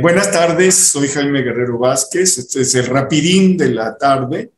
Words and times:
Buenas 0.00 0.32
tardes, 0.32 0.74
soy 0.74 1.06
Jaime 1.06 1.42
Guerrero 1.42 1.78
Vázquez, 1.78 2.38
este 2.38 2.62
es 2.62 2.74
el 2.74 2.86
rapidín 2.86 3.58
de 3.58 3.68
la 3.68 3.96
tarde. 3.96 4.50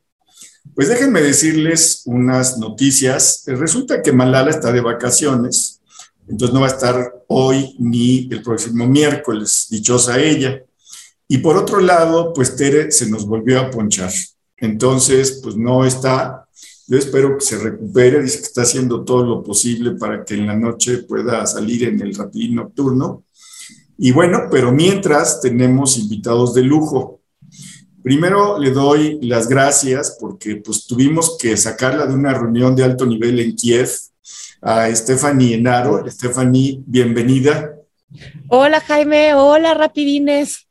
Pues 0.73 0.87
déjenme 0.87 1.21
decirles 1.21 2.03
unas 2.05 2.57
noticias. 2.57 3.43
Resulta 3.45 4.01
que 4.01 4.13
Malala 4.13 4.49
está 4.49 4.71
de 4.71 4.79
vacaciones, 4.79 5.81
entonces 6.27 6.53
no 6.53 6.61
va 6.61 6.67
a 6.67 6.71
estar 6.71 7.13
hoy 7.27 7.75
ni 7.79 8.29
el 8.31 8.41
próximo 8.41 8.87
miércoles, 8.87 9.67
dichosa 9.69 10.19
ella. 10.19 10.63
Y 11.27 11.39
por 11.39 11.57
otro 11.57 11.81
lado, 11.81 12.33
pues 12.33 12.55
Tere 12.55 12.91
se 12.91 13.09
nos 13.09 13.27
volvió 13.27 13.59
a 13.59 13.69
ponchar. 13.69 14.11
Entonces, 14.57 15.41
pues 15.43 15.57
no 15.57 15.85
está. 15.85 16.47
Yo 16.87 16.97
espero 16.97 17.37
que 17.37 17.45
se 17.45 17.59
recupere, 17.59 18.23
dice 18.23 18.39
que 18.39 18.45
está 18.45 18.61
haciendo 18.61 19.03
todo 19.03 19.25
lo 19.25 19.43
posible 19.43 19.91
para 19.91 20.23
que 20.23 20.35
en 20.35 20.47
la 20.47 20.55
noche 20.55 20.99
pueda 20.99 21.45
salir 21.45 21.83
en 21.83 22.01
el 22.01 22.15
rapidín 22.15 22.55
nocturno 22.55 23.25
y 23.97 24.11
bueno, 24.11 24.47
pero 24.51 24.71
mientras 24.71 25.41
tenemos 25.41 25.97
invitados 25.97 26.53
de 26.53 26.63
lujo. 26.63 27.21
Primero 28.03 28.59
le 28.59 28.71
doy 28.71 29.19
las 29.21 29.47
gracias 29.47 30.17
porque 30.19 30.57
pues 30.57 30.85
tuvimos 30.85 31.37
que 31.39 31.57
sacarla 31.57 32.05
de 32.05 32.13
una 32.13 32.33
reunión 32.33 32.75
de 32.75 32.83
alto 32.83 33.05
nivel 33.05 33.39
en 33.39 33.55
Kiev 33.55 33.89
a 34.61 34.93
Stephanie 34.93 35.55
Enaro. 35.55 36.03
Stephanie, 36.09 36.83
bienvenida. 36.85 37.75
Hola 38.49 38.79
Jaime, 38.81 39.33
hola 39.33 39.73
Rapidines. 39.73 40.67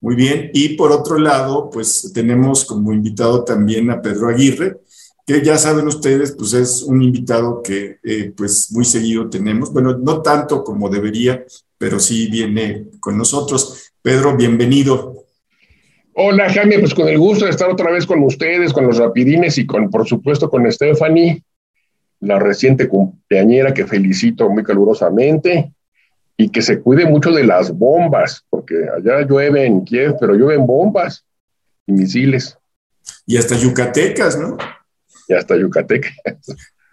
Muy 0.00 0.16
bien, 0.16 0.50
y 0.52 0.70
por 0.70 0.90
otro 0.90 1.16
lado, 1.16 1.70
pues 1.70 2.10
tenemos 2.12 2.64
como 2.64 2.92
invitado 2.92 3.44
también 3.44 3.88
a 3.88 4.02
Pedro 4.02 4.28
Aguirre, 4.28 4.80
que 5.24 5.44
ya 5.44 5.56
saben 5.56 5.86
ustedes, 5.86 6.32
pues 6.32 6.54
es 6.54 6.82
un 6.82 7.02
invitado 7.02 7.62
que 7.62 7.98
eh, 8.02 8.32
pues 8.36 8.72
muy 8.72 8.84
seguido 8.84 9.30
tenemos, 9.30 9.72
bueno, 9.72 9.96
no 9.96 10.20
tanto 10.20 10.64
como 10.64 10.88
debería, 10.88 11.44
pero 11.82 11.98
sí 11.98 12.28
viene 12.30 12.84
con 13.00 13.18
nosotros. 13.18 13.92
Pedro, 14.00 14.36
bienvenido. 14.36 15.24
Hola 16.14 16.48
Jaime, 16.48 16.78
pues 16.78 16.94
con 16.94 17.08
el 17.08 17.18
gusto 17.18 17.44
de 17.44 17.50
estar 17.50 17.68
otra 17.68 17.90
vez 17.90 18.06
con 18.06 18.22
ustedes, 18.22 18.72
con 18.72 18.86
los 18.86 18.98
rapidines 18.98 19.58
y 19.58 19.66
con, 19.66 19.90
por 19.90 20.06
supuesto, 20.06 20.48
con 20.48 20.70
Stephanie, 20.70 21.42
la 22.20 22.38
reciente 22.38 22.86
cumpleañera 22.86 23.74
que 23.74 23.84
felicito 23.84 24.48
muy 24.48 24.62
calurosamente 24.62 25.72
y 26.36 26.50
que 26.50 26.62
se 26.62 26.80
cuide 26.80 27.04
mucho 27.04 27.32
de 27.32 27.42
las 27.42 27.72
bombas, 27.76 28.44
porque 28.48 28.76
allá 28.96 29.26
llueve 29.26 29.66
en 29.66 29.84
Kiev, 29.84 30.14
pero 30.20 30.36
llueven 30.36 30.64
bombas 30.64 31.24
y 31.84 31.94
misiles. 31.94 32.56
Y 33.26 33.38
hasta 33.38 33.56
yucatecas, 33.56 34.38
¿no? 34.38 34.56
Y 35.26 35.34
hasta 35.34 35.56
yucatecas. 35.56 36.14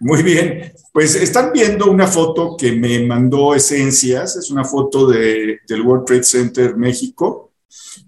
Muy 0.02 0.22
bien, 0.22 0.72
pues 0.94 1.14
están 1.14 1.52
viendo 1.52 1.90
una 1.90 2.06
foto 2.06 2.56
que 2.56 2.72
me 2.72 3.04
mandó 3.04 3.54
Esencias, 3.54 4.34
es 4.34 4.50
una 4.50 4.64
foto 4.64 5.06
de, 5.06 5.58
del 5.68 5.82
World 5.82 6.06
Trade 6.06 6.22
Center 6.22 6.74
México, 6.74 7.52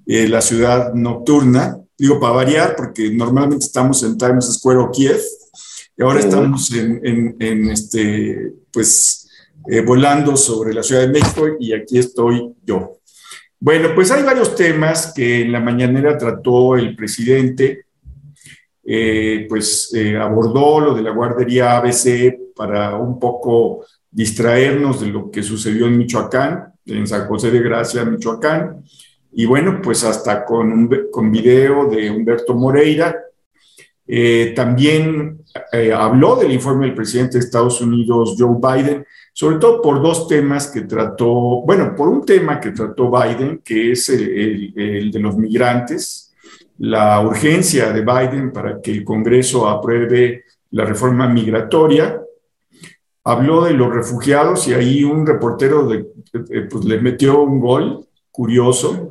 eh, 0.07 0.27
la 0.27 0.41
ciudad 0.41 0.95
nocturna, 0.95 1.79
digo 1.99 2.19
para 2.19 2.33
variar, 2.33 2.77
porque 2.77 3.11
normalmente 3.11 3.67
estamos 3.67 4.03
en 4.05 4.17
Times 4.17 4.55
Square 4.55 4.79
o 4.79 4.91
Kiev, 4.91 5.21
y 5.99 6.03
ahora 6.03 6.21
estamos 6.21 6.73
en, 6.73 7.37
en, 7.39 7.71
este, 7.71 8.55
pues, 8.73 9.29
eh, 9.69 9.83
volando 9.83 10.34
sobre 10.34 10.73
la 10.73 10.83
Ciudad 10.83 11.03
de 11.03 11.09
México 11.09 11.47
y 11.61 11.75
aquí 11.75 11.99
estoy 11.99 12.55
yo. 12.65 13.01
Bueno, 13.61 13.91
pues 13.95 14.11
hay 14.11 14.23
varios 14.23 14.56
temas 14.56 15.12
que 15.15 15.43
en 15.43 15.53
la 15.53 15.61
mañanera 15.61 16.17
trató 16.17 16.75
el 16.75 16.97
presidente 16.97 17.84
eh, 18.84 19.47
pues 19.48 19.92
eh, 19.94 20.16
abordó 20.16 20.80
lo 20.80 20.94
de 20.94 21.02
la 21.02 21.12
guardería 21.12 21.77
ABC 21.77 22.55
para 22.55 22.97
un 22.97 23.19
poco 23.19 23.84
distraernos 24.11 25.00
de 25.00 25.06
lo 25.06 25.30
que 25.30 25.42
sucedió 25.42 25.86
en 25.86 25.98
Michoacán, 25.98 26.72
en 26.86 27.06
San 27.06 27.28
José 27.28 27.50
de 27.50 27.60
Gracia, 27.60 28.05
Michoacán. 28.05 28.84
Y 29.33 29.47
bueno, 29.47 29.80
pues 29.83 30.05
hasta 30.05 30.44
con, 30.44 30.72
un, 30.72 30.91
con 31.10 31.31
video 31.31 31.87
de 31.87 32.10
Humberto 32.10 32.54
Moreira. 32.54 33.16
Eh, 34.04 34.53
también 34.54 35.38
habló 35.94 36.37
del 36.37 36.53
informe 36.53 36.87
del 36.87 36.94
presidente 36.94 37.38
de 37.38 37.44
Estados 37.44 37.81
Unidos, 37.81 38.34
Joe 38.37 38.56
Biden, 38.60 39.06
sobre 39.32 39.56
todo 39.56 39.81
por 39.81 40.03
dos 40.03 40.26
temas 40.26 40.66
que 40.66 40.82
trató, 40.82 41.62
bueno, 41.62 41.94
por 41.97 42.09
un 42.09 42.26
tema 42.26 42.59
que 42.59 42.72
trató 42.72 43.10
Biden, 43.10 43.62
que 43.65 43.92
es 43.92 44.09
el 44.09 45.10
de 45.10 45.19
los 45.21 45.37
migrantes, 45.37 46.31
la 46.82 47.20
urgencia 47.20 47.93
de 47.93 48.00
Biden 48.00 48.53
para 48.53 48.81
que 48.81 48.91
el 48.91 49.04
Congreso 49.04 49.69
apruebe 49.69 50.47
la 50.72 50.84
reforma 50.84 51.28
migratoria. 51.28 52.20
Habló 53.22 53.62
de 53.62 53.72
los 53.72 53.94
refugiados 53.94 54.66
y 54.66 54.75
ahí 54.75 55.04
un 55.04 55.25
reportero 55.25 55.87
de, 55.87 56.09
pues 56.69 56.84
le 56.84 57.00
metió 57.00 57.41
un 57.41 57.60
gol 57.60 58.09
curioso. 58.32 59.09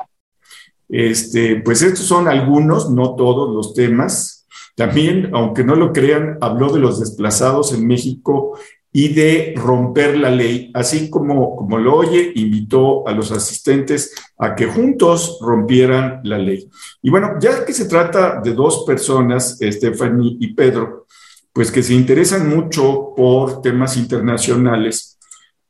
Este, 0.89 1.61
pues 1.61 1.81
estos 1.81 2.05
son 2.05 2.27
algunos, 2.27 2.91
no 2.91 3.15
todos 3.15 3.55
los 3.55 3.73
temas. 3.73 4.45
También, 4.75 5.29
aunque 5.33 5.63
no 5.63 5.75
lo 5.75 5.93
crean, 5.93 6.39
habló 6.41 6.73
de 6.73 6.79
los 6.81 6.99
desplazados 6.99 7.71
en 7.73 7.87
México 7.87 8.59
y 8.93 9.09
de 9.09 9.53
romper 9.55 10.17
la 10.17 10.29
ley, 10.29 10.69
así 10.73 11.09
como, 11.09 11.55
como 11.55 11.77
lo 11.77 11.95
oye, 11.95 12.33
invitó 12.35 13.07
a 13.07 13.13
los 13.13 13.31
asistentes 13.31 14.13
a 14.37 14.53
que 14.53 14.65
juntos 14.65 15.39
rompieran 15.41 16.19
la 16.23 16.37
ley. 16.37 16.69
Y 17.01 17.09
bueno, 17.09 17.35
ya 17.39 17.63
que 17.63 17.73
se 17.73 17.85
trata 17.85 18.41
de 18.43 18.53
dos 18.53 18.83
personas, 18.85 19.57
Stephanie 19.61 20.35
y 20.39 20.53
Pedro, 20.53 21.05
pues 21.53 21.71
que 21.71 21.83
se 21.83 21.93
interesan 21.93 22.49
mucho 22.49 23.13
por 23.15 23.61
temas 23.61 23.95
internacionales, 23.95 25.17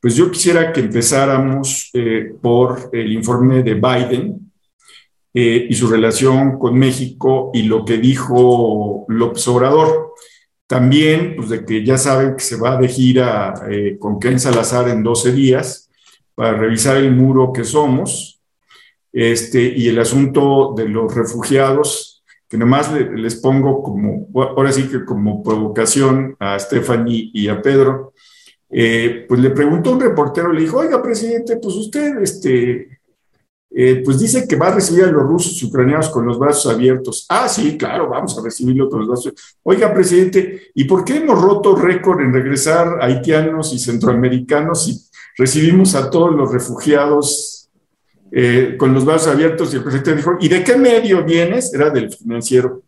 pues 0.00 0.16
yo 0.16 0.30
quisiera 0.30 0.72
que 0.72 0.80
empezáramos 0.80 1.90
eh, 1.94 2.34
por 2.40 2.90
el 2.92 3.12
informe 3.12 3.62
de 3.62 3.74
Biden 3.74 4.52
eh, 5.32 5.66
y 5.70 5.74
su 5.74 5.86
relación 5.86 6.58
con 6.58 6.76
México 6.76 7.52
y 7.54 7.62
lo 7.62 7.84
que 7.84 7.98
dijo 7.98 9.04
López 9.06 9.46
Obrador. 9.46 10.12
También, 10.72 11.36
pues 11.36 11.50
de 11.50 11.66
que 11.66 11.84
ya 11.84 11.98
saben 11.98 12.34
que 12.34 12.42
se 12.42 12.56
va 12.56 12.78
de 12.78 12.88
gira 12.88 13.52
eh, 13.70 13.98
con 13.98 14.18
Ken 14.18 14.40
Salazar 14.40 14.88
en 14.88 15.02
12 15.02 15.30
días 15.32 15.90
para 16.34 16.54
revisar 16.54 16.96
el 16.96 17.14
muro 17.14 17.52
que 17.52 17.62
somos, 17.62 18.40
este, 19.12 19.60
y 19.62 19.88
el 19.88 19.98
asunto 19.98 20.72
de 20.74 20.88
los 20.88 21.14
refugiados, 21.14 22.24
que 22.48 22.56
nomás 22.56 22.90
les 22.90 23.34
pongo 23.34 23.82
como, 23.82 24.28
ahora 24.34 24.72
sí 24.72 24.84
que 24.84 25.04
como 25.04 25.42
provocación 25.42 26.36
a 26.38 26.58
Stephanie 26.58 27.30
y 27.34 27.48
a 27.48 27.60
Pedro, 27.60 28.14
eh, 28.70 29.26
pues 29.28 29.42
le 29.42 29.50
preguntó 29.50 29.92
un 29.92 30.00
reportero, 30.00 30.54
le 30.54 30.62
dijo, 30.62 30.78
oiga, 30.78 31.02
presidente, 31.02 31.58
pues 31.58 31.74
usted, 31.74 32.16
este, 32.22 32.91
eh, 33.74 34.02
pues 34.04 34.18
dice 34.18 34.46
que 34.46 34.56
va 34.56 34.68
a 34.68 34.74
recibir 34.74 35.04
a 35.04 35.10
los 35.10 35.22
rusos 35.22 35.62
y 35.62 35.66
ucranianos 35.66 36.10
con 36.10 36.26
los 36.26 36.38
brazos 36.38 36.72
abiertos. 36.72 37.24
Ah, 37.28 37.48
sí, 37.48 37.78
claro, 37.78 38.08
vamos 38.08 38.38
a 38.38 38.42
recibirlo 38.42 38.90
con 38.90 39.00
los 39.00 39.08
brazos. 39.08 39.56
Oiga, 39.62 39.94
presidente, 39.94 40.70
¿y 40.74 40.84
por 40.84 41.04
qué 41.04 41.16
hemos 41.16 41.40
roto 41.40 41.74
récord 41.74 42.20
en 42.20 42.34
regresar 42.34 42.98
haitianos 43.00 43.72
y 43.72 43.78
centroamericanos 43.78 44.88
y 44.88 45.00
recibimos 45.38 45.94
a 45.94 46.10
todos 46.10 46.34
los 46.34 46.52
refugiados 46.52 47.70
eh, 48.30 48.76
con 48.78 48.92
los 48.92 49.06
brazos 49.06 49.28
abiertos? 49.28 49.72
Y 49.72 49.76
el 49.76 49.82
presidente 49.82 50.16
dijo, 50.16 50.36
¿y 50.38 50.48
de 50.48 50.62
qué 50.62 50.76
medio 50.76 51.24
vienes? 51.24 51.72
Era 51.72 51.88
del 51.88 52.12
financiero. 52.12 52.82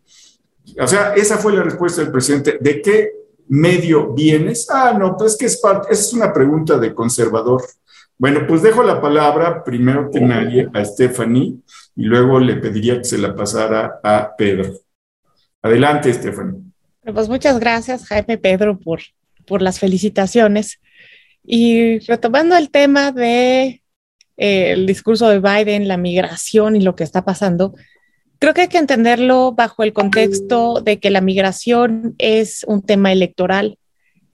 O 0.79 0.87
sea, 0.87 1.15
esa 1.15 1.37
fue 1.37 1.53
la 1.53 1.63
respuesta 1.63 2.01
del 2.01 2.11
presidente. 2.11 2.59
¿De 2.61 2.81
qué 2.81 3.11
medio 3.47 4.13
vienes? 4.13 4.67
Ah, 4.69 4.95
no, 4.97 5.17
pues 5.17 5.35
que 5.35 5.45
es 5.47 5.57
parte, 5.57 5.87
esa 5.91 6.01
es 6.01 6.13
una 6.13 6.31
pregunta 6.31 6.77
de 6.77 6.93
conservador. 6.93 7.63
Bueno, 8.17 8.47
pues 8.47 8.61
dejo 8.61 8.81
la 8.83 9.01
palabra 9.01 9.63
primero 9.63 10.09
que 10.09 10.21
nadie 10.21 10.69
a 10.73 10.85
Stephanie 10.85 11.55
y 11.95 12.03
luego 12.03 12.39
le 12.39 12.55
pediría 12.55 12.97
que 12.97 13.03
se 13.03 13.17
la 13.17 13.35
pasara 13.35 13.99
a 14.03 14.35
Pedro. 14.37 14.71
Adelante, 15.61 16.13
Stephanie. 16.13 16.61
Pues 17.13 17.27
muchas 17.27 17.59
gracias, 17.59 18.07
Jaime 18.07 18.37
Pedro, 18.37 18.79
por, 18.79 19.01
por 19.45 19.61
las 19.61 19.79
felicitaciones. 19.79 20.79
Y 21.43 21.99
retomando 21.99 22.55
el 22.55 22.71
tema 22.71 23.11
de 23.11 23.83
eh, 24.37 24.71
el 24.71 24.87
discurso 24.87 25.29
de 25.29 25.39
Biden, 25.39 25.87
la 25.87 25.97
migración 25.97 26.75
y 26.75 26.81
lo 26.81 26.95
que 26.95 27.03
está 27.03 27.25
pasando, 27.25 27.75
creo 28.39 28.53
que 28.53 28.61
hay 28.61 28.67
que 28.67 28.77
entenderlo 28.77 29.51
bajo 29.51 29.83
el 29.83 29.93
contexto 29.93 30.81
de 30.81 30.99
que 30.99 31.09
la 31.09 31.21
migración 31.21 32.15
es 32.17 32.63
un 32.67 32.81
tema 32.81 33.11
electoral 33.11 33.77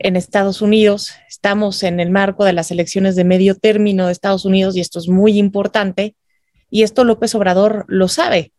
en 0.03 0.15
Estados 0.15 0.61
Unidos. 0.61 1.11
Estamos 1.27 1.83
en 1.83 1.99
el 1.99 2.11
marco 2.11 2.45
de 2.45 2.53
las 2.53 2.71
elecciones 2.71 3.15
de 3.15 3.23
medio 3.23 3.55
término 3.55 4.05
de 4.05 4.11
Estados 4.11 4.45
Unidos 4.45 4.75
y 4.75 4.81
esto 4.81 4.99
es 4.99 5.07
muy 5.07 5.37
importante. 5.37 6.15
Y 6.69 6.83
esto 6.83 7.03
López 7.03 7.35
Obrador 7.35 7.85
lo 7.87 8.07
sabe. 8.07 8.53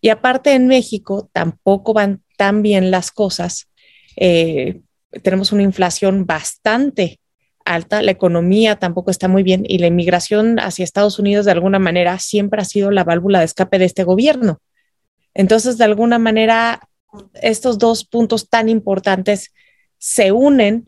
Y 0.00 0.08
aparte 0.08 0.54
en 0.54 0.66
México 0.66 1.28
tampoco 1.32 1.92
van 1.92 2.22
tan 2.36 2.62
bien 2.62 2.90
las 2.90 3.10
cosas. 3.10 3.68
Eh, 4.16 4.80
tenemos 5.22 5.52
una 5.52 5.62
inflación 5.62 6.26
bastante 6.26 7.20
alta, 7.64 8.02
la 8.02 8.10
economía 8.10 8.76
tampoco 8.76 9.10
está 9.10 9.28
muy 9.28 9.42
bien 9.42 9.64
y 9.66 9.78
la 9.78 9.86
inmigración 9.86 10.58
hacia 10.58 10.84
Estados 10.84 11.18
Unidos 11.18 11.46
de 11.46 11.52
alguna 11.52 11.78
manera 11.78 12.18
siempre 12.18 12.60
ha 12.60 12.64
sido 12.64 12.90
la 12.90 13.04
válvula 13.04 13.38
de 13.38 13.46
escape 13.46 13.78
de 13.78 13.86
este 13.86 14.04
gobierno. 14.04 14.60
Entonces, 15.32 15.78
de 15.78 15.84
alguna 15.84 16.18
manera, 16.18 16.88
estos 17.34 17.78
dos 17.78 18.04
puntos 18.04 18.48
tan 18.48 18.68
importantes 18.68 19.52
se 20.04 20.32
unen 20.32 20.84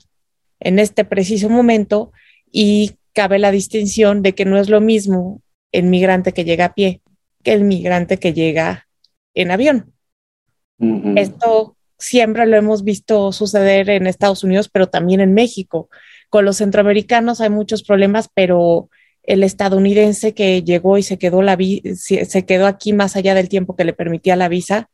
en 0.60 0.78
este 0.78 1.06
preciso 1.06 1.48
momento 1.48 2.12
y 2.52 2.98
cabe 3.14 3.38
la 3.38 3.50
distinción 3.50 4.20
de 4.20 4.34
que 4.34 4.44
no 4.44 4.58
es 4.58 4.68
lo 4.68 4.82
mismo 4.82 5.40
el 5.72 5.84
migrante 5.84 6.32
que 6.32 6.44
llega 6.44 6.66
a 6.66 6.74
pie 6.74 7.00
que 7.42 7.54
el 7.54 7.64
migrante 7.64 8.18
que 8.18 8.34
llega 8.34 8.88
en 9.32 9.52
avión. 9.52 9.94
Esto 11.16 11.78
siempre 11.96 12.44
lo 12.44 12.58
hemos 12.58 12.84
visto 12.84 13.32
suceder 13.32 13.88
en 13.88 14.06
Estados 14.06 14.44
Unidos, 14.44 14.68
pero 14.68 14.88
también 14.88 15.20
en 15.20 15.32
México. 15.32 15.88
Con 16.28 16.44
los 16.44 16.58
centroamericanos 16.58 17.40
hay 17.40 17.48
muchos 17.48 17.82
problemas, 17.84 18.28
pero 18.34 18.90
el 19.22 19.44
estadounidense 19.44 20.34
que 20.34 20.62
llegó 20.62 20.98
y 20.98 21.02
se 21.02 21.18
quedó, 21.18 21.40
la 21.40 21.56
se 21.94 22.44
quedó 22.44 22.66
aquí 22.66 22.92
más 22.92 23.16
allá 23.16 23.34
del 23.34 23.48
tiempo 23.48 23.76
que 23.76 23.84
le 23.84 23.94
permitía 23.94 24.36
la 24.36 24.48
visa, 24.48 24.90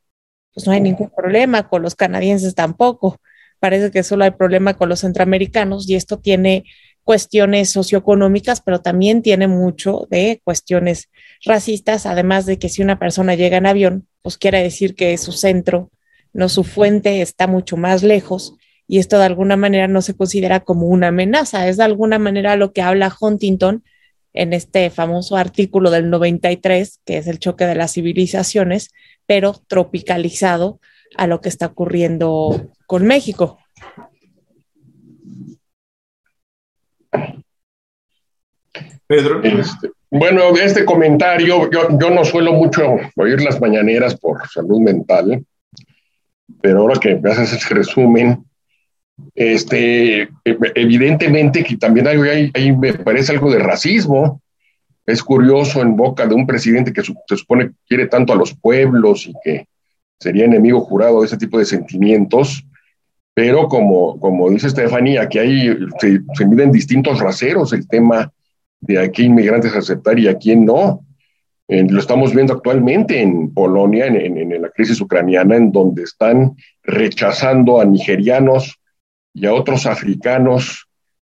pues 0.55 0.65
no 0.67 0.73
hay 0.73 0.81
ningún 0.81 1.11
problema, 1.11 1.69
con 1.69 1.83
los 1.83 1.97
canadienses 1.97 2.55
tampoco. 2.55 3.19
Parece 3.63 3.93
que 3.93 4.03
solo 4.03 4.25
hay 4.25 4.33
problema 4.33 4.75
con 4.75 4.89
los 4.89 5.03
centroamericanos 5.03 5.89
y 5.89 5.95
esto 5.95 6.19
tiene 6.19 6.65
cuestiones 7.05 7.71
socioeconómicas, 7.71 8.61
pero 8.61 8.81
también 8.81 9.23
tiene 9.23 9.47
mucho 9.47 10.09
de 10.11 10.41
cuestiones 10.43 11.11
racistas, 11.45 12.05
además 12.05 12.45
de 12.45 12.59
que 12.59 12.69
si 12.69 12.83
una 12.83 12.99
persona 12.99 13.37
llega 13.37 13.59
en 13.59 13.67
avión, 13.67 14.09
pues 14.21 14.37
quiere 14.37 14.61
decir 14.61 14.97
que 14.97 15.17
su 15.17 15.31
centro, 15.31 15.93
no 16.33 16.49
su 16.49 16.65
fuente 16.65 17.23
está 17.23 17.47
mucho 17.47 17.77
más 17.77 18.03
lejos 18.03 18.57
y 18.89 18.99
esto 18.99 19.17
de 19.21 19.27
alguna 19.27 19.57
manera 19.57 19.87
no 19.87 20.03
se 20.03 20.17
considera 20.17 20.59
como 20.59 20.89
una 20.89 21.09
amenaza, 21.09 21.69
es 21.69 21.77
de 21.77 21.85
alguna 21.85 22.19
manera 22.19 22.57
lo 22.57 22.73
que 22.73 22.83
habla 22.83 23.17
Huntington 23.21 23.85
en 24.33 24.55
este 24.55 24.91
famoso 24.91 25.37
artículo 25.37 25.93
del 25.93 26.11
93, 26.11 26.99
que 27.05 27.19
es 27.19 27.29
el 27.29 27.39
choque 27.39 27.67
de 27.67 27.77
las 27.77 27.93
civilizaciones, 27.93 28.89
pero 29.25 29.55
tropicalizado 29.69 30.81
a 31.17 31.27
lo 31.27 31.41
que 31.41 31.49
está 31.49 31.67
ocurriendo 31.67 32.73
con 32.87 33.07
México. 33.07 33.59
Pedro. 39.07 39.43
Este, 39.43 39.91
bueno, 40.11 40.57
este 40.57 40.85
comentario, 40.85 41.71
yo, 41.71 41.99
yo, 41.99 42.11
no 42.11 42.25
suelo 42.25 42.53
mucho 42.53 42.97
oír 43.17 43.41
las 43.43 43.61
mañaneras 43.61 44.15
por 44.19 44.47
salud 44.49 44.81
mental, 44.81 45.45
pero 46.61 46.81
ahora 46.81 47.01
que 47.01 47.15
me 47.17 47.31
haces 47.31 47.53
ese 47.53 47.75
resumen, 47.75 48.45
este, 49.35 50.29
evidentemente 50.45 51.65
que 51.65 51.77
también 51.77 52.09
hay, 52.09 52.51
hay, 52.55 52.77
me 52.77 52.95
parece 52.95 53.33
algo 53.33 53.51
de 53.51 53.59
racismo. 53.59 54.41
Es 55.05 55.23
curioso 55.23 55.83
en 55.83 55.97
boca 55.97 56.27
de 56.27 56.35
un 56.35 56.47
presidente 56.47 56.93
que 56.93 57.03
se 57.03 57.37
supone 57.37 57.69
que 57.69 57.75
quiere 57.89 58.07
tanto 58.07 58.33
a 58.33 58.37
los 58.37 58.55
pueblos 58.55 59.27
y 59.27 59.35
que 59.43 59.67
sería 60.23 60.45
enemigo 60.45 60.81
jurado 60.81 61.21
de 61.21 61.27
ese 61.27 61.37
tipo 61.37 61.59
de 61.59 61.65
sentimientos, 61.65 62.65
pero 63.35 63.69
como, 63.69 64.21
como 64.21 64.51
dice 64.51 64.69
Estefanía, 64.69 65.23
aquí 65.23 65.39
hay, 65.39 65.75
se, 65.99 66.47
miden 66.47 66.71
distintos 66.71 67.19
raseros 67.19 67.73
el 67.73 67.89
tema 67.89 68.31
de 68.81 68.99
a 68.99 69.11
qué 69.11 69.23
inmigrantes 69.23 69.75
aceptar 69.75 70.19
y 70.19 70.29
a 70.29 70.37
quién 70.37 70.65
no. 70.65 71.05
lo 71.69 71.99
estamos 71.99 72.35
viendo 72.35 72.53
actualmente 72.53 73.21
en 73.21 73.53
Polonia, 73.55 74.07
en, 74.07 74.63
la 74.63 74.69
crisis 74.71 75.01
ucraniana, 75.01 75.57
en 75.57 75.73
donde 75.73 76.03
están 76.03 76.57
rechazando 76.83 77.81
a 77.81 77.85
nigerianos 77.85 78.79
y 79.35 79.47
a 79.47 79.55
otros 79.55 79.87
africanos 79.87 80.87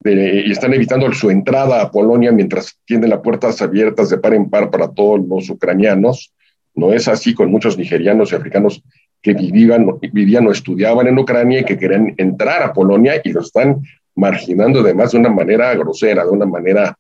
y 0.04 0.52
están 0.52 0.74
evitando 0.74 1.12
su 1.14 1.32
entrada 1.32 1.82
a 1.82 1.90
Polonia 1.90 2.32
mientras 2.32 2.78
tienen 2.86 3.10
las 3.10 3.22
puertas 3.22 3.62
abiertas 3.62 4.10
de 4.10 4.18
par 4.18 4.34
en 4.34 4.50
par 4.50 4.70
para 4.70 4.90
todos 4.90 5.26
los 5.28 5.50
ucranianos. 5.50 6.34
No 6.76 6.94
es 6.94 7.08
así 7.08 7.34
con 7.34 7.50
muchos 7.50 7.78
nigerianos 7.78 8.32
y 8.32 8.36
africanos 8.36 8.84
que 9.22 9.34
vivían, 9.34 9.88
vivían 10.12 10.48
o 10.48 10.52
estudiaban 10.52 11.08
en 11.08 11.18
Ucrania 11.18 11.62
y 11.62 11.66
que 11.66 11.78
querían 11.78 12.14
entrar 12.18 12.62
a 12.62 12.74
Polonia 12.74 13.22
y 13.24 13.32
lo 13.32 13.42
están 13.42 13.82
marginando 14.16 14.80
además 14.82 15.12
de 15.12 15.20
una 15.20 15.30
manera 15.30 15.74
grosera, 15.76 16.24
de 16.24 16.32
una 16.32 16.46
manera 16.46 16.98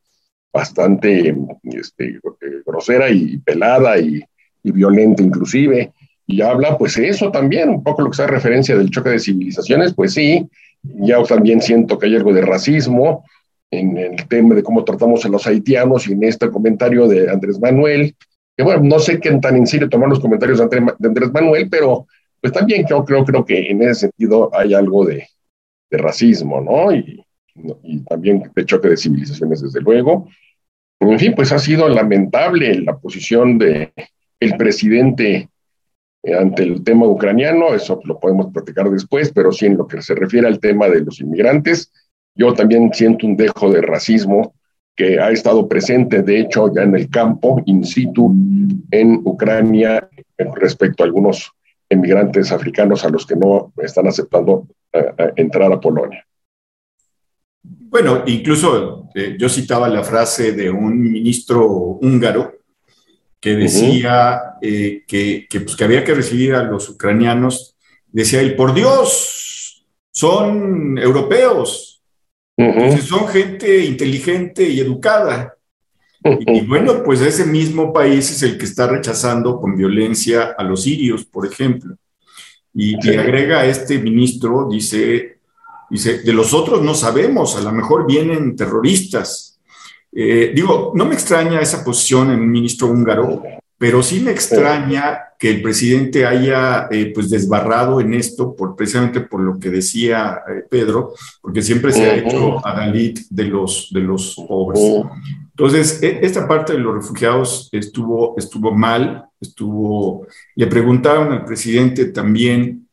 bastante 0.51 1.35
este, 1.63 2.19
grosera 2.65 3.09
y 3.09 3.37
pelada 3.37 3.99
y, 3.99 4.23
violenta 4.63 5.21
inclusive. 5.21 5.91
Y 6.25 6.41
habla, 6.41 6.75
pues 6.77 6.97
eso 6.97 7.29
también, 7.29 7.69
un 7.69 7.83
poco 7.83 8.01
lo 8.01 8.09
que 8.09 8.17
se 8.17 8.25
referencia 8.25 8.75
del 8.75 8.89
choque 8.89 9.11
de 9.11 9.19
civilizaciones, 9.19 9.93
pues 9.93 10.13
sí, 10.13 10.47
ya 10.81 11.21
también 11.23 11.61
siento 11.61 11.99
que 11.99 12.07
hay 12.07 12.15
algo 12.15 12.33
de 12.33 12.41
racismo 12.41 13.23
en 13.69 13.97
el 13.97 14.27
tema 14.27 14.55
de 14.55 14.63
cómo 14.63 14.83
tratamos 14.83 15.23
a 15.25 15.29
los 15.29 15.45
haitianos 15.45 16.07
y 16.07 16.13
en 16.13 16.23
este 16.23 16.49
comentario 16.49 17.07
de 17.07 17.29
Andrés 17.29 17.59
Manuel, 17.59 18.15
que 18.55 18.63
bueno, 18.63 18.83
no 18.83 18.99
sé 18.99 19.19
qué 19.19 19.31
tan 19.39 19.55
en 19.55 19.67
serio 19.67 19.89
tomar 19.89 20.09
los 20.09 20.19
comentarios 20.19 20.59
de 20.59 20.93
Andrés 21.03 21.31
Manuel, 21.31 21.67
pero 21.69 22.07
pues 22.41 22.53
también 22.53 22.83
creo, 22.83 23.03
creo, 23.03 23.25
creo 23.25 23.45
que 23.45 23.69
en 23.69 23.81
ese 23.81 24.01
sentido 24.01 24.49
hay 24.53 24.73
algo 24.73 25.05
de, 25.05 25.27
racismo, 25.91 26.59
¿no? 26.59 26.93
Y, 26.93 27.23
y 27.83 27.99
también 27.99 28.51
de 28.53 28.65
choque 28.65 28.89
de 28.89 28.97
civilizaciones, 28.97 29.61
desde 29.61 29.79
luego. 29.79 30.27
En 30.99 31.17
fin, 31.17 31.33
pues 31.33 31.53
ha 31.53 31.59
sido 31.59 31.87
lamentable 31.87 32.81
la 32.81 32.97
posición 32.97 33.57
de 33.57 33.93
el 34.41 34.57
presidente 34.57 35.47
ante 36.33 36.63
el 36.63 36.83
tema 36.83 37.05
ucraniano, 37.05 37.73
eso 37.73 37.99
lo 38.03 38.19
podemos 38.19 38.51
platicar 38.51 38.89
después, 38.89 39.31
pero 39.31 39.51
sí 39.51 39.67
en 39.67 39.77
lo 39.77 39.87
que 39.87 40.01
se 40.01 40.15
refiere 40.15 40.47
al 40.47 40.59
tema 40.59 40.87
de 40.89 41.01
los 41.01 41.19
inmigrantes, 41.21 41.91
yo 42.33 42.53
también 42.53 42.91
siento 42.93 43.27
un 43.27 43.37
dejo 43.37 43.71
de 43.71 43.81
racismo 43.81 44.55
que 44.95 45.19
ha 45.19 45.29
estado 45.31 45.67
presente, 45.67 46.23
de 46.23 46.39
hecho, 46.39 46.73
ya 46.73 46.83
en 46.83 46.95
el 46.95 47.09
campo, 47.09 47.61
in 47.65 47.83
situ, 47.83 48.33
en 48.91 49.21
Ucrania, 49.23 50.07
respecto 50.55 51.03
a 51.03 51.05
algunos 51.05 51.51
inmigrantes 51.89 52.51
africanos 52.51 53.03
a 53.03 53.09
los 53.09 53.25
que 53.25 53.35
no 53.35 53.73
están 53.77 54.07
aceptando 54.07 54.67
eh, 54.91 55.05
eh, 55.17 55.33
entrar 55.35 55.71
a 55.71 55.79
Polonia. 55.79 56.25
Bueno, 57.63 58.23
incluso 58.25 59.09
eh, 59.15 59.37
yo 59.39 59.47
citaba 59.49 59.87
la 59.87 60.03
frase 60.03 60.51
de 60.51 60.69
un 60.69 60.99
ministro 60.99 61.65
húngaro 62.01 62.55
que 63.39 63.55
decía 63.55 64.57
eh, 64.61 65.03
que, 65.07 65.47
pues, 65.51 65.75
que, 65.75 65.83
había 65.83 66.03
que 66.03 66.15
recibir 66.15 66.55
a 66.55 66.63
los 66.63 66.89
ucranianos. 66.89 67.75
Decía 68.07 68.41
él, 68.41 68.55
por 68.55 68.73
Dios, 68.73 69.85
son 70.11 70.97
europeos, 70.97 71.94
son 73.01 73.27
gente 73.27 73.83
inteligente 73.85 74.63
y 74.63 74.79
educada. 74.79 75.55
Y, 76.23 76.61
bueno, 76.61 77.03
pues 77.03 77.21
ese 77.21 77.45
mismo 77.45 77.93
país 77.93 78.31
es 78.31 78.41
el 78.41 78.57
que 78.57 78.65
está 78.65 78.87
rechazando 78.87 79.59
con 79.59 79.77
violencia 79.77 80.55
a 80.57 80.63
los 80.63 80.83
sirios, 80.83 81.25
por 81.25 81.45
ejemplo. 81.45 81.95
Y, 82.73 82.95
y 83.07 83.15
agrega 83.15 83.65
este 83.65 83.99
ministro, 83.99 84.67
dice, 84.69 85.35
Dice, 85.89 86.19
de 86.19 86.33
los 86.33 86.53
otros 86.53 86.81
no 86.81 86.95
sabemos, 86.95 87.55
a 87.55 87.61
lo 87.61 87.71
mejor 87.71 88.07
vienen 88.07 88.55
terroristas. 88.55 89.59
Eh, 90.11 90.51
digo, 90.55 90.91
no 90.95 91.05
me 91.05 91.13
extraña 91.13 91.61
esa 91.61 91.83
posición 91.83 92.31
en 92.31 92.39
un 92.39 92.49
ministro 92.49 92.87
húngaro, 92.87 93.43
pero 93.77 94.01
sí 94.01 94.19
me 94.19 94.31
extraña 94.31 95.24
que 95.37 95.49
el 95.49 95.61
presidente 95.61 96.25
haya 96.25 96.87
eh, 96.89 97.11
pues 97.13 97.29
desbarrado 97.29 97.99
en 97.99 98.13
esto, 98.13 98.55
por, 98.55 98.75
precisamente 98.75 99.21
por 99.21 99.41
lo 99.41 99.59
que 99.59 99.69
decía 99.69 100.41
eh, 100.47 100.63
Pedro, 100.69 101.13
porque 101.41 101.61
siempre 101.61 101.91
se 101.91 102.09
ha 102.09 102.15
hecho 102.15 102.65
a 102.65 102.73
Dalit 102.73 103.19
de 103.29 103.43
los, 103.45 103.89
de 103.91 104.01
los 104.01 104.35
pobres. 104.47 104.81
Entonces, 105.49 106.01
e, 106.01 106.19
esta 106.21 106.47
parte 106.47 106.73
de 106.73 106.79
los 106.79 106.95
refugiados 106.95 107.69
estuvo, 107.71 108.35
estuvo 108.37 108.71
mal, 108.71 109.25
estuvo, 109.39 110.25
le 110.55 110.67
preguntaron 110.67 111.31
al 111.31 111.45
presidente 111.45 112.05
también 112.05 112.87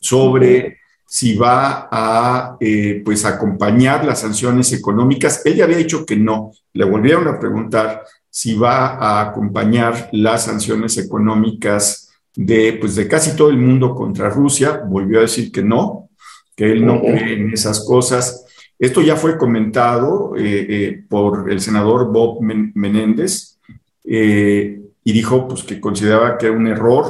sobre 0.00 0.78
si 1.06 1.34
va 1.34 1.88
a 1.90 2.56
eh, 2.60 3.02
pues 3.04 3.24
acompañar 3.24 4.04
las 4.04 4.20
sanciones 4.20 4.72
económicas. 4.72 5.42
Ella 5.44 5.64
había 5.64 5.76
dicho 5.76 6.06
que 6.06 6.16
no. 6.16 6.52
Le 6.72 6.84
volvieron 6.84 7.26
a 7.26 7.38
preguntar 7.40 8.04
si 8.30 8.54
va 8.54 8.96
a 8.96 9.20
acompañar 9.20 10.08
las 10.12 10.44
sanciones 10.44 10.96
económicas 10.98 12.10
de, 12.34 12.74
pues, 12.80 12.94
de 12.94 13.08
casi 13.08 13.36
todo 13.36 13.50
el 13.50 13.58
mundo 13.58 13.94
contra 13.94 14.30
Rusia. 14.30 14.82
Volvió 14.86 15.18
a 15.18 15.22
decir 15.22 15.50
que 15.50 15.62
no, 15.62 16.08
que 16.56 16.72
él 16.72 16.86
no 16.86 17.00
cree 17.00 17.34
en 17.34 17.50
esas 17.52 17.84
cosas. 17.84 18.46
Esto 18.78 19.02
ya 19.02 19.16
fue 19.16 19.36
comentado 19.36 20.34
eh, 20.36 20.66
eh, 20.68 21.04
por 21.08 21.50
el 21.50 21.60
senador 21.60 22.10
Bob 22.12 22.40
Menéndez 22.40 23.58
y 24.02 25.12
dijo 25.12 25.46
pues, 25.46 25.62
que 25.62 25.80
consideraba 25.80 26.38
que 26.38 26.46
era 26.46 26.56
un 26.56 26.66
error 26.66 27.06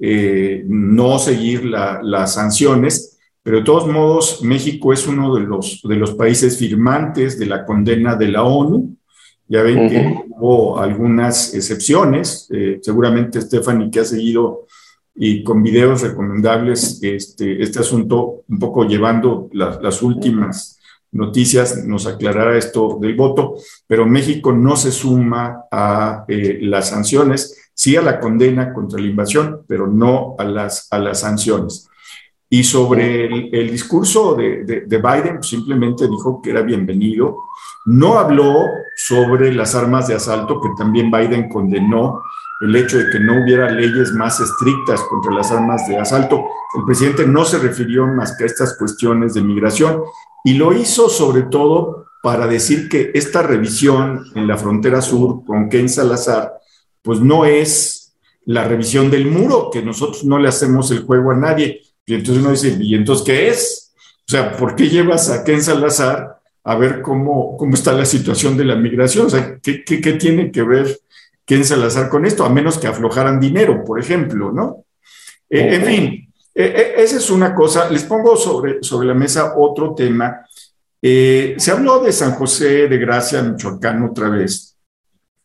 eh, 0.00 0.64
no 0.66 1.18
seguir 1.18 1.64
las 1.64 2.34
sanciones, 2.34 3.18
pero 3.42 3.58
de 3.58 3.64
todos 3.64 3.86
modos 3.86 4.42
México 4.42 4.92
es 4.92 5.06
uno 5.06 5.34
de 5.34 5.42
los, 5.42 5.80
de 5.84 5.94
los 5.94 6.14
países 6.14 6.58
firmantes 6.58 7.38
de 7.38 7.46
la 7.46 7.64
condena 7.64 8.16
de 8.16 8.28
la 8.28 8.42
ONU. 8.42 8.96
Ya 9.46 9.62
ven 9.62 9.88
que 9.88 10.24
hubo 10.38 10.78
algunas 10.78 11.54
excepciones, 11.54 12.48
eh, 12.50 12.78
seguramente 12.82 13.40
Stephanie 13.40 13.90
que 13.90 14.00
ha 14.00 14.04
seguido 14.04 14.66
y 15.14 15.44
con 15.44 15.62
videos 15.62 16.02
recomendables 16.02 17.00
este, 17.02 17.62
este 17.62 17.78
asunto, 17.78 18.42
un 18.48 18.58
poco 18.58 18.84
llevando 18.84 19.48
las 19.52 20.02
últimas 20.02 20.80
noticias, 21.12 21.84
nos 21.84 22.06
aclarará 22.06 22.56
esto 22.58 22.98
del 23.00 23.14
voto, 23.14 23.54
pero 23.86 24.06
México 24.06 24.52
no 24.52 24.74
se 24.74 24.90
suma 24.90 25.66
a 25.70 26.24
eh, 26.26 26.58
las 26.62 26.88
sanciones 26.88 27.64
sí 27.74 27.96
a 27.96 28.02
la 28.02 28.20
condena 28.20 28.72
contra 28.72 29.00
la 29.00 29.06
invasión, 29.06 29.62
pero 29.66 29.86
no 29.86 30.36
a 30.38 30.44
las, 30.44 30.86
a 30.90 30.98
las 30.98 31.20
sanciones. 31.20 31.88
Y 32.54 32.62
sobre 32.62 33.26
el, 33.26 33.68
discurso 33.68 34.36
de, 34.36 34.62
de, 34.86 34.98
Biden, 34.98 35.42
simplemente 35.42 36.06
dijo 36.06 36.40
que 36.40 36.50
era 36.50 36.62
bienvenido. 36.62 37.36
No 37.84 38.16
habló 38.16 38.66
sobre 38.94 39.52
las 39.52 39.74
armas 39.74 40.06
de 40.06 40.14
asalto, 40.14 40.60
que 40.60 40.68
también 40.78 41.10
Biden 41.10 41.48
condenó 41.48 42.22
el 42.60 42.76
hecho 42.76 42.98
de 42.98 43.10
que 43.10 43.18
no 43.18 43.42
hubiera 43.42 43.68
leyes 43.72 44.12
más 44.12 44.38
estrictas 44.38 45.00
contra 45.10 45.32
las 45.34 45.50
armas 45.50 45.88
de 45.88 45.98
asalto. 45.98 46.44
El 46.78 46.84
presidente 46.84 47.26
no 47.26 47.44
se 47.44 47.58
refirió 47.58 48.06
más 48.06 48.36
que 48.36 48.44
a 48.44 48.46
estas 48.46 48.78
cuestiones 48.78 49.34
de 49.34 49.42
migración 49.42 50.04
y 50.44 50.54
lo 50.54 50.72
hizo 50.72 51.08
sobre 51.08 51.42
todo 51.42 52.06
para 52.22 52.46
decir 52.46 52.88
que 52.88 53.10
esta 53.14 53.42
revisión 53.42 54.26
en 54.36 54.46
la 54.46 54.56
frontera 54.56 55.02
sur 55.02 55.44
con 55.44 55.68
Ken 55.68 55.88
Salazar, 55.88 56.52
pues 57.02 57.18
no 57.18 57.46
es 57.46 58.14
la 58.46 58.62
revisión 58.62 59.10
del 59.10 59.26
muro, 59.26 59.70
que 59.72 59.82
nosotros 59.82 60.24
no 60.24 60.38
le 60.38 60.46
hacemos 60.46 60.92
el 60.92 61.02
juego 61.02 61.32
a 61.32 61.36
nadie, 61.36 61.80
y 62.06 62.14
entonces 62.14 62.42
uno 62.42 62.52
dice, 62.52 62.76
¿y 62.80 62.94
entonces 62.94 63.24
qué 63.24 63.48
es? 63.48 63.94
O 64.26 64.30
sea, 64.30 64.56
¿por 64.56 64.74
qué 64.76 64.88
llevas 64.88 65.30
a 65.30 65.44
Ken 65.44 65.62
Salazar 65.62 66.40
a 66.62 66.76
ver 66.76 67.02
cómo, 67.02 67.56
cómo 67.56 67.74
está 67.74 67.92
la 67.92 68.04
situación 68.04 68.56
de 68.56 68.64
la 68.64 68.76
migración? 68.76 69.26
O 69.26 69.30
sea, 69.30 69.58
¿qué, 69.62 69.84
qué, 69.84 70.12
tiene 70.12 70.50
que 70.50 70.62
ver 70.62 70.98
Ken 71.44 71.64
Salazar 71.64 72.08
con 72.08 72.26
esto? 72.26 72.44
A 72.44 72.50
menos 72.50 72.78
que 72.78 72.86
aflojaran 72.86 73.40
dinero, 73.40 73.84
por 73.84 74.00
ejemplo, 74.00 74.52
¿no? 74.52 74.84
Eh, 75.48 75.76
en 75.76 75.84
fin, 75.84 76.32
eh, 76.54 76.74
eh, 76.76 76.94
esa 76.98 77.16
es 77.16 77.30
una 77.30 77.54
cosa. 77.54 77.88
Les 77.90 78.04
pongo 78.04 78.36
sobre, 78.36 78.82
sobre 78.82 79.08
la 79.08 79.14
mesa 79.14 79.54
otro 79.56 79.94
tema. 79.94 80.46
se 81.00 81.70
habló 81.70 82.00
de 82.00 82.12
San 82.12 82.32
José 82.32 82.88
de 82.88 82.98
Gracia, 82.98 83.42
Michoacán, 83.42 84.02
otra 84.02 84.28
vez, 84.30 84.76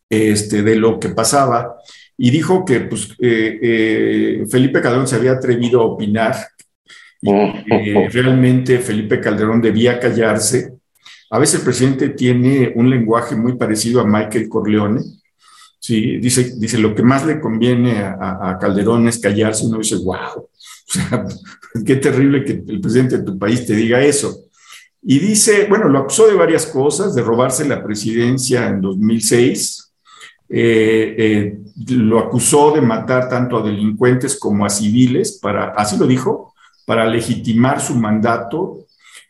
este, 0.09 0.61
de 0.63 0.75
lo 0.75 0.99
que 0.99 1.09
pasaba 1.09 1.77
y 2.21 2.31
dijo 2.31 2.65
que 2.65 2.81
pues, 2.81 3.11
eh, 3.19 3.59
eh, 3.61 4.45
Felipe 4.49 4.81
Calderón 4.81 5.07
se 5.07 5.15
había 5.15 5.31
atrevido 5.31 5.79
a 5.79 5.85
opinar 5.85 6.35
y 7.21 7.31
eh, 7.31 8.09
realmente 8.11 8.79
Felipe 8.79 9.21
Calderón 9.21 9.61
debía 9.61 10.01
callarse. 10.01 10.73
A 11.29 11.39
veces 11.39 11.59
el 11.59 11.61
presidente 11.61 12.09
tiene 12.09 12.73
un 12.75 12.89
lenguaje 12.89 13.37
muy 13.37 13.55
parecido 13.55 14.01
a 14.01 14.05
Michael 14.05 14.49
Corleone. 14.49 15.01
Sí, 15.79 16.17
dice, 16.17 16.55
dice 16.57 16.77
lo 16.77 16.93
que 16.93 17.03
más 17.03 17.25
le 17.25 17.39
conviene 17.39 17.99
a, 17.99 18.57
Calderón 18.59 19.07
es 19.07 19.17
callarse. 19.19 19.65
Uno 19.65 19.77
dice, 19.77 19.95
wow, 19.95 20.49
qué 21.85 21.95
terrible 21.95 22.43
que 22.43 22.51
el 22.51 22.81
presidente 22.81 23.19
de 23.19 23.23
tu 23.23 23.39
país 23.39 23.65
te 23.65 23.73
diga 23.73 24.03
eso. 24.03 24.43
Y 25.01 25.19
dice, 25.19 25.67
bueno, 25.69 25.87
lo 25.87 25.99
acusó 25.99 26.27
de 26.27 26.35
varias 26.35 26.65
cosas, 26.65 27.15
de 27.15 27.21
robarse 27.21 27.65
la 27.65 27.81
presidencia 27.81 28.67
en 28.67 28.81
2006, 28.81 29.88
eh, 30.49 31.15
eh, 31.17 31.59
lo 31.89 32.19
acusó 32.19 32.71
de 32.71 32.81
matar 32.81 33.29
tanto 33.29 33.57
a 33.57 33.63
delincuentes 33.63 34.37
como 34.37 34.65
a 34.65 34.69
civiles, 34.69 35.39
para, 35.41 35.69
así 35.69 35.97
lo 35.97 36.07
dijo, 36.07 36.53
para 36.85 37.05
legitimar 37.05 37.79
su 37.79 37.95
mandato, 37.95 38.79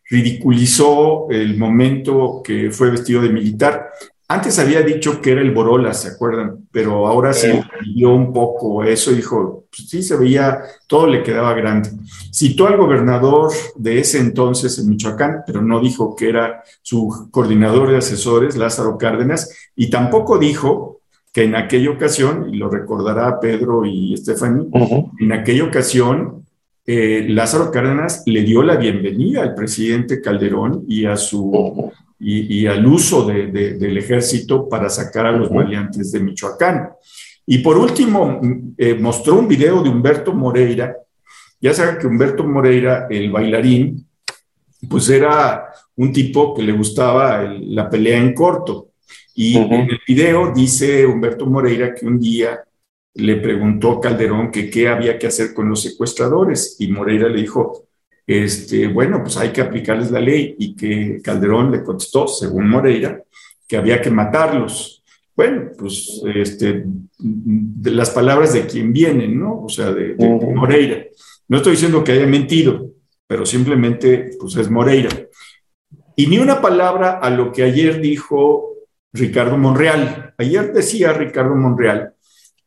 ridiculizó 0.09 1.29
el 1.29 1.57
momento 1.57 2.41
que 2.43 2.71
fue 2.71 2.89
vestido 2.89 3.21
de 3.21 3.29
militar. 3.29 3.89
Antes 4.27 4.59
había 4.59 4.81
dicho 4.81 5.21
que 5.21 5.31
era 5.31 5.41
el 5.41 5.51
Borola, 5.51 5.93
¿se 5.93 6.09
acuerdan? 6.09 6.67
Pero 6.71 7.07
ahora 7.07 7.33
sí 7.33 7.47
vio 7.95 8.11
un 8.11 8.31
poco 8.31 8.83
eso 8.83 9.11
dijo, 9.11 9.65
pues 9.69 9.89
sí, 9.89 10.03
se 10.03 10.15
veía, 10.15 10.61
todo 10.87 11.07
le 11.07 11.23
quedaba 11.23 11.53
grande. 11.53 11.89
Citó 12.31 12.67
al 12.67 12.77
gobernador 12.77 13.51
de 13.75 13.99
ese 13.99 14.19
entonces 14.19 14.77
en 14.77 14.89
Michoacán, 14.89 15.41
pero 15.45 15.61
no 15.61 15.79
dijo 15.79 16.15
que 16.15 16.29
era 16.29 16.63
su 16.81 17.27
coordinador 17.31 17.89
de 17.89 17.97
asesores, 17.97 18.55
Lázaro 18.55 18.97
Cárdenas, 18.97 19.49
y 19.75 19.89
tampoco 19.89 20.37
dijo 20.37 20.98
que 21.31 21.43
en 21.43 21.55
aquella 21.55 21.91
ocasión, 21.91 22.53
y 22.53 22.57
lo 22.57 22.69
recordará 22.69 23.39
Pedro 23.39 23.85
y 23.85 24.15
Stephanie, 24.17 24.67
en 25.19 25.31
aquella 25.31 25.63
ocasión 25.63 26.45
eh, 26.85 27.27
Lázaro 27.29 27.69
Cárdenas 27.69 28.23
le 28.25 28.41
dio 28.43 28.63
la 28.63 28.75
bienvenida 28.75 29.43
al 29.43 29.53
presidente 29.53 30.21
Calderón 30.21 30.85
y, 30.87 31.05
a 31.05 31.15
su, 31.15 31.91
y, 32.19 32.65
al 32.65 32.83
uso 32.85 33.27
del 33.27 33.97
ejército 33.97 34.67
para 34.67 34.89
sacar 34.89 35.27
a 35.27 35.31
los 35.31 35.51
valientes 35.51 36.11
de 36.11 36.19
Michoacán. 36.19 36.89
Y 37.45 37.59
por 37.59 37.77
último, 37.77 38.41
eh, 38.77 38.95
mostró 38.95 39.37
un 39.37 39.47
video 39.47 39.83
de 39.83 39.89
Humberto 39.89 40.33
Moreira. 40.33 40.95
Ya 41.61 41.73
saben 41.75 41.97
que 41.99 42.07
Humberto 42.07 42.43
Moreira, 42.43 43.05
el 43.09 43.31
bailarín, 43.31 44.07
pues 44.89 45.09
era 45.09 45.65
un 45.95 46.11
tipo 46.11 46.55
que 46.55 46.63
le 46.63 46.71
gustaba 46.71 47.43
la 47.43 47.89
pelea 47.89 48.17
en 48.17 48.33
corto. 48.33 48.88
Y 49.41 49.55
en 49.55 49.71
el 49.71 50.01
video 50.05 50.51
dice 50.53 51.05
Humberto 51.05 51.45
Moreira 51.45 51.95
que 51.95 52.05
un 52.05 52.19
día 52.19 52.61
le 53.13 53.37
preguntó 53.37 53.91
a 53.91 54.01
Calderón 54.01 54.51
que 54.51 54.69
qué 54.69 54.89
había 54.89 55.17
que 55.17 55.27
hacer 55.27 55.53
con 55.53 55.69
los 55.69 55.81
secuestradores 55.81 56.75
y 56.79 56.89
Moreira 56.89 57.29
le 57.29 57.39
dijo, 57.39 57.87
este, 58.27 58.87
bueno, 58.87 59.21
pues 59.23 59.37
hay 59.37 59.51
que 59.51 59.61
aplicarles 59.61 60.11
la 60.11 60.19
ley 60.19 60.57
y 60.59 60.75
que 60.75 61.21
Calderón 61.23 61.71
le 61.71 61.83
contestó, 61.83 62.27
según 62.27 62.69
Moreira, 62.69 63.23
que 63.65 63.77
había 63.77 64.01
que 64.01 64.11
matarlos. 64.11 65.05
Bueno, 65.33 65.71
pues 65.77 66.21
este, 66.35 66.83
de 67.17 67.91
las 67.91 68.09
palabras 68.09 68.51
de 68.51 68.67
quien 68.67 68.91
vienen, 68.91 69.39
¿no? 69.39 69.63
O 69.63 69.69
sea, 69.69 69.93
de, 69.93 70.15
Moreira. 70.53 71.05
No 71.47 71.57
estoy 71.57 71.71
diciendo 71.71 72.03
que 72.03 72.11
haya 72.11 72.27
mentido, 72.27 72.91
pero 73.25 73.45
simplemente 73.45 74.31
pues 74.37 74.57
es 74.57 74.69
Moreira. 74.69 75.11
Y 76.17 76.27
ni 76.27 76.39
una 76.39 76.61
palabra 76.61 77.19
a 77.19 77.29
lo 77.29 77.53
que 77.53 77.63
ayer 77.63 78.01
dijo 78.01 78.69
Ricardo 79.13 79.57
Monreal. 79.57 80.33
Ayer 80.37 80.71
decía 80.73 81.13
Ricardo 81.13 81.55
Monreal 81.55 82.13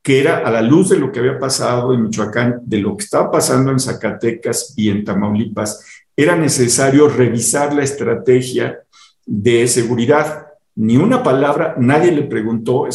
que 0.03 0.21
era 0.21 0.39
a 0.39 0.51
la 0.51 0.63
luz 0.63 0.91
de 0.91 0.99
lo 0.99 1.13
que 1.13 1.21
había 1.21 1.39
pasado 1.39 1.95
en 1.95 2.03
Michoacán, 2.03 2.61
de 2.65 2.79
lo 2.79 2.97
que 2.97 3.05
estaba 3.05 3.31
pasando 3.31 3.71
en 3.71 3.79
Zacatecas 3.79 4.75
y 4.77 4.91
en 4.91 5.05
Tamaulipas, 5.05 6.03
era 6.17 6.37
necesario 6.37 7.09
revisar 7.09 7.73
la 7.73 7.85
estrategia 7.85 8.81
de 9.25 9.67
seguridad. 9.69 10.49
Ni 10.75 10.97
una 10.97 11.23
palabra, 11.23 11.77
nadie 11.79 12.11
le 12.11 12.23
preguntó, 12.23 12.89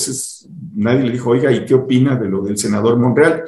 nadie 0.76 1.04
le 1.04 1.12
dijo, 1.12 1.30
oiga, 1.30 1.52
¿y 1.52 1.64
qué 1.64 1.76
opina 1.76 2.18
de 2.18 2.28
lo 2.28 2.42
del 2.42 2.58
senador 2.58 2.98
Monreal? 2.98 3.44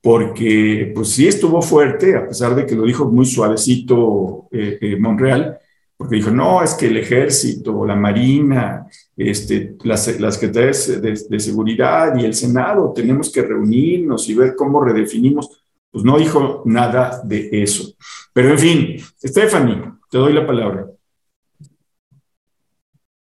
Porque 0.00 0.92
pues 0.94 1.10
sí 1.10 1.28
estuvo 1.28 1.60
fuerte, 1.60 2.16
a 2.16 2.26
pesar 2.26 2.54
de 2.54 2.64
que 2.64 2.74
lo 2.74 2.84
dijo 2.84 3.06
muy 3.06 3.26
suavecito 3.26 4.48
eh, 4.50 4.78
eh, 4.80 4.96
Monreal, 4.96 5.58
porque 5.96 6.16
dijo, 6.16 6.30
no, 6.30 6.62
es 6.62 6.74
que 6.74 6.86
el 6.86 6.96
ejército, 6.96 7.86
la 7.86 7.94
marina, 7.94 8.86
este, 9.16 9.76
las, 9.84 10.20
las 10.20 10.34
secretarías 10.34 11.00
de, 11.00 11.20
de, 11.28 11.40
seguridad 11.40 12.16
y 12.16 12.24
el 12.24 12.34
Senado, 12.34 12.92
tenemos 12.92 13.30
que 13.30 13.42
reunirnos 13.42 14.28
y 14.28 14.34
ver 14.34 14.56
cómo 14.56 14.82
redefinimos. 14.82 15.48
Pues 15.90 16.04
no 16.04 16.18
dijo 16.18 16.62
nada 16.66 17.20
de 17.24 17.48
eso. 17.52 17.94
Pero 18.32 18.50
en 18.50 18.58
fin, 18.58 18.96
Stephanie, 19.24 19.92
te 20.10 20.18
doy 20.18 20.32
la 20.32 20.44
palabra. 20.44 20.86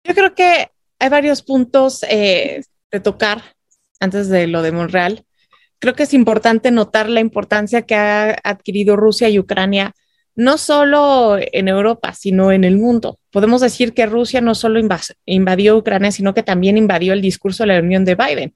Yo 0.03 0.13
creo 0.15 0.33
que 0.33 0.69
hay 0.99 1.09
varios 1.09 1.43
puntos 1.43 2.03
eh, 2.09 2.63
de 2.91 2.99
tocar 2.99 3.43
antes 3.99 4.27
de 4.29 4.47
lo 4.47 4.63
de 4.63 4.71
Monreal. 4.71 5.25
Creo 5.79 5.93
que 5.93 6.03
es 6.03 6.13
importante 6.13 6.71
notar 6.71 7.09
la 7.09 7.19
importancia 7.19 7.83
que 7.83 7.95
ha 7.95 8.37
adquirido 8.43 8.95
Rusia 8.95 9.29
y 9.29 9.37
Ucrania 9.37 9.93
no 10.35 10.57
solo 10.57 11.37
en 11.39 11.67
Europa, 11.67 12.13
sino 12.13 12.51
en 12.51 12.63
el 12.63 12.77
mundo. 12.77 13.19
Podemos 13.31 13.61
decir 13.61 13.93
que 13.93 14.05
Rusia 14.05 14.41
no 14.41 14.55
solo 14.55 14.79
invadió 15.25 15.77
Ucrania, 15.77 16.11
sino 16.11 16.33
que 16.33 16.43
también 16.43 16.77
invadió 16.77 17.13
el 17.13 17.21
discurso 17.21 17.63
de 17.63 17.67
la 17.67 17.79
Unión 17.79 18.05
de 18.05 18.15
Biden. 18.15 18.55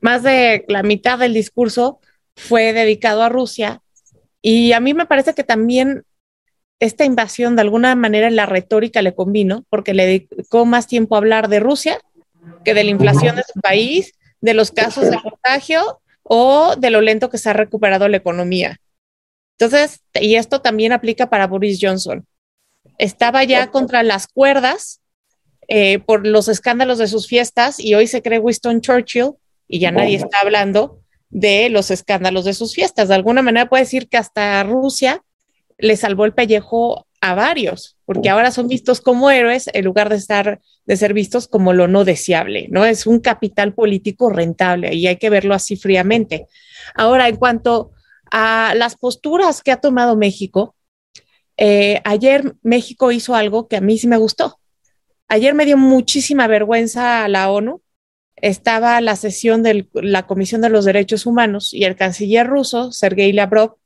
Más 0.00 0.22
de 0.22 0.64
la 0.68 0.82
mitad 0.82 1.18
del 1.18 1.34
discurso 1.34 2.00
fue 2.36 2.72
dedicado 2.72 3.22
a 3.22 3.28
Rusia 3.28 3.82
y 4.42 4.72
a 4.72 4.80
mí 4.80 4.94
me 4.94 5.06
parece 5.06 5.34
que 5.34 5.44
también 5.44 6.04
esta 6.78 7.04
invasión 7.04 7.56
de 7.56 7.62
alguna 7.62 7.94
manera 7.94 8.26
en 8.26 8.36
la 8.36 8.46
retórica 8.46 9.02
le 9.02 9.14
convino 9.14 9.64
porque 9.68 9.92
le 9.92 10.06
dedicó 10.06 10.64
más 10.64 10.86
tiempo 10.86 11.14
a 11.14 11.18
hablar 11.18 11.48
de 11.48 11.60
Rusia 11.60 12.00
que 12.64 12.72
de 12.72 12.84
la 12.84 12.90
inflación 12.90 13.36
de 13.36 13.42
su 13.42 13.60
país, 13.60 14.14
de 14.40 14.54
los 14.54 14.70
casos 14.70 15.10
de 15.10 15.18
contagio 15.20 16.00
o 16.22 16.74
de 16.76 16.90
lo 16.90 17.02
lento 17.02 17.28
que 17.28 17.38
se 17.38 17.50
ha 17.50 17.52
recuperado 17.52 18.08
la 18.08 18.16
economía. 18.16 18.80
Entonces, 19.60 20.00
y 20.14 20.36
esto 20.36 20.62
también 20.62 20.92
aplica 20.92 21.28
para 21.28 21.46
Boris 21.46 21.78
Johnson. 21.82 22.26
Estaba 22.96 23.44
ya 23.44 23.70
contra 23.70 24.02
las 24.02 24.26
cuerdas 24.26 25.02
eh, 25.68 25.98
por 25.98 26.26
los 26.26 26.48
escándalos 26.48 26.96
de 26.96 27.08
sus 27.08 27.28
fiestas 27.28 27.78
y 27.78 27.94
hoy 27.94 28.06
se 28.06 28.22
cree 28.22 28.38
Winston 28.38 28.80
Churchill 28.80 29.32
y 29.68 29.78
ya 29.78 29.90
nadie 29.90 30.16
está 30.16 30.38
hablando 30.40 31.02
de 31.28 31.68
los 31.68 31.90
escándalos 31.90 32.46
de 32.46 32.54
sus 32.54 32.74
fiestas. 32.74 33.08
De 33.08 33.14
alguna 33.14 33.42
manera 33.42 33.68
puede 33.68 33.82
decir 33.82 34.08
que 34.08 34.16
hasta 34.16 34.62
Rusia 34.62 35.22
le 35.76 35.96
salvó 35.96 36.24
el 36.24 36.32
pellejo 36.32 37.06
a 37.20 37.34
varios, 37.34 37.98
porque 38.06 38.30
ahora 38.30 38.52
son 38.52 38.66
vistos 38.66 39.02
como 39.02 39.30
héroes 39.30 39.68
en 39.74 39.84
lugar 39.84 40.08
de 40.08 40.16
estar 40.16 40.60
de 40.86 40.96
ser 40.96 41.12
vistos 41.12 41.48
como 41.48 41.74
lo 41.74 41.86
no 41.86 42.04
deseable, 42.04 42.66
¿no? 42.70 42.86
Es 42.86 43.06
un 43.06 43.20
capital 43.20 43.74
político 43.74 44.30
rentable 44.30 44.94
y 44.94 45.06
hay 45.06 45.16
que 45.16 45.28
verlo 45.28 45.54
así 45.54 45.76
fríamente. 45.76 46.46
Ahora, 46.94 47.28
en 47.28 47.36
cuanto 47.36 47.92
a 48.30 48.74
las 48.76 48.96
posturas 48.96 49.62
que 49.62 49.72
ha 49.72 49.80
tomado 49.80 50.16
México, 50.16 50.74
eh, 51.56 52.00
ayer 52.04 52.54
México 52.62 53.12
hizo 53.12 53.34
algo 53.34 53.68
que 53.68 53.76
a 53.76 53.80
mí 53.80 53.98
sí 53.98 54.06
me 54.06 54.16
gustó. 54.16 54.58
Ayer 55.28 55.54
me 55.54 55.66
dio 55.66 55.76
muchísima 55.76 56.46
vergüenza 56.46 57.24
a 57.24 57.28
la 57.28 57.50
ONU. 57.50 57.82
Estaba 58.36 59.00
la 59.00 59.16
sesión 59.16 59.62
de 59.62 59.88
la 59.92 60.26
Comisión 60.26 60.60
de 60.62 60.70
los 60.70 60.84
Derechos 60.84 61.26
Humanos 61.26 61.74
y 61.74 61.84
el 61.84 61.96
canciller 61.96 62.46
ruso, 62.46 62.90
Sergei 62.92 63.32
Lavrov, 63.32 63.76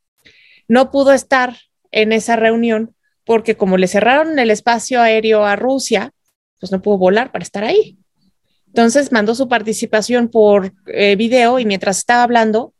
no 0.69 0.91
pudo 0.91 1.13
estar 1.13 1.57
en 1.91 2.13
esa 2.13 2.37
reunión 2.37 2.95
porque 3.25 3.57
como 3.57 3.77
le 3.77 3.89
cerraron 3.89 4.39
el 4.39 4.51
espacio 4.51 5.01
aéreo 5.01 5.45
a 5.45 5.57
Rusia, 5.57 6.13
pues 6.61 6.73
no 6.73 6.83
pudo 6.83 6.99
volar 6.99 7.33
para 7.33 7.43
estar 7.43 7.65
ahí. 7.65 7.99
Entonces 8.67 9.13
mandó 9.13 9.35
su 9.35 9.49
participación 9.49 10.29
por 10.29 10.73
eh, 10.87 11.17
video 11.17 11.59
y 11.59 11.65
mientras 11.65 11.99
estaba 11.99 12.23
hablando, 12.23 12.75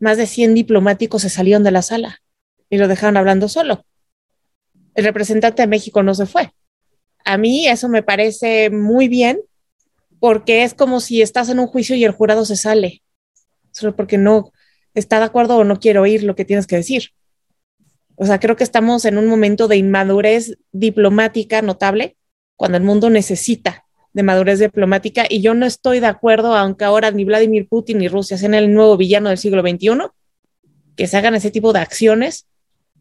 más 0.00 0.16
de 0.16 0.26
100 0.26 0.54
diplomáticos 0.54 1.22
se 1.22 1.30
salieron 1.30 1.62
de 1.62 1.70
la 1.70 1.82
sala 1.82 2.20
y 2.68 2.78
lo 2.78 2.88
dejaron 2.88 3.16
hablando 3.16 3.48
solo. 3.48 3.84
El 4.94 5.04
representante 5.04 5.62
de 5.62 5.68
México 5.68 6.02
no 6.02 6.14
se 6.14 6.26
fue. 6.26 6.52
A 7.24 7.38
mí 7.38 7.68
eso 7.68 7.88
me 7.88 8.02
parece 8.02 8.70
muy 8.70 9.08
bien 9.08 9.40
porque 10.18 10.64
es 10.64 10.74
como 10.74 11.00
si 11.00 11.22
estás 11.22 11.48
en 11.48 11.60
un 11.60 11.66
juicio 11.66 11.94
y 11.94 12.04
el 12.04 12.12
jurado 12.12 12.44
se 12.44 12.56
sale, 12.56 13.02
solo 13.70 13.94
porque 13.94 14.18
no 14.18 14.52
está 14.94 15.18
de 15.18 15.26
acuerdo 15.26 15.56
o 15.56 15.64
no 15.64 15.78
quiere 15.78 15.98
oír 15.98 16.24
lo 16.24 16.34
que 16.34 16.44
tienes 16.44 16.66
que 16.66 16.76
decir. 16.76 17.10
O 18.16 18.26
sea, 18.26 18.40
creo 18.40 18.56
que 18.56 18.64
estamos 18.64 19.04
en 19.04 19.16
un 19.16 19.26
momento 19.26 19.68
de 19.68 19.76
inmadurez 19.76 20.58
diplomática 20.72 21.62
notable 21.62 22.16
cuando 22.56 22.76
el 22.76 22.84
mundo 22.84 23.08
necesita 23.08 23.84
de 24.12 24.22
madurez 24.22 24.58
diplomática 24.58 25.24
y 25.28 25.40
yo 25.40 25.54
no 25.54 25.66
estoy 25.66 26.00
de 26.00 26.06
acuerdo, 26.06 26.56
aunque 26.56 26.84
ahora 26.84 27.10
ni 27.10 27.24
Vladimir 27.24 27.68
Putin 27.68 27.98
ni 27.98 28.08
Rusia 28.08 28.36
sean 28.36 28.54
el 28.54 28.72
nuevo 28.72 28.96
villano 28.96 29.28
del 29.28 29.38
siglo 29.38 29.62
XXI, 29.62 30.08
que 30.96 31.06
se 31.06 31.16
hagan 31.16 31.34
ese 31.34 31.50
tipo 31.50 31.72
de 31.72 31.80
acciones 31.80 32.46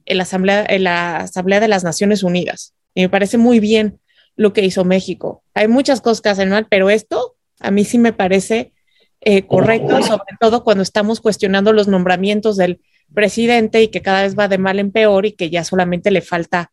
en 0.06 0.18
la 0.18 0.24
Asamblea, 0.24 0.66
en 0.68 0.84
la 0.84 1.18
Asamblea 1.18 1.60
de 1.60 1.68
las 1.68 1.84
Naciones 1.84 2.24
Unidas. 2.24 2.74
Y 2.94 3.02
me 3.02 3.10
parece 3.10 3.38
muy 3.38 3.60
bien 3.60 4.00
lo 4.36 4.54
que 4.54 4.64
hizo 4.64 4.86
México. 4.86 5.44
Hay 5.54 5.68
muchas 5.68 6.02
cosas 6.02 6.22
que 6.22 6.30
hacen 6.30 6.50
mal, 6.50 6.68
pero 6.70 6.90
esto 6.90 7.36
a 7.60 7.72
mí 7.72 7.84
sí 7.84 7.98
me 7.98 8.14
parece 8.14 8.74
eh, 9.22 9.46
correcto, 9.46 10.02
sobre 10.02 10.38
todo 10.40 10.64
cuando 10.64 10.82
estamos 10.82 11.20
cuestionando 11.20 11.74
los 11.74 11.88
nombramientos 11.88 12.56
del 12.56 12.80
presidente 13.14 13.82
y 13.82 13.90
que 13.90 14.02
cada 14.02 14.22
vez 14.22 14.38
va 14.38 14.48
de 14.48 14.58
mal 14.58 14.80
en 14.80 14.92
peor 14.92 15.26
y 15.26 15.34
que 15.34 15.50
ya 15.50 15.64
solamente 15.64 16.10
le 16.10 16.22
falta 16.22 16.72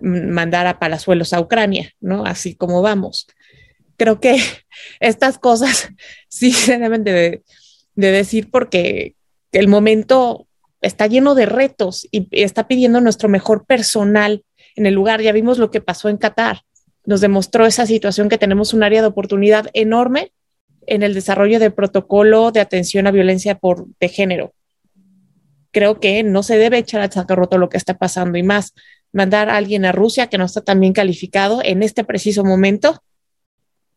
mm, 0.00 0.30
mandar 0.30 0.66
a 0.66 0.78
palazuelos 0.78 1.32
a 1.32 1.40
Ucrania, 1.40 1.92
¿no? 2.00 2.24
Así 2.24 2.54
como 2.54 2.80
vamos. 2.80 3.26
Creo 3.96 4.20
que 4.20 4.38
estas 5.00 5.38
cosas 5.38 5.88
sí 6.28 6.52
se 6.52 6.78
deben 6.78 7.04
de, 7.04 7.42
de 7.94 8.10
decir 8.10 8.50
porque 8.50 9.14
el 9.52 9.68
momento 9.68 10.46
está 10.80 11.06
lleno 11.06 11.34
de 11.34 11.46
retos 11.46 12.08
y 12.10 12.26
está 12.32 12.66
pidiendo 12.66 13.00
nuestro 13.00 13.28
mejor 13.28 13.66
personal 13.66 14.44
en 14.74 14.86
el 14.86 14.94
lugar. 14.94 15.20
Ya 15.20 15.32
vimos 15.32 15.58
lo 15.58 15.70
que 15.70 15.80
pasó 15.80 16.08
en 16.08 16.16
Qatar 16.16 16.62
nos 17.04 17.20
demostró 17.20 17.66
esa 17.66 17.86
situación 17.86 18.28
que 18.28 18.38
tenemos 18.38 18.74
un 18.74 18.82
área 18.82 19.00
de 19.00 19.08
oportunidad 19.08 19.66
enorme 19.72 20.32
en 20.86 21.02
el 21.02 21.14
desarrollo 21.14 21.58
del 21.58 21.72
protocolo 21.72 22.52
de 22.52 22.60
atención 22.60 23.06
a 23.06 23.10
violencia 23.10 23.58
por, 23.58 23.86
de 24.00 24.08
género. 24.08 24.54
Creo 25.70 26.00
que 26.00 26.22
no 26.22 26.42
se 26.42 26.58
debe 26.58 26.78
echar 26.78 27.00
al 27.00 27.12
sacarroto 27.12 27.58
lo 27.58 27.68
que 27.68 27.76
está 27.76 27.98
pasando 27.98 28.38
y 28.38 28.42
más 28.42 28.74
mandar 29.12 29.48
a 29.48 29.56
alguien 29.56 29.84
a 29.84 29.92
Rusia 29.92 30.28
que 30.28 30.38
no 30.38 30.44
está 30.44 30.60
tan 30.60 30.80
bien 30.80 30.92
calificado 30.92 31.60
en 31.62 31.82
este 31.82 32.04
preciso 32.04 32.44
momento 32.44 33.02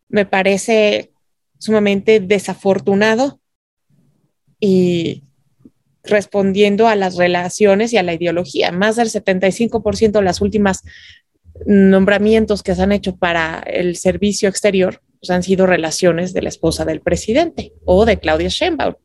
me 0.10 0.26
parece 0.26 1.12
sumamente 1.58 2.20
desafortunado 2.20 3.40
y 4.60 5.24
respondiendo 6.04 6.88
a 6.88 6.96
las 6.96 7.16
relaciones 7.16 7.94
y 7.94 7.98
a 7.98 8.04
la 8.04 8.14
ideología. 8.14 8.72
Más 8.72 8.96
del 8.96 9.10
75% 9.10 10.12
de 10.12 10.22
las 10.22 10.42
últimas 10.42 10.84
nombramientos 11.66 12.64
que 12.64 12.76
se 12.76 12.82
han 12.82 12.92
hecho 12.92 13.16
para 13.16 13.60
el 13.66 13.96
servicio 13.96 14.50
exterior 14.50 15.02
pues, 15.20 15.30
han 15.30 15.44
sido 15.44 15.66
relaciones 15.66 16.34
de 16.34 16.42
la 16.42 16.50
esposa 16.50 16.86
del 16.86 17.02
presidente 17.02 17.74
o 17.86 18.06
de 18.06 18.20
Claudia 18.20 18.50
Sheinbaum. 18.50 18.96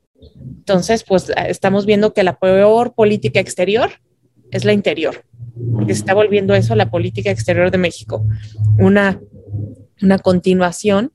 Entonces, 0.59 1.05
pues 1.05 1.33
estamos 1.49 1.87
viendo 1.87 2.13
que 2.13 2.23
la 2.23 2.39
peor 2.39 2.95
política 2.95 3.41
exterior 3.41 3.91
es 4.51 4.65
la 4.65 4.73
interior, 4.73 5.25
porque 5.73 5.95
se 5.95 6.01
está 6.01 6.13
volviendo 6.13 6.55
eso 6.55 6.75
la 6.75 6.91
política 6.91 7.31
exterior 7.31 7.71
de 7.71 7.79
México, 7.79 8.27
una, 8.79 9.21
una 10.03 10.19
continuación 10.19 11.13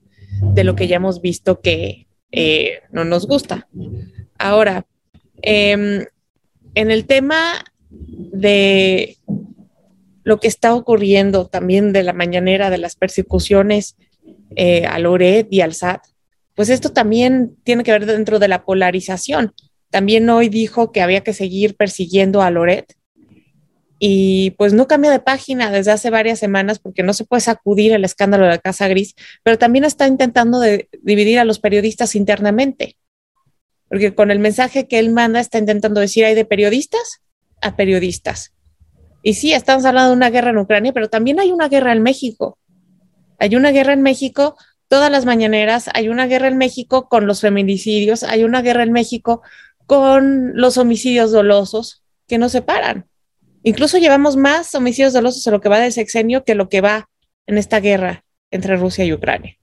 de 0.53 0.63
lo 0.63 0.75
que 0.75 0.87
ya 0.87 0.97
hemos 0.97 1.21
visto 1.21 1.61
que 1.61 2.07
eh, 2.31 2.79
no 2.91 3.05
nos 3.05 3.27
gusta. 3.27 3.67
Ahora, 4.37 4.85
em, 5.41 6.05
en 6.73 6.91
el 6.91 7.05
tema 7.05 7.63
de 7.89 9.17
lo 10.23 10.39
que 10.39 10.47
está 10.47 10.73
ocurriendo 10.73 11.47
también 11.47 11.93
de 11.93 12.03
la 12.03 12.13
mañanera 12.13 12.69
de 12.69 12.77
las 12.77 12.95
persecuciones 12.95 13.95
eh, 14.55 14.85
a 14.85 14.99
Loret 14.99 15.47
y 15.51 15.61
al 15.61 15.73
SAT, 15.73 16.01
pues 16.55 16.69
esto 16.69 16.91
también 16.91 17.55
tiene 17.63 17.83
que 17.83 17.91
ver 17.91 18.05
dentro 18.05 18.39
de 18.39 18.47
la 18.47 18.65
polarización. 18.65 19.53
También 19.89 20.29
hoy 20.29 20.49
dijo 20.49 20.91
que 20.91 21.01
había 21.01 21.21
que 21.21 21.33
seguir 21.33 21.75
persiguiendo 21.75 22.41
a 22.41 22.49
Loret 22.49 22.95
y 23.99 24.51
pues 24.51 24.73
no 24.73 24.87
cambia 24.87 25.11
de 25.11 25.19
página 25.19 25.71
desde 25.71 25.91
hace 25.91 26.09
varias 26.09 26.39
semanas 26.39 26.79
porque 26.79 27.03
no 27.03 27.13
se 27.13 27.23
puede 27.23 27.41
sacudir 27.41 27.93
el 27.93 28.03
escándalo 28.03 28.45
de 28.45 28.51
la 28.51 28.57
Casa 28.57 28.87
Gris, 28.87 29.15
pero 29.43 29.57
también 29.57 29.85
está 29.85 30.07
intentando 30.07 30.61
dividir 31.01 31.39
a 31.39 31.45
los 31.45 31.59
periodistas 31.59 32.15
internamente, 32.15 32.97
porque 33.87 34.13
con 34.13 34.31
el 34.31 34.39
mensaje 34.39 34.87
que 34.87 34.99
él 34.99 35.11
manda 35.11 35.39
está 35.39 35.57
intentando 35.57 36.01
decir 36.01 36.25
hay 36.25 36.35
de 36.35 36.45
periodistas 36.45 37.21
a 37.61 37.75
periodistas 37.75 38.55
y 39.27 39.33
sí, 39.33 39.53
estamos 39.53 39.83
hablando 39.85 40.11
de 40.11 40.17
una 40.17 40.29
guerra 40.29 40.51
en 40.51 40.59
Ucrania, 40.59 40.93
pero 40.93 41.09
también 41.09 41.39
hay 41.39 41.51
una 41.51 41.67
guerra 41.67 41.93
en 41.93 42.03
México. 42.03 42.59
Hay 43.39 43.55
una 43.55 43.71
guerra 43.71 43.93
en 43.93 44.03
México 44.03 44.55
todas 44.87 45.11
las 45.11 45.25
mañaneras, 45.25 45.89
hay 45.95 46.09
una 46.09 46.27
guerra 46.27 46.47
en 46.47 46.59
México 46.59 47.09
con 47.09 47.25
los 47.25 47.41
feminicidios, 47.41 48.21
hay 48.21 48.43
una 48.43 48.61
guerra 48.61 48.83
en 48.83 48.91
México 48.91 49.41
con 49.87 50.51
los 50.53 50.77
homicidios 50.77 51.31
dolosos 51.31 52.03
que 52.27 52.37
no 52.37 52.49
se 52.49 52.61
paran. 52.61 53.07
Incluso 53.65 53.97
llevamos 53.97 54.37
más 54.37 54.75
homicidios 54.75 55.11
dolosos 55.11 55.45
en 55.47 55.53
lo 55.53 55.59
que 55.59 55.69
va 55.69 55.79
del 55.79 55.91
sexenio 55.91 56.43
que 56.43 56.53
lo 56.53 56.69
que 56.69 56.81
va 56.81 57.09
en 57.47 57.57
esta 57.57 57.79
guerra 57.79 58.23
entre 58.51 58.77
Rusia 58.77 59.05
y 59.05 59.11
Ucrania. 59.11 59.57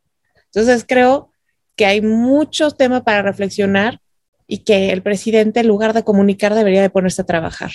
Entonces 0.46 0.84
creo 0.86 1.30
que 1.76 1.86
hay 1.86 2.00
muchos 2.00 2.76
temas 2.76 3.02
para 3.02 3.22
reflexionar 3.22 4.00
y 4.48 4.64
que 4.64 4.90
el 4.90 5.02
presidente, 5.02 5.60
en 5.60 5.68
lugar 5.68 5.92
de 5.92 6.02
comunicar, 6.02 6.52
debería 6.52 6.82
de 6.82 6.90
ponerse 6.90 7.22
a 7.22 7.26
trabajar. 7.26 7.70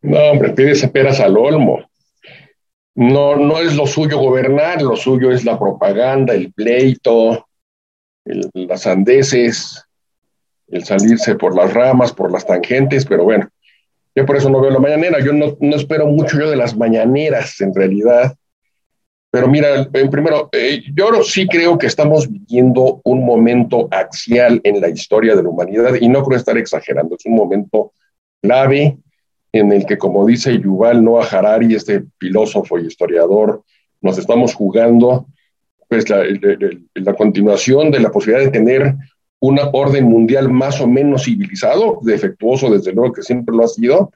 No, 0.00 0.18
hombre, 0.30 0.54
pídese 0.54 0.88
peras 0.88 1.20
al 1.20 1.36
olmo. 1.36 1.84
No, 2.94 3.36
no 3.36 3.58
es 3.58 3.76
lo 3.76 3.86
suyo 3.86 4.16
gobernar, 4.18 4.80
lo 4.80 4.96
suyo 4.96 5.30
es 5.30 5.44
la 5.44 5.58
propaganda, 5.58 6.32
el 6.32 6.50
pleito, 6.50 7.46
las 8.24 8.86
andeses, 8.86 9.84
el 10.68 10.82
salirse 10.82 11.34
por 11.34 11.54
las 11.54 11.74
ramas, 11.74 12.14
por 12.14 12.32
las 12.32 12.46
tangentes, 12.46 13.04
pero 13.04 13.24
bueno, 13.24 13.50
yo 14.16 14.26
por 14.26 14.36
eso 14.36 14.48
no 14.48 14.60
veo 14.60 14.70
la 14.70 14.80
mañanera. 14.80 15.20
Yo 15.20 15.32
no, 15.32 15.56
no 15.60 15.76
espero 15.76 16.06
mucho 16.06 16.38
yo 16.38 16.50
de 16.50 16.56
las 16.56 16.76
mañaneras, 16.76 17.60
en 17.60 17.74
realidad. 17.74 18.34
Pero 19.30 19.48
mira, 19.48 19.86
en 19.92 20.10
primero, 20.10 20.48
eh, 20.52 20.82
yo 20.94 21.22
sí 21.22 21.46
creo 21.46 21.76
que 21.76 21.86
estamos 21.86 22.26
viviendo 22.26 23.02
un 23.04 23.24
momento 23.24 23.86
axial 23.90 24.60
en 24.64 24.80
la 24.80 24.88
historia 24.88 25.36
de 25.36 25.42
la 25.42 25.50
humanidad 25.50 25.94
y 26.00 26.08
no 26.08 26.24
creo 26.24 26.38
estar 26.38 26.56
exagerando, 26.56 27.16
es 27.16 27.26
un 27.26 27.34
momento 27.34 27.92
clave 28.40 28.96
en 29.52 29.72
el 29.72 29.84
que, 29.84 29.98
como 29.98 30.26
dice 30.26 30.58
Yuval 30.58 31.04
Noah 31.04 31.26
Harari, 31.30 31.74
este 31.74 32.04
filósofo 32.18 32.78
y 32.78 32.86
historiador, 32.86 33.62
nos 34.00 34.16
estamos 34.16 34.54
jugando 34.54 35.26
pues 35.88 36.08
la, 36.08 36.24
la, 36.94 37.14
continuación 37.14 37.90
de 37.90 38.00
la 38.00 38.10
posibilidad 38.10 38.44
de 38.44 38.50
tener 38.50 38.94
un 39.46 39.60
orden 39.72 40.04
mundial 40.04 40.50
más 40.50 40.80
o 40.80 40.86
menos 40.86 41.24
civilizado, 41.24 42.00
defectuoso 42.02 42.70
desde 42.70 42.92
luego 42.92 43.12
que 43.12 43.22
siempre 43.22 43.54
lo 43.54 43.64
ha 43.64 43.68
sido, 43.68 44.10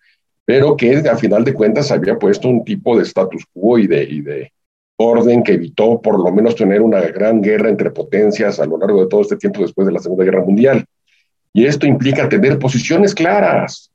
pero 0.44 0.76
que 0.76 0.96
a 0.96 1.16
final 1.16 1.44
de 1.44 1.54
cuentas 1.54 1.92
había 1.92 2.18
puesto 2.18 2.48
un 2.48 2.64
tipo 2.64 2.96
de 2.96 3.04
status 3.04 3.44
quo 3.52 3.78
y 3.78 3.86
de 3.86 4.50
orden 4.96 5.42
que 5.42 5.54
evitó 5.54 6.00
por 6.00 6.18
lo 6.18 6.30
menos 6.30 6.54
tener 6.56 6.82
una 6.82 7.00
gran 7.00 7.40
guerra 7.40 7.70
entre 7.70 7.90
potencias 7.90 8.60
a 8.60 8.66
lo 8.66 8.76
largo 8.76 9.00
de 9.00 9.08
todo 9.08 9.22
este 9.22 9.36
tiempo 9.36 9.62
después 9.62 9.86
de 9.86 9.92
la 9.92 10.00
Segunda 10.00 10.24
Guerra 10.24 10.44
Mundial. 10.44 10.84
Y 11.52 11.64
esto 11.64 11.86
implica 11.86 12.28
tener 12.28 12.58
posiciones 12.58 13.14
claras, 13.14 13.90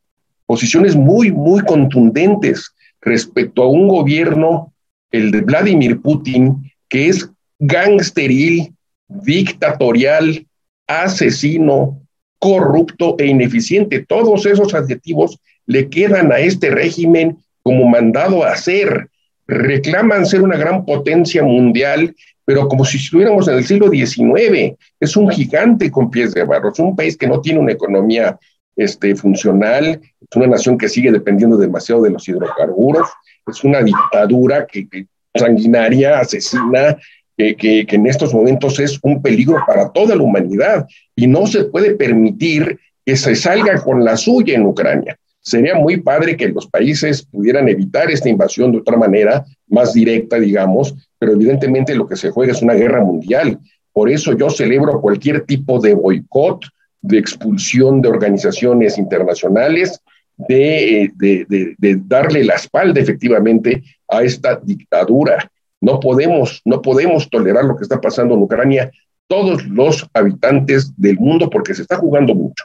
posiciones 0.46 0.96
muy, 0.96 1.32
muy 1.32 1.62
contundentes 1.62 2.74
respecto 3.02 3.64
a 3.64 3.68
un 3.68 3.88
gobierno, 3.88 4.74
el 5.12 5.32
de 5.32 5.42
Vladimir 5.42 6.02
Putin, 6.02 6.72
que 6.90 7.10
es 7.10 7.30
gangsteril, 7.60 8.74
dictatorial, 9.08 10.46
asesino, 10.88 12.02
corrupto 12.40 13.16
e 13.20 13.26
ineficiente. 13.26 14.06
Todos 14.08 14.46
esos 14.46 14.74
adjetivos 14.74 15.40
le 15.66 15.90
quedan 15.90 16.32
a 16.32 16.40
este 16.40 16.70
régimen 16.70 17.38
como 17.62 17.88
mandado 17.88 18.44
a 18.44 18.52
hacer. 18.52 19.10
Reclaman 19.48 20.26
ser 20.26 20.42
una 20.42 20.58
gran 20.58 20.86
potencia 20.86 21.44
mundial, 21.44 22.16
pero 22.46 22.68
como 22.68 22.86
si 22.86 22.98
estuviéramos 22.98 23.48
en 23.48 23.56
el 23.56 23.66
siglo 23.66 23.90
XIX. 23.90 24.76
Es 25.00 25.18
un 25.18 25.30
gigante 25.30 25.90
con 25.90 26.10
pies 26.10 26.34
de 26.34 26.44
barro, 26.44 26.72
es 26.72 26.80
un 26.80 26.96
país 26.96 27.18
que 27.18 27.28
no 27.28 27.42
tiene 27.42 27.60
una 27.60 27.72
economía 27.72 28.40
este, 28.76 29.16
funcional, 29.16 30.02
es 30.20 30.36
una 30.36 30.48
nación 30.48 30.78
que 30.78 30.90
sigue 30.90 31.12
dependiendo 31.12 31.58
demasiado 31.58 32.02
de 32.02 32.12
los 32.12 32.28
hidrocarburos, 32.28 33.08
es 33.48 33.64
una 33.64 33.82
dictadura 33.82 34.66
que, 34.66 34.88
sanguinaria, 35.34 36.20
asesina, 36.20 36.98
que, 37.38 37.56
que, 37.56 37.86
en 37.96 38.06
estos 38.08 38.34
momentos 38.34 38.80
es 38.80 39.00
un 39.02 39.22
peligro 39.22 39.58
para 39.68 39.92
toda 39.92 40.16
la 40.16 40.24
humanidad 40.24 40.88
y 41.16 41.28
no 41.28 41.48
se 41.48 41.66
puede 41.66 41.96
permitir 41.96 42.80
que 43.06 43.16
se 43.16 43.36
salga 43.36 43.82
con 43.82 44.04
la 44.04 44.18
suya 44.18 44.56
en 44.56 44.66
Ucrania. 44.66 45.18
Sería 45.40 45.76
muy 45.76 45.98
padre 45.98 46.36
que 46.36 46.50
los 46.50 46.66
países 46.68 47.24
pudieran 47.24 47.70
evitar 47.70 48.10
esta 48.10 48.30
invasión 48.30 48.72
de 48.72 48.80
otra 48.80 48.98
manera, 48.98 49.46
más 49.68 49.94
directa, 49.94 50.40
digamos, 50.40 50.96
pero 51.20 51.34
evidentemente 51.34 51.94
lo 51.94 52.08
que 52.08 52.16
se 52.16 52.32
juega 52.32 52.52
es 52.52 52.64
una 52.64 52.74
guerra 52.74 53.04
mundial. 53.04 53.60
Por 53.94 54.10
eso 54.10 54.36
yo 54.36 54.50
celebro 54.50 55.00
cualquier 55.02 55.42
tipo 55.42 55.80
de 55.80 55.94
boicot, 55.94 56.66
de 57.02 57.20
expulsión 57.20 58.02
de 58.02 58.10
organizaciones 58.10 58.98
internacionales, 58.98 60.02
de, 60.36 61.12
de, 61.16 62.02
darle 62.06 62.44
la 62.44 62.56
espalda 62.56 63.00
efectivamente 63.00 63.84
a 64.10 64.24
esta 64.24 64.60
dictadura. 64.62 65.50
No 65.86 66.00
podemos, 66.00 66.62
no 66.66 66.82
podemos 66.82 67.30
tolerar 67.30 67.66
lo 67.66 67.76
que 67.76 67.84
está 67.84 68.02
pasando 68.02 68.34
en 68.34 68.42
Ucrania 68.42 68.92
todos 69.28 69.66
los 69.66 70.08
habitantes 70.14 70.94
del 70.98 71.18
mundo 71.20 71.50
porque 71.50 71.74
se 71.74 71.84
está 71.84 71.98
jugando 71.98 72.34
mucho 72.34 72.64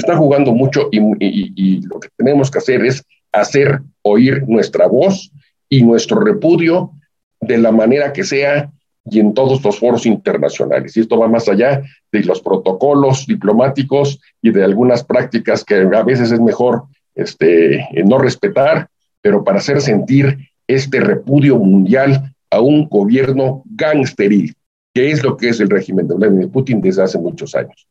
está 0.00 0.16
jugando 0.16 0.52
mucho 0.52 0.88
y, 0.92 1.86
lo 1.86 2.00
que 2.00 2.08
tenemos 2.16 2.50
que 2.50 2.58
hacer 2.58 2.84
es 2.84 3.02
hacer 3.32 3.80
oír 4.02 4.44
nuestra 4.46 4.86
voz 4.86 5.32
y 5.68 5.82
nuestro 5.82 6.20
repudio 6.20 6.92
de 7.40 7.58
la 7.58 7.72
manera 7.72 8.12
que 8.12 8.24
sea 8.24 8.70
y 9.08 9.20
en 9.20 9.34
todos 9.34 9.64
los 9.64 9.78
foros 9.78 10.04
internacionales. 10.04 10.96
Y 10.96 11.00
esto 11.00 11.18
va 11.18 11.28
más 11.28 11.48
allá 11.48 11.82
de 12.12 12.24
los 12.24 12.40
protocolos 12.40 13.26
diplomáticos 13.26 14.20
y 14.42 14.50
de 14.50 14.64
algunas 14.64 15.04
prácticas 15.04 15.64
que 15.64 15.76
a 15.76 16.02
veces 16.02 16.30
es 16.32 16.40
mejor 16.40 16.84
este, 17.14 17.88
no 18.04 18.18
respetar, 18.18 18.88
pero 19.22 19.44
para 19.44 19.58
hacer 19.58 19.80
sentir 19.80 20.50
este 20.66 21.00
repudio 21.00 21.56
mundial 21.56 22.34
a 22.56 22.60
un 22.60 22.88
gobierno 22.88 23.62
gangsteril, 23.66 24.54
que 24.94 25.10
es 25.10 25.22
lo 25.22 25.36
que 25.36 25.50
es 25.50 25.60
el 25.60 25.70
régimen 25.70 26.08
de 26.08 26.14
Vladimir 26.14 26.50
Putin 26.50 26.80
desde 26.80 27.02
hace 27.02 27.18
muchos 27.18 27.54
años. 27.54 27.86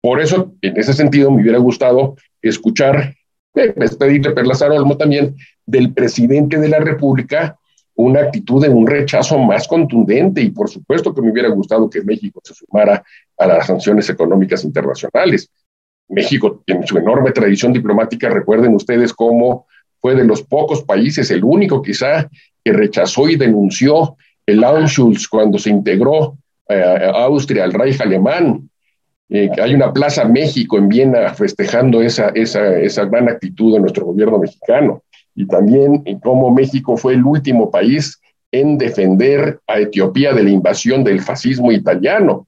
Por 0.00 0.20
eso, 0.20 0.52
en 0.60 0.76
ese 0.76 0.92
sentido, 0.92 1.30
me 1.30 1.42
hubiera 1.42 1.58
gustado 1.58 2.16
escuchar, 2.40 3.14
eh, 3.54 3.74
pedirle 3.98 4.32
Perlazar 4.32 4.72
Olmo 4.72 4.96
también, 4.96 5.36
del 5.64 5.92
presidente 5.92 6.58
de 6.58 6.68
la 6.68 6.80
República, 6.80 7.56
una 7.94 8.20
actitud 8.20 8.60
de 8.60 8.68
un 8.68 8.86
rechazo 8.86 9.38
más 9.38 9.68
contundente 9.68 10.40
y 10.40 10.50
por 10.50 10.68
supuesto 10.68 11.14
que 11.14 11.22
me 11.22 11.30
hubiera 11.30 11.50
gustado 11.50 11.88
que 11.88 12.02
México 12.02 12.40
se 12.42 12.54
sumara 12.54 13.04
a 13.38 13.46
las 13.46 13.66
sanciones 13.66 14.08
económicas 14.10 14.64
internacionales. 14.64 15.48
México, 16.08 16.62
en 16.66 16.86
su 16.86 16.98
enorme 16.98 17.30
tradición 17.30 17.72
diplomática, 17.72 18.28
recuerden 18.28 18.74
ustedes 18.74 19.12
cómo 19.12 19.66
fue 20.00 20.16
de 20.16 20.24
los 20.24 20.42
pocos 20.42 20.82
países, 20.82 21.30
el 21.30 21.44
único 21.44 21.80
quizá, 21.80 22.28
que 22.64 22.72
rechazó 22.72 23.28
y 23.28 23.36
denunció 23.36 24.16
el 24.46 24.64
Anschluss 24.64 25.28
cuando 25.28 25.58
se 25.58 25.70
integró 25.70 26.36
eh, 26.68 26.82
a 26.82 27.24
Austria 27.24 27.64
al 27.64 27.72
Reich 27.72 28.00
alemán 28.00 28.68
eh, 29.34 29.48
hay 29.62 29.74
una 29.74 29.94
Plaza 29.94 30.26
México 30.26 30.76
en 30.76 30.88
Viena 30.88 31.32
festejando 31.32 32.02
esa, 32.02 32.28
esa, 32.34 32.78
esa 32.78 33.06
gran 33.06 33.30
actitud 33.30 33.72
de 33.72 33.80
nuestro 33.80 34.04
gobierno 34.04 34.38
mexicano. 34.38 35.04
Y 35.34 35.46
también 35.46 36.02
en 36.04 36.20
cómo 36.20 36.50
México 36.50 36.98
fue 36.98 37.14
el 37.14 37.24
último 37.24 37.70
país 37.70 38.20
en 38.50 38.76
defender 38.76 39.58
a 39.66 39.78
Etiopía 39.80 40.34
de 40.34 40.42
la 40.42 40.50
invasión 40.50 41.02
del 41.02 41.22
fascismo 41.22 41.72
italiano. 41.72 42.46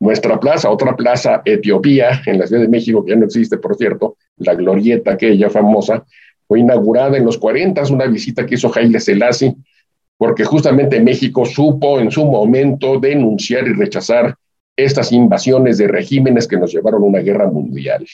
Nuestra 0.00 0.40
plaza, 0.40 0.70
otra 0.70 0.96
plaza, 0.96 1.40
Etiopía, 1.44 2.20
en 2.26 2.40
la 2.40 2.48
Ciudad 2.48 2.62
de 2.62 2.68
México, 2.68 3.04
que 3.04 3.12
ya 3.12 3.16
no 3.16 3.26
existe, 3.26 3.58
por 3.58 3.76
cierto, 3.76 4.16
la 4.38 4.56
glorieta 4.56 5.12
aquella 5.12 5.48
famosa, 5.50 6.04
fue 6.46 6.60
inaugurada 6.60 7.16
en 7.16 7.24
los 7.24 7.38
40, 7.38 7.82
una 7.92 8.06
visita 8.06 8.46
que 8.46 8.54
hizo 8.54 8.70
Haile 8.74 9.00
Selassie, 9.00 9.54
porque 10.16 10.44
justamente 10.44 11.00
México 11.00 11.44
supo 11.44 11.98
en 11.98 12.10
su 12.10 12.24
momento 12.24 12.98
denunciar 12.98 13.66
y 13.66 13.72
rechazar 13.72 14.34
estas 14.76 15.12
invasiones 15.12 15.78
de 15.78 15.88
regímenes 15.88 16.48
que 16.48 16.56
nos 16.56 16.72
llevaron 16.72 17.02
a 17.02 17.06
una 17.06 17.20
guerra 17.20 17.48
mundial. 17.50 18.06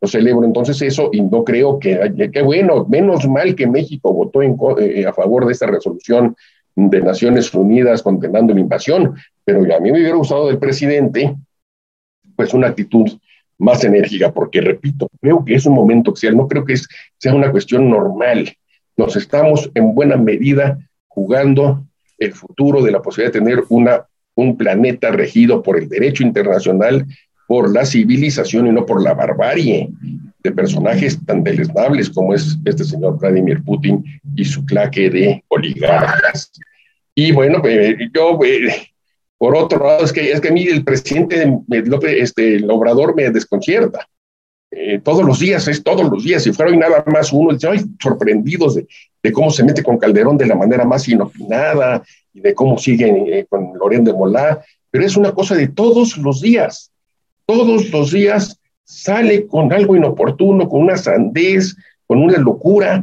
Yo 0.00 0.08
celebro 0.08 0.44
entonces 0.44 0.80
eso 0.82 1.10
y 1.12 1.20
no 1.20 1.44
creo 1.44 1.78
que, 1.78 2.30
qué 2.32 2.42
bueno, 2.42 2.86
menos 2.88 3.28
mal 3.28 3.54
que 3.54 3.66
México 3.66 4.12
votó 4.12 4.42
eh, 4.42 5.06
a 5.06 5.12
favor 5.12 5.46
de 5.46 5.52
esta 5.52 5.66
resolución 5.66 6.36
de 6.74 7.00
Naciones 7.00 7.52
Unidas 7.54 8.02
condenando 8.02 8.54
la 8.54 8.60
invasión, 8.60 9.16
pero 9.44 9.60
a 9.60 9.80
mí 9.80 9.90
me 9.90 9.98
hubiera 9.98 10.16
gustado 10.16 10.46
del 10.46 10.58
presidente, 10.58 11.34
pues 12.36 12.54
una 12.54 12.68
actitud 12.68 13.10
más 13.58 13.84
enérgica, 13.84 14.32
porque 14.32 14.60
repito, 14.60 15.08
creo 15.20 15.44
que 15.44 15.54
es 15.54 15.66
un 15.66 15.74
momento 15.74 16.12
crucial, 16.12 16.36
no 16.36 16.46
creo 16.46 16.64
que 16.64 16.76
sea 17.18 17.34
una 17.34 17.50
cuestión 17.50 17.90
normal. 17.90 18.56
Nos 18.96 19.16
estamos 19.16 19.70
en 19.74 19.94
buena 19.94 20.16
medida 20.16 20.78
jugando 21.08 21.84
el 22.18 22.32
futuro 22.32 22.82
de 22.82 22.92
la 22.92 23.02
posibilidad 23.02 23.32
de 23.32 23.40
tener 23.40 23.64
una 23.68 24.04
un 24.38 24.56
planeta 24.56 25.10
regido 25.10 25.64
por 25.64 25.76
el 25.76 25.88
derecho 25.88 26.22
internacional, 26.22 27.04
por 27.48 27.72
la 27.72 27.84
civilización 27.84 28.68
y 28.68 28.70
no 28.70 28.86
por 28.86 29.02
la 29.02 29.12
barbarie 29.12 29.88
de 30.44 30.52
personajes 30.52 31.18
tan 31.26 31.42
deleznables 31.42 32.08
como 32.08 32.34
es 32.34 32.56
este 32.64 32.84
señor 32.84 33.18
Vladimir 33.18 33.64
Putin 33.64 34.04
y 34.36 34.44
su 34.44 34.64
claque 34.64 35.10
de 35.10 35.44
oligarcas. 35.48 36.52
Y 37.16 37.32
bueno, 37.32 37.60
eh, 37.64 37.96
yo, 38.14 38.38
eh, 38.44 38.92
por 39.38 39.56
otro 39.56 39.86
lado, 39.86 40.04
es 40.04 40.12
que, 40.12 40.32
es 40.32 40.40
que 40.40 40.48
a 40.48 40.52
mí 40.52 40.66
el 40.66 40.84
presidente 40.84 41.60
este, 42.20 42.56
el 42.56 42.70
obrador 42.70 43.14
me 43.14 43.30
desconcierta. 43.30 44.08
Eh, 44.70 45.00
todos 45.02 45.24
los 45.24 45.38
días, 45.38 45.66
es 45.68 45.82
todos 45.82 46.10
los 46.10 46.24
días, 46.24 46.42
si 46.42 46.52
fuera 46.52 46.70
hoy 46.70 46.76
nada 46.76 47.02
más 47.06 47.32
uno, 47.32 47.54
dice, 47.54 47.68
ay, 47.68 47.80
sorprendidos 48.02 48.74
de, 48.74 49.32
cómo 49.32 49.50
se 49.50 49.64
mete 49.64 49.82
con 49.82 49.96
Calderón 49.96 50.36
de 50.36 50.46
la 50.46 50.56
manera 50.56 50.84
más 50.84 51.08
inopinada, 51.08 52.02
de 52.32 52.54
cómo 52.54 52.76
siguen 52.78 53.26
eh, 53.32 53.46
con 53.48 53.72
Loren 53.78 54.04
de 54.04 54.12
Molá, 54.12 54.62
pero 54.90 55.04
es 55.04 55.16
una 55.16 55.32
cosa 55.32 55.54
de 55.54 55.68
todos 55.68 56.18
los 56.18 56.40
días. 56.40 56.90
Todos 57.46 57.90
los 57.90 58.10
días 58.10 58.60
sale 58.84 59.46
con 59.46 59.72
algo 59.72 59.96
inoportuno, 59.96 60.68
con 60.68 60.82
una 60.82 60.96
sandez, 60.96 61.76
con 62.06 62.22
una 62.22 62.38
locura. 62.38 63.02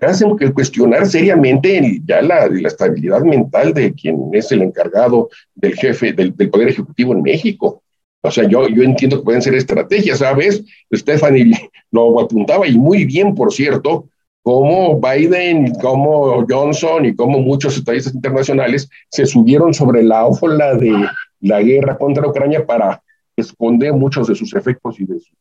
Hacen 0.00 0.36
que 0.36 0.52
cuestionar 0.52 1.06
seriamente 1.06 2.00
ya 2.04 2.20
la, 2.20 2.46
la, 2.48 2.68
estabilidad 2.68 3.22
mental 3.22 3.72
de 3.72 3.94
quien 3.94 4.30
es 4.32 4.50
el 4.52 4.62
encargado 4.62 5.28
del 5.54 5.74
jefe 5.74 6.12
del, 6.12 6.36
del 6.36 6.50
Poder 6.50 6.68
Ejecutivo 6.68 7.12
en 7.12 7.22
México. 7.22 7.82
O 8.22 8.30
sea, 8.30 8.48
yo, 8.48 8.68
yo 8.68 8.82
entiendo 8.82 9.18
que 9.18 9.24
pueden 9.24 9.42
ser 9.42 9.54
estrategias, 9.54 10.18
¿sabes? 10.18 10.64
Stephanie 10.92 11.52
lo 11.90 12.20
apuntaba 12.20 12.66
y 12.66 12.76
muy 12.76 13.04
bien, 13.04 13.34
por 13.34 13.52
cierto, 13.52 14.08
como 14.42 15.00
Biden, 15.00 15.74
como 15.76 16.44
Johnson 16.48 17.06
y 17.06 17.14
como 17.14 17.40
muchos 17.40 17.76
estadistas 17.76 18.14
internacionales 18.14 18.90
se 19.10 19.24
subieron 19.24 19.72
sobre 19.72 20.02
la 20.02 20.26
ola 20.26 20.74
de 20.74 21.06
la 21.40 21.62
guerra 21.62 21.96
contra 21.96 22.26
Ucrania 22.26 22.66
para 22.66 23.02
esconder 23.36 23.92
muchos 23.92 24.28
de 24.28 24.34
sus 24.34 24.54
efectos 24.54 25.00
y 25.00 25.06
de 25.06 25.20
sus 25.20 25.36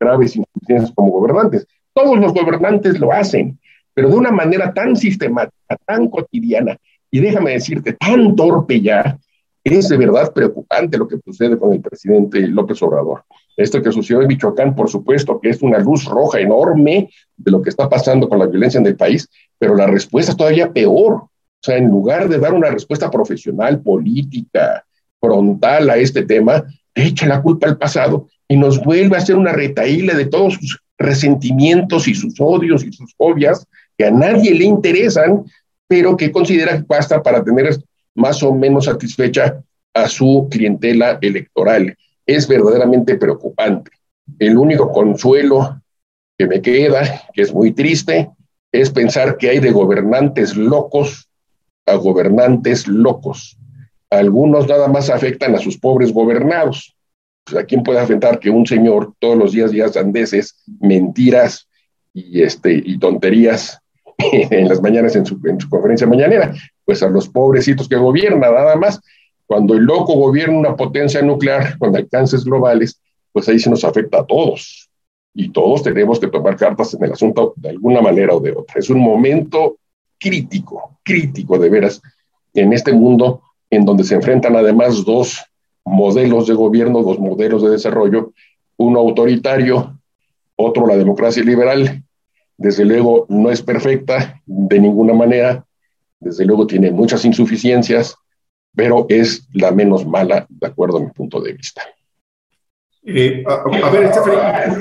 graves 0.00 0.34
insuficiencias 0.34 0.92
como 0.94 1.12
gobernantes. 1.12 1.66
Todos 1.92 2.18
los 2.18 2.32
gobernantes 2.32 2.98
lo 2.98 3.12
hacen, 3.12 3.58
pero 3.94 4.08
de 4.08 4.16
una 4.16 4.30
manera 4.30 4.72
tan 4.72 4.96
sistemática, 4.96 5.76
tan 5.86 6.08
cotidiana, 6.08 6.76
y 7.10 7.20
déjame 7.20 7.52
decirte, 7.52 7.94
tan 7.94 8.36
torpe 8.36 8.80
ya, 8.80 9.18
es 9.64 9.88
de 9.88 9.96
verdad 9.96 10.32
preocupante 10.32 10.96
lo 10.96 11.06
que 11.06 11.18
sucede 11.24 11.58
con 11.58 11.72
el 11.72 11.80
presidente 11.80 12.46
López 12.48 12.82
Obrador. 12.82 13.24
Esto 13.56 13.82
que 13.82 13.92
sucedió 13.92 14.22
en 14.22 14.28
Michoacán, 14.28 14.74
por 14.74 14.88
supuesto, 14.88 15.38
que 15.40 15.50
es 15.50 15.60
una 15.60 15.78
luz 15.78 16.04
roja 16.06 16.40
enorme 16.40 17.10
de 17.36 17.50
lo 17.50 17.60
que 17.60 17.68
está 17.68 17.88
pasando 17.88 18.28
con 18.28 18.38
la 18.38 18.46
violencia 18.46 18.78
en 18.78 18.86
el 18.86 18.96
país, 18.96 19.28
pero 19.58 19.74
la 19.74 19.86
respuesta 19.86 20.32
es 20.32 20.36
todavía 20.36 20.72
peor. 20.72 21.14
O 21.14 21.62
sea, 21.62 21.76
en 21.76 21.88
lugar 21.88 22.28
de 22.28 22.38
dar 22.38 22.54
una 22.54 22.70
respuesta 22.70 23.10
profesional, 23.10 23.82
política, 23.82 24.82
frontal 25.20 25.90
a 25.90 25.96
este 25.98 26.22
tema, 26.22 26.64
echa 26.94 27.26
la 27.26 27.42
culpa 27.42 27.66
al 27.66 27.76
pasado 27.76 28.28
y 28.48 28.56
nos 28.56 28.82
vuelve 28.82 29.16
a 29.16 29.18
hacer 29.18 29.36
una 29.36 29.52
retaíla 29.52 30.14
de 30.14 30.26
todos 30.26 30.54
sus 30.54 30.80
resentimientos 31.00 32.06
y 32.06 32.14
sus 32.14 32.34
odios 32.38 32.84
y 32.84 32.92
sus 32.92 33.12
fobias 33.14 33.66
que 33.98 34.06
a 34.06 34.10
nadie 34.10 34.54
le 34.54 34.64
interesan, 34.64 35.44
pero 35.88 36.16
que 36.16 36.30
considera 36.30 36.76
que 36.76 36.84
basta 36.86 37.22
para 37.22 37.42
tener 37.42 37.76
más 38.14 38.42
o 38.42 38.54
menos 38.54 38.84
satisfecha 38.84 39.62
a 39.94 40.08
su 40.08 40.46
clientela 40.50 41.18
electoral 41.20 41.96
es 42.26 42.46
verdaderamente 42.46 43.16
preocupante. 43.16 43.90
El 44.38 44.56
único 44.56 44.92
consuelo 44.92 45.80
que 46.38 46.46
me 46.46 46.62
queda, 46.62 47.22
que 47.32 47.42
es 47.42 47.52
muy 47.52 47.72
triste, 47.72 48.30
es 48.72 48.90
pensar 48.90 49.36
que 49.36 49.50
hay 49.50 49.58
de 49.58 49.72
gobernantes 49.72 50.56
locos 50.56 51.28
a 51.86 51.94
gobernantes 51.94 52.86
locos. 52.86 53.58
Algunos 54.10 54.68
nada 54.68 54.86
más 54.86 55.10
afectan 55.10 55.54
a 55.54 55.58
sus 55.58 55.76
pobres 55.78 56.12
gobernados. 56.12 56.94
Pues, 57.50 57.64
¿A 57.64 57.66
quién 57.66 57.82
puede 57.82 57.98
afectar 57.98 58.38
que 58.38 58.50
un 58.50 58.66
señor 58.66 59.12
todos 59.18 59.36
los 59.36 59.52
días 59.52 59.72
días 59.72 59.96
andeses, 59.96 60.56
mentiras 60.80 61.68
y, 62.14 62.42
este, 62.42 62.72
y 62.72 62.98
tonterías 62.98 63.80
en 64.18 64.68
las 64.68 64.80
mañanas 64.80 65.16
en 65.16 65.26
su, 65.26 65.38
en 65.44 65.60
su 65.60 65.68
conferencia 65.68 66.06
mañanera? 66.06 66.54
Pues 66.84 67.02
a 67.02 67.08
los 67.08 67.28
pobrecitos 67.28 67.88
que 67.88 67.96
gobierna 67.96 68.50
nada 68.50 68.76
más. 68.76 69.00
Cuando 69.46 69.74
el 69.74 69.82
loco 69.82 70.14
gobierna 70.14 70.56
una 70.56 70.76
potencia 70.76 71.22
nuclear 71.22 71.76
con 71.78 71.94
alcances 71.96 72.44
globales, 72.44 73.00
pues 73.32 73.48
ahí 73.48 73.58
se 73.58 73.70
nos 73.70 73.84
afecta 73.84 74.20
a 74.20 74.26
todos. 74.26 74.88
Y 75.34 75.50
todos 75.50 75.82
tenemos 75.82 76.20
que 76.20 76.28
tomar 76.28 76.56
cartas 76.56 76.94
en 76.94 77.04
el 77.04 77.12
asunto 77.12 77.54
de 77.56 77.70
alguna 77.70 78.00
manera 78.00 78.34
o 78.34 78.40
de 78.40 78.52
otra. 78.52 78.78
Es 78.78 78.90
un 78.90 79.00
momento 79.00 79.78
crítico, 80.20 80.98
crítico 81.02 81.58
de 81.58 81.68
veras, 81.68 82.00
en 82.54 82.72
este 82.72 82.92
mundo 82.92 83.42
en 83.70 83.84
donde 83.84 84.04
se 84.04 84.14
enfrentan 84.14 84.54
además 84.54 85.04
dos 85.04 85.44
modelos 85.84 86.46
de 86.46 86.54
gobierno, 86.54 87.02
dos 87.02 87.18
modelos 87.18 87.62
de 87.62 87.70
desarrollo, 87.70 88.32
uno 88.76 89.00
autoritario, 89.00 89.98
otro 90.56 90.86
la 90.86 90.96
democracia 90.96 91.42
liberal. 91.42 92.02
Desde 92.56 92.84
luego 92.84 93.26
no 93.28 93.50
es 93.50 93.62
perfecta 93.62 94.40
de 94.44 94.78
ninguna 94.78 95.14
manera, 95.14 95.64
desde 96.18 96.44
luego 96.44 96.66
tiene 96.66 96.90
muchas 96.90 97.24
insuficiencias, 97.24 98.16
pero 98.74 99.06
es 99.08 99.48
la 99.54 99.72
menos 99.72 100.06
mala, 100.06 100.46
de 100.48 100.66
acuerdo 100.66 100.98
a 100.98 101.00
mi 101.00 101.10
punto 101.10 101.40
de 101.40 101.54
vista. 101.54 101.82
Eh, 103.02 103.42
a, 103.46 103.90
ver, 103.90 104.10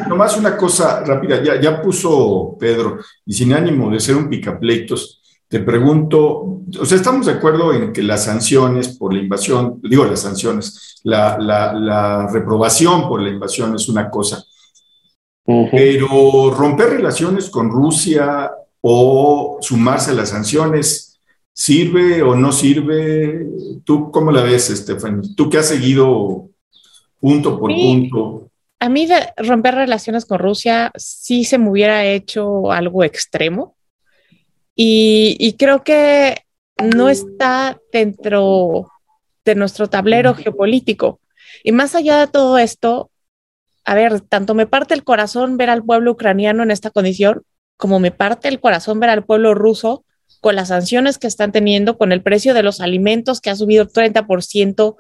nomás 0.10 0.38
una 0.38 0.58
cosa 0.58 1.04
rápida, 1.06 1.42
ya, 1.42 1.60
ya 1.60 1.82
puso 1.82 2.58
Pedro, 2.60 3.00
y 3.26 3.34
sin 3.34 3.54
ánimo 3.54 3.90
de 3.90 4.00
ser 4.02 4.18
un 4.18 4.30
picapleitos, 4.30 5.19
te 5.50 5.60
pregunto, 5.60 6.62
o 6.80 6.86
sea, 6.86 6.96
estamos 6.96 7.26
de 7.26 7.34
acuerdo 7.34 7.74
en 7.74 7.92
que 7.92 8.04
las 8.04 8.26
sanciones 8.26 8.98
por 8.98 9.14
la 9.14 9.20
invasión, 9.20 9.82
digo 9.84 10.06
las 10.06 10.22
sanciones, 10.22 11.02
la, 11.04 11.38
la, 11.40 12.28
reprobación 12.32 13.08
por 13.08 13.22
la 13.22 13.30
invasión 13.30 13.76
es 13.76 13.90
una 13.90 14.10
cosa, 14.10 14.44
pero 15.44 16.52
romper 16.52 16.92
relaciones 16.92 17.50
con 17.50 17.70
Rusia 17.70 18.52
o 18.82 19.58
sumarse 19.60 20.12
a 20.12 20.14
las 20.14 20.30
sanciones, 20.30 21.20
¿sirve 21.52 22.22
o 22.22 22.36
no 22.36 22.52
sirve? 22.52 23.48
¿Tú 23.84 24.12
cómo 24.12 24.32
la 24.32 24.44
ves, 24.44 24.68
Stephanie? 24.68 25.34
¿Tú 25.36 25.50
que 25.50 25.58
has 25.58 25.68
seguido 25.68 26.50
punto 27.20 27.60
por 27.60 27.72
punto. 27.72 28.50
A 28.80 28.90
mí 28.90 29.06
de 29.06 29.34
romper 29.38 29.76
relaciones 29.76 30.26
con 30.26 30.40
Rusia 30.40 30.92
sí 30.96 31.44
se 31.44 31.58
me 31.58 31.70
hubiera 31.70 32.06
hecho 32.06 32.72
algo 32.72 33.04
extremo 33.04 33.76
y, 34.82 35.56
creo 35.60 35.84
que 35.84 36.46
no 36.82 37.10
está 37.10 37.78
dentro 37.92 38.90
de 39.44 39.56
nuestro 39.56 39.90
tablero 39.90 40.36
geopolítico. 40.36 41.20
Y 41.66 41.74
más 41.74 41.96
allá 41.96 42.20
de 42.20 42.28
todo 42.28 42.58
esto, 42.58 43.12
a 43.84 43.94
ver, 43.94 44.22
tanto 44.22 44.54
me 44.54 44.68
parte 44.68 44.94
el 44.94 45.04
corazón 45.04 45.58
ver 45.58 45.70
al 45.70 45.84
pueblo 45.84 46.12
ucraniano 46.12 46.64
en 46.64 46.72
esta 46.72 46.92
condición, 46.92 47.42
como 47.76 48.00
me 48.00 48.12
parte 48.12 48.48
el 48.48 48.62
corazón 48.62 49.02
ver 49.02 49.10
al 49.10 49.26
pueblo 49.26 49.54
ruso 49.54 50.06
con 50.40 50.56
las 50.56 50.70
sanciones 50.70 51.18
que 51.18 51.28
están 51.28 51.52
teniendo, 51.52 51.98
con 51.98 52.14
el 52.14 52.24
precio 52.24 52.54
de 52.54 52.64
los 52.64 52.80
alimentos 52.80 53.42
que 53.42 53.50
ha 53.50 53.58
subido 53.58 53.86
30%, 53.86 54.96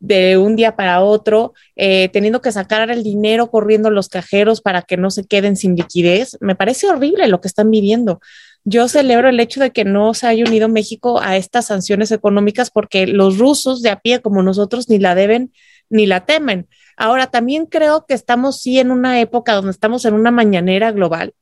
de 0.00 0.38
un 0.38 0.56
día 0.56 0.76
para 0.76 1.02
otro, 1.02 1.54
eh, 1.76 2.08
teniendo 2.12 2.40
que 2.40 2.52
sacar 2.52 2.90
el 2.90 3.02
dinero 3.02 3.50
corriendo 3.50 3.90
los 3.90 4.08
cajeros 4.08 4.60
para 4.60 4.82
que 4.82 4.96
no 4.96 5.10
se 5.10 5.26
queden 5.26 5.56
sin 5.56 5.74
liquidez. 5.74 6.36
Me 6.40 6.54
parece 6.54 6.88
horrible 6.88 7.26
lo 7.28 7.40
que 7.40 7.48
están 7.48 7.70
viviendo. 7.70 8.20
Yo 8.64 8.88
celebro 8.88 9.28
el 9.28 9.40
hecho 9.40 9.60
de 9.60 9.70
que 9.70 9.84
no 9.84 10.12
se 10.14 10.26
haya 10.26 10.44
unido 10.44 10.68
México 10.68 11.20
a 11.20 11.36
estas 11.36 11.66
sanciones 11.66 12.10
económicas 12.12 12.70
porque 12.70 13.06
los 13.06 13.38
rusos 13.38 13.82
de 13.82 13.90
a 13.90 14.00
pie 14.00 14.20
como 14.20 14.42
nosotros 14.42 14.88
ni 14.88 14.98
la 14.98 15.14
deben 15.14 15.52
ni 15.88 16.06
la 16.06 16.26
temen. 16.26 16.68
Ahora, 16.96 17.28
también 17.28 17.66
creo 17.66 18.04
que 18.06 18.14
estamos 18.14 18.60
sí 18.60 18.78
en 18.78 18.90
una 18.90 19.20
época 19.20 19.54
donde 19.54 19.70
estamos 19.70 20.04
en 20.04 20.14
una 20.14 20.30
mañanera 20.30 20.92
global. 20.92 21.32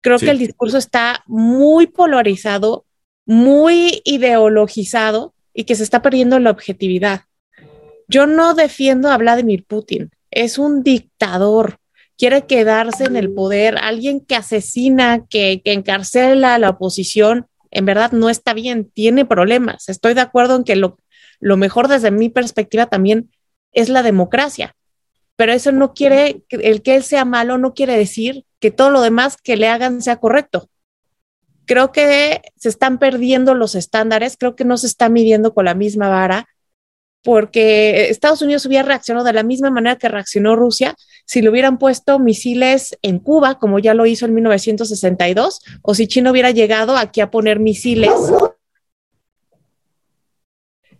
Creo 0.00 0.18
que 0.18 0.30
el 0.30 0.38
discurso 0.38 0.78
está 0.78 1.24
muy 1.26 1.88
polarizado, 1.88 2.86
muy 3.26 4.00
ideologizado 4.04 5.34
y 5.52 5.64
que 5.64 5.74
se 5.74 5.82
está 5.82 6.00
perdiendo 6.02 6.38
la 6.38 6.50
objetividad. 6.50 7.22
Yo 8.06 8.26
no 8.26 8.54
defiendo 8.54 9.10
a 9.10 9.18
Vladimir 9.18 9.64
Putin, 9.64 10.10
es 10.30 10.58
un 10.58 10.82
dictador, 10.82 11.77
quiere 12.18 12.46
quedarse 12.46 13.04
en 13.04 13.16
el 13.16 13.32
poder, 13.32 13.78
alguien 13.80 14.20
que 14.20 14.34
asesina, 14.34 15.24
que, 15.30 15.62
encarcela 15.64 16.54
a 16.54 16.58
la 16.58 16.70
oposición, 16.70 17.46
en 17.70 17.86
verdad 17.86 18.10
no 18.12 18.28
está 18.28 18.52
bien, 18.52 18.90
tiene 18.92 19.24
problemas. 19.24 19.88
Estoy 19.88 20.14
de 20.14 20.20
acuerdo 20.20 20.56
en 20.56 20.64
que 20.64 20.74
lo, 20.74 20.98
lo 21.38 21.56
mejor 21.56 21.86
desde 21.86 22.10
mi 22.10 22.28
perspectiva 22.28 22.86
también 22.86 23.30
es 23.72 23.88
la 23.88 24.02
democracia, 24.02 24.74
pero 25.36 25.52
eso 25.52 25.70
no 25.70 25.94
quiere, 25.94 26.42
el 26.50 26.82
que 26.82 26.96
él 26.96 27.04
sea 27.04 27.24
malo 27.24 27.56
no 27.56 27.72
quiere 27.72 27.96
decir 27.96 28.44
que 28.58 28.72
todo 28.72 28.90
lo 28.90 29.00
demás 29.00 29.36
que 29.36 29.56
le 29.56 29.68
hagan 29.68 30.02
sea 30.02 30.16
correcto. 30.16 30.68
Creo 31.66 31.92
que 31.92 32.42
se 32.56 32.68
están 32.68 32.98
perdiendo 32.98 33.54
los 33.54 33.76
estándares, 33.76 34.36
creo 34.36 34.56
que 34.56 34.64
no 34.64 34.76
se 34.76 34.88
está 34.88 35.08
midiendo 35.08 35.54
con 35.54 35.66
la 35.66 35.74
misma 35.74 36.08
vara 36.08 36.48
porque 37.22 38.08
Estados 38.08 38.42
Unidos 38.42 38.64
hubiera 38.66 38.84
reaccionado 38.84 39.26
de 39.26 39.32
la 39.32 39.42
misma 39.42 39.70
manera 39.70 39.96
que 39.96 40.08
reaccionó 40.08 40.56
Rusia 40.56 40.94
si 41.24 41.42
le 41.42 41.50
hubieran 41.50 41.78
puesto 41.78 42.18
misiles 42.18 42.96
en 43.02 43.18
Cuba, 43.18 43.58
como 43.58 43.78
ya 43.78 43.92
lo 43.92 44.06
hizo 44.06 44.24
en 44.24 44.34
1962, 44.34 45.60
o 45.82 45.94
si 45.94 46.06
China 46.06 46.30
hubiera 46.30 46.52
llegado 46.52 46.96
aquí 46.96 47.20
a 47.20 47.30
poner 47.30 47.60
misiles 47.60 48.12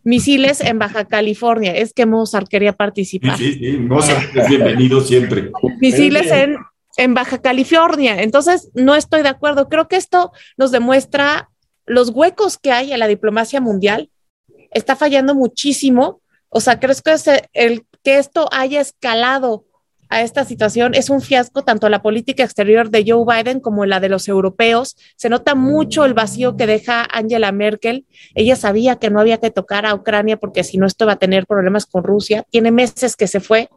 misiles 0.09 0.61
en 0.61 0.79
Baja 0.79 1.05
California. 1.07 1.73
Es 1.77 1.93
que 1.93 2.07
Mozart 2.07 2.49
quería 2.49 2.73
participar. 2.73 3.37
Sí, 3.37 3.55
sí, 3.55 3.77
Mozart 3.77 4.35
es 4.35 4.49
bienvenido 4.49 5.03
siempre. 5.03 5.51
Misiles 5.81 6.31
en, 6.31 6.57
en 6.97 7.15
Baja 7.15 7.43
California. 7.43 8.23
Entonces, 8.23 8.71
no 8.75 8.95
estoy 8.95 9.23
de 9.23 9.29
acuerdo. 9.29 9.69
Creo 9.69 9.87
que 9.87 9.97
esto 9.97 10.33
nos 10.57 10.71
demuestra 10.71 11.51
los 11.85 12.11
huecos 12.11 12.57
que 12.59 12.73
hay 12.73 12.93
en 12.93 12.99
la 12.99 13.07
diplomacia 13.07 13.61
mundial 13.61 14.11
está 14.71 14.97
fallando 14.97 15.35
muchísimo. 15.35 16.21
O 16.49 16.61
sea, 16.61 16.81
creo 16.81 16.95
que 17.05 17.15
el 17.53 17.87
que 18.03 18.19
esto 18.19 18.49
haya 18.53 18.81
escalado 18.81 19.65
a 20.11 20.23
esta 20.23 20.45
situación 20.45 20.95
es 20.95 21.11
un 21.11 21.21
fiasco 21.21 21.65
tanto 21.65 21.89
la 21.89 22.03
política 22.03 22.43
exterior 22.43 22.91
de 22.91 23.05
Joe 23.07 23.25
Biden 23.27 23.61
como 23.61 23.85
la 23.85 24.01
de 24.01 24.09
los 24.09 24.29
europeos. 24.29 24.97
Se 25.17 25.29
nota 25.29 25.55
mucho 25.55 26.05
el 26.05 26.15
vacío 26.15 26.57
que 26.57 26.67
deja 26.67 27.07
Angela 27.11 27.53
Merkel. 27.53 28.07
Ella 28.35 28.57
sabía 28.57 28.97
que 28.97 29.11
no 29.11 29.21
había 29.21 29.39
que 29.39 29.51
tocar 29.51 29.85
a 29.85 29.95
Ucrania 29.95 30.39
porque 30.39 30.65
si 30.65 30.79
no 30.79 30.87
esto 30.87 31.07
va 31.07 31.13
a 31.13 31.19
tener 31.19 31.47
problemas 31.47 31.87
con 31.87 32.05
Rusia. 32.05 32.45
Tiene 32.51 32.71
meses 32.71 33.17
que 33.17 33.27
se 33.27 33.41
fue 33.41 33.69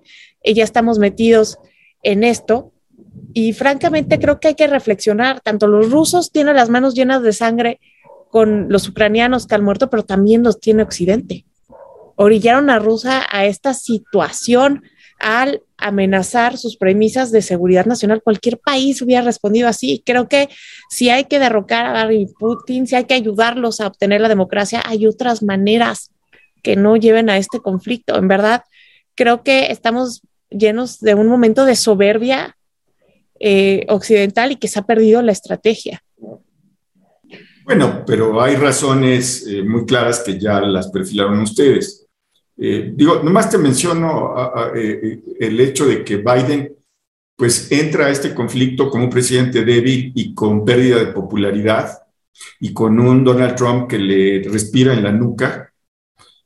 y 0.44 0.54
ya 0.54 0.64
estamos 0.64 1.00
metidos 1.00 1.60
en 2.02 2.24
esto. 2.24 2.72
Y 3.34 3.54
francamente 3.54 4.20
creo 4.20 4.40
que 4.40 4.50
hay 4.50 4.56
que 4.56 4.68
reflexionar. 4.68 5.42
Tanto 5.42 5.68
los 5.68 5.92
rusos 5.92 6.32
tienen 6.32 6.56
las 6.56 6.70
manos 6.70 6.96
llenas 6.96 7.24
de 7.24 7.34
sangre 7.34 7.80
con 8.32 8.70
los 8.70 8.88
ucranianos 8.88 9.46
que 9.46 9.56
han 9.56 9.64
muerto, 9.64 9.90
pero 9.90 10.04
también 10.04 10.42
los 10.42 10.60
tiene 10.60 10.84
Occidente. 10.84 11.46
Orillaron 12.16 12.70
a 12.70 12.80
Rusia 12.80 13.26
a 13.30 13.46
esta 13.46 13.74
situación 13.74 14.84
al 15.20 15.62
amenazar 15.78 16.58
sus 16.58 16.78
premisas 16.78 17.32
de 17.32 17.42
seguridad 17.42 17.86
nacional. 17.86 18.24
Cualquier 18.24 18.58
país 18.58 19.02
hubiera 19.02 19.22
respondido 19.22 19.68
así. 19.68 20.02
Creo 20.06 20.28
que 20.28 20.50
si 20.90 21.10
hay 21.10 21.26
que 21.26 21.40
derrocar 21.40 21.86
a 21.86 21.92
Vladimir 21.92 22.30
Putin, 22.40 22.88
si 22.88 22.96
hay 22.96 23.04
que 23.04 23.14
ayudarlos 23.14 23.82
a 23.82 23.88
obtener 23.88 24.22
la 24.22 24.30
democracia, 24.30 24.82
hay 24.86 25.06
otras 25.06 25.44
maneras 25.44 26.12
que 26.64 26.76
no 26.76 26.96
lleven 26.96 27.30
a 27.30 27.38
este 27.38 27.60
conflicto. 27.60 28.18
En 28.18 28.28
verdad, 28.28 28.64
creo 29.16 29.44
que 29.44 29.72
estamos 29.72 30.22
llenos 30.50 31.00
de 31.00 31.16
un 31.16 31.28
momento 31.28 31.66
de 31.66 31.76
soberbia 31.76 32.58
eh, 33.40 33.86
occidental 33.90 34.52
y 34.52 34.56
que 34.56 34.68
se 34.68 34.80
ha 34.80 34.84
perdido 34.84 35.22
la 35.22 35.32
estrategia. 35.32 36.04
Bueno, 37.64 38.04
pero 38.06 38.42
hay 38.42 38.56
razones 38.56 39.46
eh, 39.48 39.64
muy 39.64 39.86
claras 39.86 40.20
que 40.20 40.40
ya 40.40 40.62
las 40.62 40.90
perfilaron 40.90 41.40
ustedes. 41.42 42.08
Eh, 42.58 42.94
digo, 42.96 43.22
nomás 43.24 43.50
te 43.50 43.58
menciono 43.58 44.34
eh, 44.76 45.22
el 45.40 45.60
hecho 45.60 45.86
de 45.86 46.04
que 46.04 46.18
Biden 46.18 46.76
pues 47.36 47.72
entra 47.72 48.06
a 48.06 48.10
este 48.10 48.36
conflicto 48.36 48.90
como 48.90 49.06
un 49.06 49.10
presidente 49.10 49.64
débil 49.66 50.12
y 50.16 50.34
con 50.36 50.64
pérdida 50.64 50.98
de 50.98 51.08
popularidad 51.08 52.00
y 52.60 52.72
con 52.74 53.00
un 53.00 53.24
Donald 53.24 53.56
Trump 53.56 53.88
que 53.88 53.98
le 53.98 54.44
respira 54.48 54.94
en 54.94 55.04
la 55.04 55.12
nuca. 55.12 55.74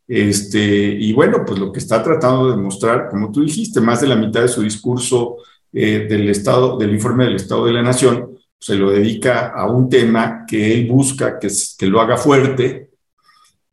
Este, 0.07 0.59
y 0.59 1.11
bueno, 1.13 1.43
pues 1.45 1.59
lo 1.59 1.71
que 1.71 1.79
está 1.79 2.01
tratando 2.01 2.49
de 2.49 2.55
demostrar, 2.55 3.09
como 3.09 3.31
tú 3.31 3.43
dijiste, 3.43 3.81
más 3.81 4.01
de 4.01 4.07
la 4.07 4.15
mitad 4.15 4.41
de 4.41 4.47
su 4.47 4.61
discurso 4.61 5.37
del 5.71 6.29
estado, 6.29 6.77
del 6.77 6.93
informe 6.93 7.25
del 7.25 7.35
Estado 7.35 7.65
de 7.65 7.73
la 7.73 7.81
Nación, 7.81 8.34
se 8.59 8.75
lo 8.75 8.91
dedica 8.91 9.47
a 9.49 9.67
un 9.67 9.89
tema 9.89 10.45
que 10.47 10.73
él 10.73 10.87
busca 10.87 11.37
que, 11.39 11.49
que 11.77 11.87
lo 11.87 12.01
haga 12.01 12.17
fuerte, 12.17 12.89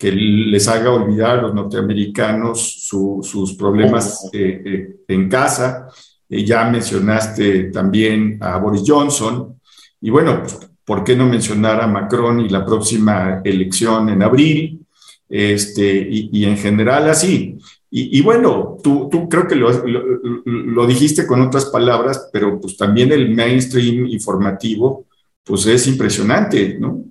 que 0.03 0.11
les 0.11 0.67
haga 0.67 0.91
olvidar 0.91 1.39
a 1.39 1.43
los 1.43 1.55
norteamericanos 1.55 2.89
sus 2.89 3.55
problemas 3.55 4.29
eh, 4.33 4.63
eh, 4.65 4.97
en 5.07 5.29
casa. 5.29 5.87
Eh, 6.29 6.45
ya 6.45 6.65
mencionaste 6.65 7.71
también 7.71 8.37
a 8.41 8.59
Boris 8.59 8.83
Johnson. 8.85 9.61
Y 10.01 10.11
bueno, 10.11 10.41
pues, 10.41 10.59
¿por 10.85 11.05
qué 11.05 11.15
no 11.15 11.27
mencionar 11.27 11.81
a 11.81 11.87
Macron 11.87 12.41
y 12.41 12.49
la 12.49 12.67
próxima 12.67 13.41
elección 13.45 14.09
en 14.09 14.25
abril? 14.25 14.85
Este, 15.29 16.07
y, 16.11 16.31
y 16.33 16.45
en 16.47 16.57
general 16.57 17.09
así. 17.09 17.59
Y, 17.95 18.23
bueno, 18.23 18.79
tú, 18.83 19.07
tú, 19.11 19.29
creo 19.29 19.47
que 19.47 19.55
lo, 19.55 19.71
lo, 20.47 20.87
dijiste 20.87 21.27
con 21.27 21.43
otras 21.43 21.67
palabras, 21.67 22.31
pero 22.33 22.59
pues 22.59 22.75
también 22.75 23.13
el 23.13 23.35
mainstream 23.35 24.07
informativo, 24.07 25.05
pues 25.45 25.67
es 25.67 25.87
impresionante, 25.89 26.79
¿no? 26.81 27.05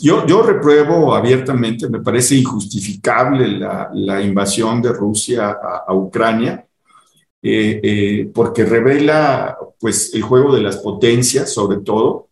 Yo, 0.00 0.26
yo 0.26 0.42
repruebo 0.42 1.14
abiertamente, 1.14 1.88
me 1.88 2.00
parece 2.00 2.34
injustificable 2.34 3.46
la, 3.46 3.88
la 3.94 4.20
invasión 4.20 4.82
de 4.82 4.92
Rusia 4.92 5.56
a, 5.86 5.94
Ucrania, 5.94 6.66
eh, 7.40 7.80
eh, 7.80 8.30
porque 8.34 8.64
revela 8.64 9.56
pues 9.78 10.12
el 10.12 10.22
juego 10.22 10.52
de 10.56 10.62
las 10.62 10.78
potencias, 10.78 11.54
sobre 11.54 11.78
todo, 11.78 12.30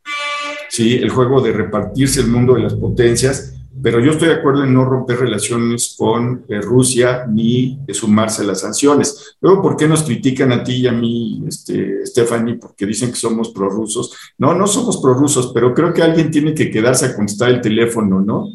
¿sí? 0.68 0.96
el 0.96 1.11
juego 1.11 1.40
de 1.40 1.52
repartirse 1.52 2.20
el 2.20 2.26
mundo 2.26 2.54
de 2.54 2.62
las 2.62 2.74
potencias, 2.74 3.54
pero 3.85 4.01
yo 4.01 4.12
estoy 4.12 4.29
de 4.29 4.37
acuerdo 4.37 4.64
en 4.64 4.73
no 4.73 4.87
romper 4.87 5.18
relaciones 5.18 5.94
con 5.99 6.47
eh, 6.49 6.59
Rusia 6.62 7.27
ni 7.29 7.79
sumarse 7.92 8.40
a 8.40 8.47
las 8.47 8.62
sanciones. 8.62 9.37
Luego, 9.42 9.61
¿por 9.61 9.77
qué 9.77 9.87
nos 9.87 10.05
critican 10.05 10.53
a 10.53 10.64
ti 10.64 10.77
y 10.77 10.87
a 10.87 10.92
mí, 10.92 11.44
este, 11.47 12.07
Stephanie? 12.07 12.55
Porque 12.55 12.87
dicen 12.87 13.11
que 13.11 13.16
somos 13.16 13.51
prorrusos. 13.51 14.16
No, 14.38 14.55
no 14.55 14.66
somos 14.66 14.97
prorrusos, 14.97 15.53
pero 15.53 15.75
creo 15.75 15.92
que 15.92 16.01
alguien 16.01 16.31
tiene 16.31 16.55
que 16.55 16.70
quedarse 16.70 17.05
a 17.05 17.14
contestar 17.14 17.51
el 17.51 17.61
teléfono, 17.61 18.23
¿no? 18.23 18.49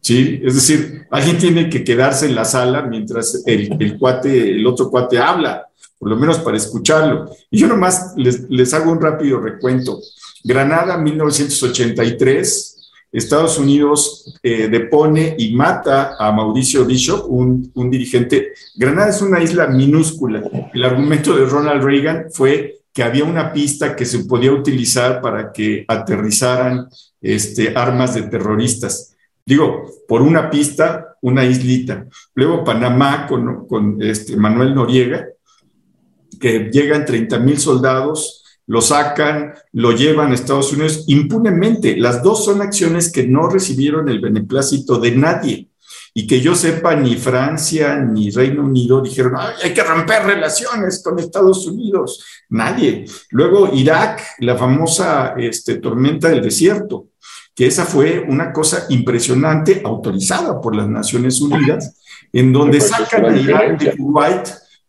Sí, 0.00 0.40
es 0.44 0.54
decir, 0.54 1.08
alguien 1.10 1.38
tiene 1.38 1.68
que 1.68 1.82
quedarse 1.82 2.26
en 2.26 2.36
la 2.36 2.44
sala 2.44 2.82
mientras 2.82 3.42
el, 3.46 3.76
el 3.80 3.98
cuate, 3.98 4.52
el 4.52 4.64
otro 4.64 4.90
cuate 4.90 5.18
habla, 5.18 5.66
por 5.98 6.08
lo 6.08 6.14
menos 6.14 6.38
para 6.38 6.56
escucharlo. 6.56 7.28
Y 7.50 7.58
yo 7.58 7.66
nomás 7.66 8.12
les, 8.16 8.48
les 8.48 8.72
hago 8.74 8.92
un 8.92 9.00
rápido 9.00 9.40
recuento. 9.40 9.98
Granada, 10.44 10.96
1983, 10.98 12.77
Estados 13.10 13.58
Unidos 13.58 14.38
eh, 14.42 14.68
depone 14.68 15.34
y 15.38 15.54
mata 15.54 16.16
a 16.18 16.30
Mauricio 16.30 16.84
Bishop, 16.84 17.24
un, 17.28 17.70
un, 17.74 17.90
dirigente. 17.90 18.52
Granada 18.76 19.08
es 19.08 19.22
una 19.22 19.42
isla 19.42 19.66
minúscula. 19.68 20.42
El 20.74 20.84
argumento 20.84 21.34
de 21.36 21.46
Ronald 21.46 21.82
Reagan 21.82 22.26
fue 22.30 22.80
que 22.92 23.02
había 23.02 23.24
una 23.24 23.52
pista 23.52 23.96
que 23.96 24.04
se 24.04 24.24
podía 24.24 24.52
utilizar 24.52 25.20
para 25.20 25.52
que 25.52 25.84
aterrizaran 25.88 26.88
este, 27.20 27.72
armas 27.76 28.14
de 28.14 28.22
terroristas. 28.22 29.14
Digo, 29.46 29.90
por 30.06 30.20
una 30.20 30.50
pista, 30.50 31.16
una 31.22 31.44
islita. 31.44 32.06
Luego 32.34 32.64
Panamá 32.64 33.26
con, 33.26 33.66
con 33.66 34.02
este 34.02 34.36
Manuel 34.36 34.74
Noriega, 34.74 35.28
que 36.38 36.70
llegan 36.70 37.06
30 37.06 37.38
mil 37.38 37.58
soldados 37.58 38.44
lo 38.68 38.82
sacan, 38.82 39.54
lo 39.72 39.92
llevan 39.92 40.30
a 40.30 40.34
Estados 40.34 40.72
Unidos 40.72 41.04
impunemente. 41.08 41.96
Las 41.96 42.22
dos 42.22 42.44
son 42.44 42.60
acciones 42.60 43.10
que 43.10 43.26
no 43.26 43.48
recibieron 43.48 44.08
el 44.08 44.20
beneplácito 44.20 44.98
de 45.00 45.12
nadie 45.12 45.68
y 46.12 46.26
que 46.26 46.40
yo 46.40 46.54
sepa, 46.54 46.94
ni 46.94 47.16
Francia 47.16 47.96
ni 47.96 48.30
Reino 48.30 48.62
Unido 48.64 49.00
dijeron, 49.00 49.34
hay 49.36 49.72
que 49.72 49.82
romper 49.82 50.22
relaciones 50.24 51.02
con 51.02 51.18
Estados 51.18 51.66
Unidos. 51.66 52.22
Nadie. 52.50 53.06
Luego 53.30 53.70
Irak, 53.72 54.22
la 54.40 54.56
famosa 54.56 55.34
este, 55.38 55.76
tormenta 55.76 56.28
del 56.28 56.42
desierto, 56.42 57.08
que 57.54 57.66
esa 57.66 57.86
fue 57.86 58.20
una 58.20 58.52
cosa 58.52 58.84
impresionante, 58.90 59.80
autorizada 59.82 60.60
por 60.60 60.76
las 60.76 60.88
Naciones 60.88 61.40
Unidas, 61.40 61.94
en 62.32 62.52
donde 62.52 62.82
sacan 62.82 63.24
a 63.24 63.36
Irak 63.36 63.80
de 63.80 63.96
Kuwait 63.96 64.48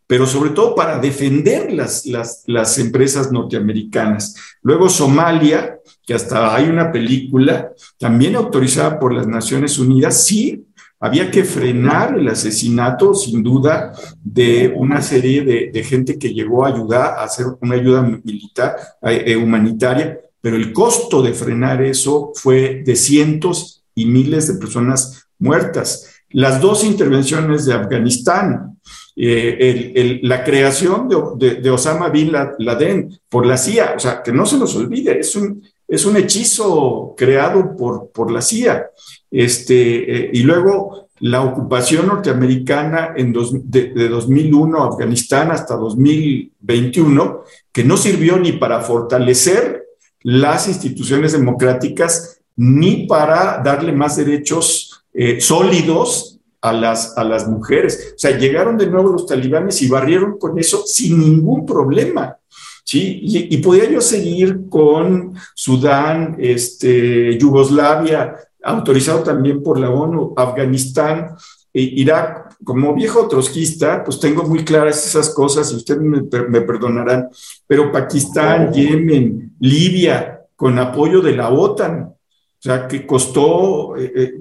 pero 0.09 0.25
sobre 0.25 0.49
todo 0.49 0.73
para 0.73 0.97
defender 0.97 1.71
las, 1.71 2.07
las, 2.07 2.41
las, 2.47 2.79
empresas 2.79 3.31
norteamericanas. 3.31 4.33
Luego 4.63 4.89
Somalia, 4.89 5.77
que 6.03 6.15
hasta 6.15 6.55
hay 6.55 6.67
una 6.67 6.91
película 6.91 7.73
también 7.99 8.35
autorizada 8.35 8.99
por 8.99 9.13
las 9.13 9.27
Naciones 9.27 9.77
Unidas, 9.77 10.25
sí, 10.25 10.65
había 10.99 11.29
que 11.29 11.43
frenar 11.43 12.17
el 12.17 12.27
asesinato, 12.27 13.13
sin 13.13 13.43
duda, 13.43 13.93
de 14.23 14.73
una 14.75 15.03
serie 15.03 15.43
de, 15.43 15.83
gente 15.83 16.17
que 16.17 16.33
llegó 16.33 16.65
a 16.65 16.69
ayudar, 16.69 17.19
a 17.19 17.25
hacer 17.25 17.45
una 17.61 17.75
ayuda 17.75 18.01
militar, 18.01 18.77
eh, 19.03 19.35
humanitaria, 19.35 20.19
pero 20.41 20.55
el 20.55 20.73
costo 20.73 21.21
de 21.21 21.33
frenar 21.33 21.83
eso 21.83 22.31
fue 22.33 22.81
de 22.83 22.95
cientos 22.95 23.83
y 23.93 24.07
miles 24.07 24.47
de 24.47 24.55
personas 24.55 25.27
muertas. 25.37 26.15
Las 26.31 26.59
dos 26.59 26.83
intervenciones 26.83 27.65
de 27.65 27.75
Afganistán, 27.75 28.79
eh, 29.21 30.19
la 30.23 30.43
creación 30.43 31.09
de, 31.37 31.69
Osama 31.69 32.09
Bin 32.09 32.31
Laden 32.31 33.19
por 33.27 33.45
la 33.45 33.57
CIA, 33.57 33.95
o 33.97 33.99
sea, 33.99 34.23
que 34.23 34.31
no 34.31 34.45
se 34.45 34.57
nos 34.57 34.75
olvide, 34.75 35.19
es 35.19 35.35
un, 35.35 35.61
es 35.87 36.05
un 36.05 36.15
hechizo 36.15 37.15
creado 37.17 37.75
por, 37.75 38.11
por 38.11 38.31
la 38.31 38.41
CIA. 38.41 38.89
Este, 39.29 40.27
eh, 40.27 40.29
y 40.33 40.43
luego 40.43 41.09
la 41.19 41.41
ocupación 41.41 42.07
norteamericana 42.07 43.13
en 43.17 43.33
de, 43.33 43.93
de 43.93 44.07
2001 44.07 44.81
a 44.81 44.87
Afganistán 44.87 45.51
hasta 45.51 45.75
2021, 45.75 47.43
que 47.73 47.83
no 47.83 47.97
sirvió 47.97 48.37
ni 48.37 48.53
para 48.53 48.79
fortalecer 48.79 49.83
las 50.21 50.69
instituciones 50.69 51.33
democráticas 51.33 52.39
ni 52.55 53.05
para 53.05 53.61
darle 53.63 53.91
más 53.91 54.17
derechos 54.17 55.03
eh, 55.13 55.39
sólidos 55.41 56.38
a 56.61 56.73
las, 56.73 57.17
a 57.17 57.23
las 57.23 57.47
mujeres. 57.47 58.13
O 58.15 58.19
sea, 58.19 58.37
llegaron 58.37 58.77
de 58.77 58.87
nuevo 58.87 59.09
los 59.09 59.25
talibanes 59.25 59.81
y 59.81 59.87
barrieron 59.87 60.37
con 60.37 60.57
eso 60.59 60.83
sin 60.85 61.19
ningún 61.19 61.65
problema. 61.65 62.37
¿sí? 62.83 63.19
Y, 63.21 63.57
podía 63.57 63.89
yo 63.89 64.01
seguir 64.01 64.67
con 64.69 65.35
Sudán, 65.53 66.35
este, 66.39 67.37
Yugoslavia, 67.37 68.35
autorizado 68.63 69.23
también 69.23 69.63
por 69.63 69.79
la 69.79 69.89
ONU, 69.89 70.33
Afganistán, 70.35 71.35
e 71.73 71.81
Irak. 71.81 72.57
Como 72.63 72.93
viejo 72.93 73.27
trotskista, 73.27 74.03
pues 74.03 74.19
tengo 74.19 74.43
muy 74.43 74.65
claras 74.65 75.05
esas 75.05 75.29
cosas 75.29 75.71
y 75.71 75.75
ustedes 75.77 76.01
me, 76.01 76.21
me 76.49 76.61
perdonarán, 76.61 77.29
pero 77.65 77.89
Pakistán, 77.89 78.73
Yemen, 78.73 79.53
Libia, 79.61 80.41
con 80.57 80.77
apoyo 80.77 81.21
de 81.21 81.37
la 81.37 81.49
OTAN, 81.49 82.01
o 82.01 82.61
sea, 82.61 82.85
que 82.85 83.07
costó 83.07 83.95
eh, 83.95 84.11
eh, 84.13 84.33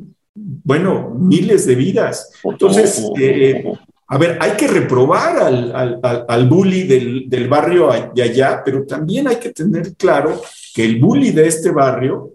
bueno, 0.64 1.14
miles 1.18 1.66
de 1.66 1.74
vidas. 1.74 2.30
Entonces, 2.44 3.04
eh, 3.18 3.64
a 4.06 4.18
ver, 4.18 4.38
hay 4.40 4.52
que 4.52 4.68
reprobar 4.68 5.38
al, 5.38 6.00
al, 6.28 6.48
bully 6.48 6.84
del, 6.84 7.28
del, 7.28 7.48
barrio 7.48 7.90
de 8.14 8.22
allá, 8.22 8.62
pero 8.64 8.86
también 8.86 9.28
hay 9.28 9.36
que 9.36 9.50
tener 9.50 9.94
claro 9.96 10.40
que 10.74 10.84
el 10.84 10.98
bully 10.98 11.30
de 11.30 11.46
este 11.46 11.70
barrio, 11.70 12.32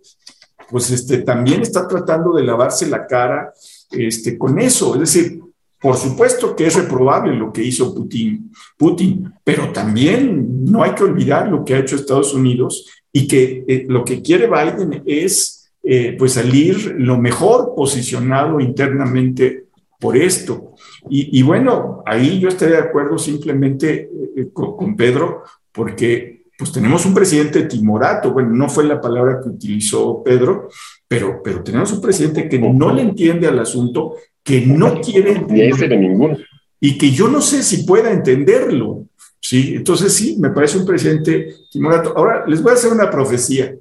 pues 0.69 0.91
este, 0.91 1.19
también 1.19 1.61
está 1.61 1.87
tratando 1.87 2.33
de 2.33 2.43
lavarse 2.43 2.87
la 2.87 3.07
cara 3.07 3.53
este, 3.91 4.37
con 4.37 4.59
eso. 4.59 4.93
Es 4.95 4.99
decir, 4.99 5.39
por 5.79 5.97
supuesto 5.97 6.55
que 6.55 6.67
es 6.67 6.75
reprobable 6.75 7.35
lo 7.35 7.51
que 7.51 7.63
hizo 7.63 7.93
Putin, 7.93 8.51
Putin, 8.77 9.33
pero 9.43 9.71
también 9.71 10.63
no 10.65 10.83
hay 10.83 10.91
que 10.91 11.03
olvidar 11.03 11.47
lo 11.49 11.65
que 11.65 11.75
ha 11.75 11.79
hecho 11.79 11.95
Estados 11.95 12.33
Unidos 12.33 12.87
y 13.11 13.27
que 13.27 13.65
eh, 13.67 13.85
lo 13.87 14.05
que 14.05 14.21
quiere 14.21 14.47
Biden 14.47 15.03
es 15.05 15.62
eh, 15.85 16.15
pues 16.17 16.33
salir 16.33 16.95
lo 16.97 17.17
mejor 17.17 17.73
posicionado 17.75 18.61
internamente 18.61 19.65
por 19.99 20.15
esto. 20.15 20.75
Y, 21.09 21.41
bueno, 21.43 22.01
ahí 22.05 22.39
yo 22.39 22.47
estoy 22.47 22.69
de 22.69 22.77
acuerdo 22.77 23.17
simplemente 23.17 24.09
eh, 24.35 24.47
con, 24.53 24.95
Pedro, 24.95 25.43
porque 25.71 26.43
pues 26.57 26.71
tenemos 26.71 27.05
un 27.05 27.13
presidente 27.13 27.63
timorato, 27.63 28.31
bueno, 28.31 28.49
no 28.51 28.69
fue 28.69 28.85
la 28.85 29.01
palabra 29.01 29.39
que 29.41 29.49
utilizó 29.49 30.23
Pedro, 30.23 30.69
pero, 31.07 31.41
pero 31.43 31.61
tenemos 31.61 31.91
un 31.91 32.01
presidente 32.01 32.47
que 32.47 32.59
no 32.59 32.93
le 32.93 33.01
entiende 33.01 33.47
al 33.47 33.59
asunto, 33.59 34.15
que 34.41 34.65
no 34.65 35.01
quiere 35.01 35.33
entender, 35.33 36.47
y 36.79 36.97
que 36.97 37.11
yo 37.11 37.27
no 37.27 37.41
sé 37.41 37.63
si 37.63 37.83
pueda 37.83 38.11
entenderlo. 38.11 39.05
Sí, 39.39 39.73
entonces 39.75 40.13
sí, 40.13 40.37
me 40.39 40.51
parece 40.51 40.77
un 40.77 40.85
presidente 40.85 41.53
timorato. 41.69 42.13
Ahora 42.15 42.45
les 42.47 42.61
voy 42.61 42.71
a 42.71 42.75
hacer 42.75 42.91
una 42.91 43.09
profecía. 43.09 43.75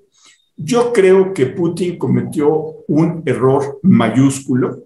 Yo 0.57 0.93
creo 0.93 1.33
que 1.33 1.47
Putin 1.47 1.99
cometió 1.99 2.49
un 2.89 3.23
error 3.27 3.79
mayúsculo. 3.83 4.85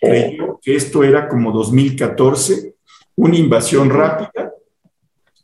Creyó 0.00 0.58
que 0.60 0.76
esto 0.76 1.02
era 1.02 1.28
como 1.28 1.52
2014, 1.52 2.74
una 3.16 3.36
invasión 3.36 3.90
rápida, 3.90 4.52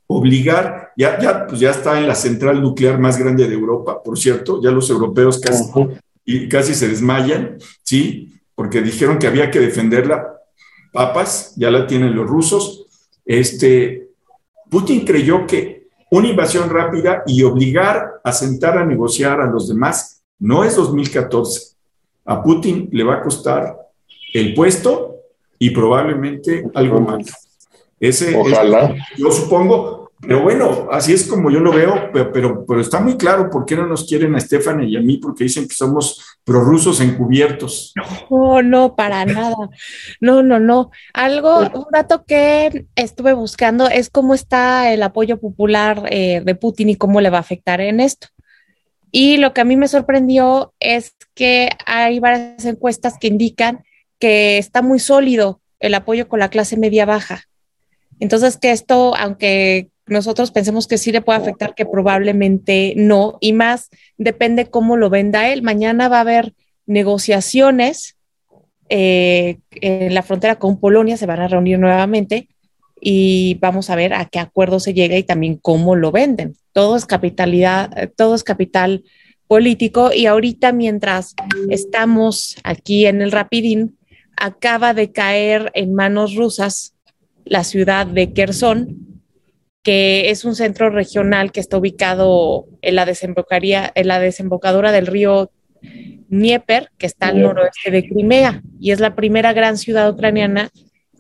obligar, 0.06 0.90
ya, 0.96 1.18
ya, 1.20 1.46
pues 1.46 1.60
ya 1.60 1.70
está 1.70 1.98
en 1.98 2.08
la 2.08 2.14
central 2.14 2.60
nuclear 2.60 2.98
más 2.98 3.16
grande 3.16 3.46
de 3.46 3.54
Europa, 3.54 4.02
por 4.02 4.18
cierto, 4.18 4.60
ya 4.60 4.70
los 4.70 4.90
europeos 4.90 5.38
casi, 5.38 5.64
y 6.24 6.48
casi 6.48 6.74
se 6.74 6.88
desmayan, 6.88 7.58
¿sí? 7.82 8.34
Porque 8.54 8.82
dijeron 8.82 9.18
que 9.18 9.28
había 9.28 9.50
que 9.50 9.60
defenderla. 9.60 10.36
Papas, 10.92 11.54
ya 11.56 11.70
la 11.70 11.86
tienen 11.86 12.14
los 12.14 12.28
rusos. 12.28 12.86
Este, 13.24 14.08
Putin 14.68 15.04
creyó 15.04 15.46
que 15.46 15.79
una 16.10 16.28
invasión 16.28 16.68
rápida 16.68 17.22
y 17.26 17.42
obligar 17.42 18.20
a 18.22 18.32
sentar 18.32 18.76
a 18.76 18.84
negociar 18.84 19.40
a 19.40 19.46
los 19.46 19.68
demás 19.68 20.22
no 20.38 20.64
es 20.64 20.74
2014. 20.76 21.76
A 22.24 22.42
Putin 22.42 22.88
le 22.92 23.04
va 23.04 23.16
a 23.16 23.22
costar 23.22 23.76
el 24.34 24.54
puesto 24.54 25.16
y 25.58 25.70
probablemente 25.70 26.64
algo 26.74 27.00
más. 27.00 27.48
Ese, 27.98 28.36
Ojalá. 28.36 28.94
yo 29.18 29.30
supongo, 29.30 29.99
pero 30.20 30.42
bueno, 30.42 30.88
así 30.90 31.14
es 31.14 31.26
como 31.26 31.50
yo 31.50 31.60
lo 31.60 31.72
veo, 31.72 32.10
pero, 32.12 32.64
pero, 32.66 32.80
está 32.80 33.00
muy 33.00 33.16
claro 33.16 33.48
por 33.48 33.64
qué 33.64 33.74
no 33.74 33.86
nos 33.86 34.06
quieren 34.06 34.34
a 34.34 34.40
Stephanie 34.40 34.88
y 34.88 34.96
a 34.96 35.00
mí, 35.00 35.16
porque 35.16 35.44
dicen 35.44 35.66
que 35.66 35.74
somos 35.74 36.38
prorrusos 36.44 37.00
encubiertos. 37.00 37.94
No, 38.30 38.62
no, 38.62 38.94
para 38.96 39.24
nada. 39.26 39.56
No, 40.20 40.42
no, 40.42 40.60
no. 40.60 40.90
Algo, 41.14 41.60
un 41.60 41.86
dato 41.90 42.24
que 42.24 42.86
estuve 42.96 43.32
buscando 43.32 43.88
es 43.88 44.10
cómo 44.10 44.34
está 44.34 44.92
el 44.92 45.02
apoyo 45.02 45.40
popular 45.40 46.02
eh, 46.10 46.42
de 46.44 46.54
Putin 46.54 46.90
y 46.90 46.96
cómo 46.96 47.20
le 47.22 47.30
va 47.30 47.38
a 47.38 47.42
afectar 47.42 47.80
en 47.80 48.00
esto. 48.00 48.28
Y 49.10 49.38
lo 49.38 49.54
que 49.54 49.62
a 49.62 49.64
mí 49.64 49.76
me 49.76 49.88
sorprendió 49.88 50.74
es 50.80 51.14
que 51.34 51.70
hay 51.86 52.20
varias 52.20 52.64
encuestas 52.66 53.16
que 53.18 53.28
indican 53.28 53.84
que 54.18 54.58
está 54.58 54.82
muy 54.82 54.98
sólido 54.98 55.60
el 55.80 55.94
apoyo 55.94 56.28
con 56.28 56.40
la 56.40 56.50
clase 56.50 56.76
media 56.76 57.06
baja. 57.06 57.44
Entonces, 58.20 58.58
que 58.58 58.70
esto, 58.70 59.16
aunque 59.16 59.88
nosotros 60.10 60.50
pensemos 60.50 60.86
que 60.86 60.98
sí 60.98 61.12
le 61.12 61.22
puede 61.22 61.38
afectar, 61.38 61.74
que 61.74 61.86
probablemente 61.86 62.94
no, 62.96 63.38
y 63.40 63.52
más 63.52 63.88
depende 64.18 64.66
cómo 64.66 64.96
lo 64.96 65.08
venda 65.08 65.48
él. 65.48 65.62
Mañana 65.62 66.08
va 66.08 66.18
a 66.18 66.22
haber 66.22 66.52
negociaciones 66.86 68.16
eh, 68.92 69.58
en 69.70 70.12
la 70.12 70.24
frontera 70.24 70.58
con 70.58 70.80
Polonia 70.80 71.16
se 71.16 71.26
van 71.26 71.38
a 71.38 71.46
reunir 71.46 71.78
nuevamente 71.78 72.48
y 73.00 73.54
vamos 73.60 73.88
a 73.88 73.94
ver 73.94 74.12
a 74.12 74.24
qué 74.24 74.40
acuerdo 74.40 74.80
se 74.80 74.92
llega 74.92 75.16
y 75.16 75.22
también 75.22 75.56
cómo 75.56 75.94
lo 75.94 76.10
venden. 76.10 76.56
Todo 76.72 76.96
es 76.96 77.06
capitalidad, 77.06 78.10
todo 78.16 78.34
es 78.34 78.42
capital 78.42 79.04
político 79.46 80.10
y 80.12 80.26
ahorita 80.26 80.72
mientras 80.72 81.34
estamos 81.70 82.56
aquí 82.64 83.06
en 83.06 83.22
el 83.22 83.32
Rapidín, 83.32 83.96
acaba 84.36 84.92
de 84.92 85.12
caer 85.12 85.70
en 85.74 85.94
manos 85.94 86.34
rusas 86.34 86.94
la 87.44 87.62
ciudad 87.64 88.06
de 88.06 88.32
Kherson, 88.32 89.09
que 89.82 90.30
es 90.30 90.44
un 90.44 90.54
centro 90.54 90.90
regional 90.90 91.52
que 91.52 91.60
está 91.60 91.78
ubicado 91.78 92.66
en 92.82 92.96
la, 92.96 93.06
en 93.06 94.08
la 94.08 94.20
desembocadura 94.20 94.92
del 94.92 95.06
río 95.06 95.50
Dnieper, 96.28 96.90
que 96.98 97.06
está 97.06 97.28
al 97.28 97.40
noroeste 97.40 97.90
de 97.90 98.06
Crimea, 98.06 98.62
y 98.78 98.92
es 98.92 99.00
la 99.00 99.14
primera 99.14 99.52
gran 99.52 99.78
ciudad 99.78 100.10
ucraniana 100.10 100.70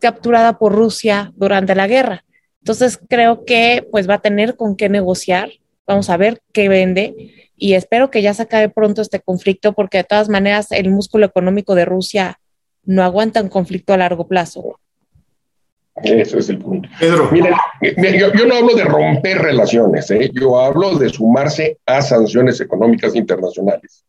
capturada 0.00 0.58
por 0.58 0.72
Rusia 0.72 1.32
durante 1.36 1.74
la 1.74 1.86
guerra. 1.86 2.24
Entonces 2.60 2.98
creo 3.08 3.44
que 3.44 3.86
pues 3.90 4.08
va 4.08 4.14
a 4.14 4.22
tener 4.22 4.56
con 4.56 4.76
qué 4.76 4.88
negociar. 4.88 5.50
Vamos 5.86 6.10
a 6.10 6.16
ver 6.16 6.40
qué 6.52 6.68
vende 6.68 7.50
y 7.56 7.74
espero 7.74 8.10
que 8.10 8.22
ya 8.22 8.34
se 8.34 8.42
acabe 8.42 8.68
pronto 8.68 9.02
este 9.02 9.20
conflicto 9.20 9.72
porque 9.72 9.98
de 9.98 10.04
todas 10.04 10.28
maneras 10.28 10.70
el 10.70 10.90
músculo 10.90 11.26
económico 11.26 11.74
de 11.74 11.84
Rusia 11.84 12.40
no 12.84 13.02
aguanta 13.02 13.42
un 13.42 13.48
conflicto 13.48 13.92
a 13.92 13.96
largo 13.96 14.28
plazo. 14.28 14.78
Ese 16.02 16.38
es 16.38 16.48
el 16.48 16.58
punto. 16.58 16.88
Pedro. 16.98 17.30
Miren, 17.30 17.54
yo, 18.18 18.46
no 18.46 18.54
hablo 18.54 18.74
de 18.74 18.84
romper 18.84 19.38
relaciones, 19.38 20.10
¿eh? 20.10 20.30
yo 20.32 20.58
hablo 20.58 20.96
de 20.96 21.08
sumarse 21.08 21.78
a 21.86 22.02
sanciones 22.02 22.60
económicas 22.60 23.14
internacionales. 23.14 24.04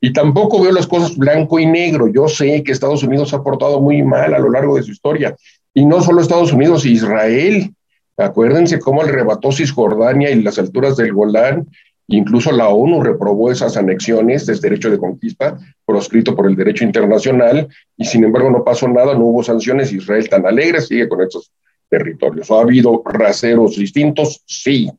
Y 0.00 0.12
tampoco 0.12 0.60
veo 0.60 0.72
las 0.72 0.86
cosas 0.86 1.16
blanco 1.16 1.60
y 1.60 1.66
negro. 1.66 2.08
Yo 2.08 2.28
sé 2.28 2.64
que 2.64 2.72
Estados 2.72 3.04
Unidos 3.04 3.32
ha 3.34 3.42
portado 3.42 3.80
muy 3.80 4.02
mal 4.02 4.34
a 4.34 4.38
lo 4.38 4.50
largo 4.50 4.76
de 4.76 4.82
su 4.82 4.90
historia. 4.90 5.36
Y 5.72 5.86
no 5.86 6.02
solo 6.02 6.20
Estados 6.20 6.52
Unidos, 6.52 6.84
Israel. 6.84 7.72
Acuérdense 8.16 8.80
cómo 8.80 9.02
le 9.02 9.10
arrebató 9.10 9.52
Cisjordania 9.52 10.30
y 10.30 10.42
las 10.42 10.58
alturas 10.58 10.96
del 10.96 11.12
Golán. 11.12 11.68
Incluso 12.08 12.52
la 12.52 12.68
ONU 12.68 13.02
reprobó 13.02 13.50
esas 13.50 13.76
anexiones 13.76 14.46
de 14.46 14.56
derecho 14.56 14.90
de 14.90 14.98
conquista 14.98 15.58
proscrito 15.86 16.34
por 16.34 16.46
el 16.46 16.56
derecho 16.56 16.84
internacional 16.84 17.68
y 17.96 18.04
sin 18.04 18.24
embargo 18.24 18.50
no 18.50 18.64
pasó 18.64 18.88
nada, 18.88 19.14
no 19.14 19.26
hubo 19.26 19.42
sanciones. 19.42 19.92
Israel 19.92 20.28
tan 20.28 20.46
alegre 20.46 20.80
sigue 20.80 21.08
con 21.08 21.22
estos 21.22 21.50
territorios. 21.88 22.50
¿Ha 22.50 22.60
habido 22.60 23.02
raseros 23.04 23.76
distintos? 23.76 24.42
Sí. 24.46 24.90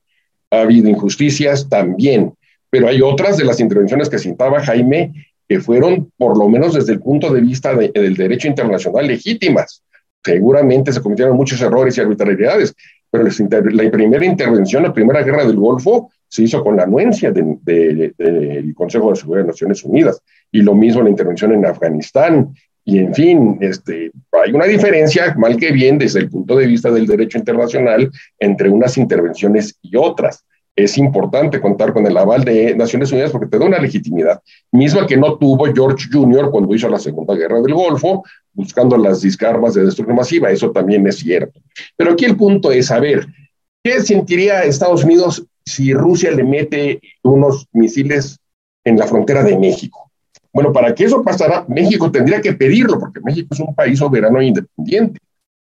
¿Ha 0.49 0.62
habido 0.62 0.89
injusticias? 0.89 1.68
También 1.68 2.34
pero 2.74 2.88
hay 2.88 3.04
otras 3.04 3.38
de 3.38 3.43
las 3.43 3.60
intervenciones 3.60 4.10
que 4.10 4.18
citaba 4.18 4.60
Jaime 4.60 5.14
que 5.47 5.60
fueron, 5.60 6.12
por 6.18 6.36
lo 6.36 6.49
menos 6.49 6.74
desde 6.74 6.93
el 6.93 7.01
punto 7.01 7.32
de 7.32 7.39
vista 7.39 7.76
del 7.76 8.16
derecho 8.16 8.47
internacional, 8.47 9.06
legítimas. 9.06 9.84
Seguramente 10.24 10.91
se 10.91 10.99
cometieron 10.99 11.38
muchos 11.38 11.62
errores 11.62 11.95
y 11.95 12.01
arbitrariedades, 12.01 12.74
pero 13.12 13.26
la 13.26 13.91
primera 13.91 14.26
intervención, 14.26 14.82
la 14.82 14.91
primera 14.91 15.22
guerra 15.22 15.45
del 15.45 15.58
Golfo, 15.58 16.10
se 16.34 16.41
hizo 16.41 16.63
con 16.63 16.75
la 16.75 16.84
anuencia 16.84 17.31
del 17.31 18.73
Consejo 18.75 19.11
de 19.11 19.15
Seguridad 19.17 19.43
de 19.43 19.49
Naciones 19.49 19.84
Unidas, 19.84 20.19
y 20.51 20.63
lo 20.63 20.73
mismo 20.73 21.03
la 21.03 21.11
intervención 21.11 21.51
en 21.51 21.63
Afganistán, 21.63 22.55
y 22.84 22.97
en 22.97 23.13
fin, 23.13 23.59
este, 23.61 24.11
hay 24.43 24.51
una 24.51 24.65
diferencia, 24.65 25.36
mal 25.38 25.55
que 25.57 25.71
bien, 25.71 25.99
desde 25.99 26.21
el 26.21 26.31
punto 26.31 26.55
de 26.55 26.65
vista 26.65 26.89
del 26.89 27.05
derecho 27.05 27.38
internacional, 27.38 28.09
entre 28.39 28.67
unas 28.67 28.97
intervenciones 28.97 29.77
y 29.84 29.95
otras 29.95 30.43
es 30.75 30.97
importante 30.97 31.61
contar 31.61 31.93
con 31.93 32.07
el 32.07 32.17
aval 32.17 32.43
de 32.43 32.75
Naciones 32.75 33.11
Unidas 33.11 33.29
porque 33.29 33.45
te 33.45 33.59
da 33.59 33.65
una 33.65 33.77
legitimidad, 33.77 34.41
misma 34.71 35.05
que 35.05 35.15
no 35.15 35.38
tuvo 35.38 35.71
George 35.71 36.07
Jr. 36.11 36.49
cuando 36.49 36.73
hizo 36.73 36.89
la 36.89 36.97
Segunda 36.97 37.36
Guerra 37.36 37.61
del 37.61 37.75
Golfo, 37.75 38.23
buscando 38.53 38.97
las 38.97 39.21
discarmas 39.21 39.75
de 39.75 39.86
destrucción 39.86 40.17
masiva, 40.17 40.49
eso 40.49 40.71
también 40.71 41.05
es 41.05 41.17
cierto. 41.17 41.61
Pero 41.95 42.13
aquí 42.13 42.25
el 42.25 42.36
punto 42.36 42.71
es 42.71 42.88
saber, 42.88 43.27
¿qué 43.84 44.01
sentiría 44.01 44.63
Estados 44.63 45.03
Unidos 45.03 45.45
si 45.66 45.93
Rusia 45.93 46.32
le 46.32 46.43
mete 46.43 47.01
unos 47.24 47.68
misiles 47.74 48.39
en 48.84 48.97
la 48.97 49.07
frontera 49.07 49.43
de 49.43 49.57
México? 49.57 50.11
Bueno, 50.51 50.72
para 50.72 50.93
que 50.93 51.05
eso 51.05 51.24
pasara, 51.24 51.66
México 51.68 52.11
tendría 52.11 52.41
que 52.41 52.53
pedirlo, 52.53 52.99
porque 52.99 53.20
México 53.22 53.49
es 53.51 53.59
un 53.59 53.74
país 53.74 53.99
soberano 53.99 54.39
e 54.39 54.45
independiente. 54.45 55.20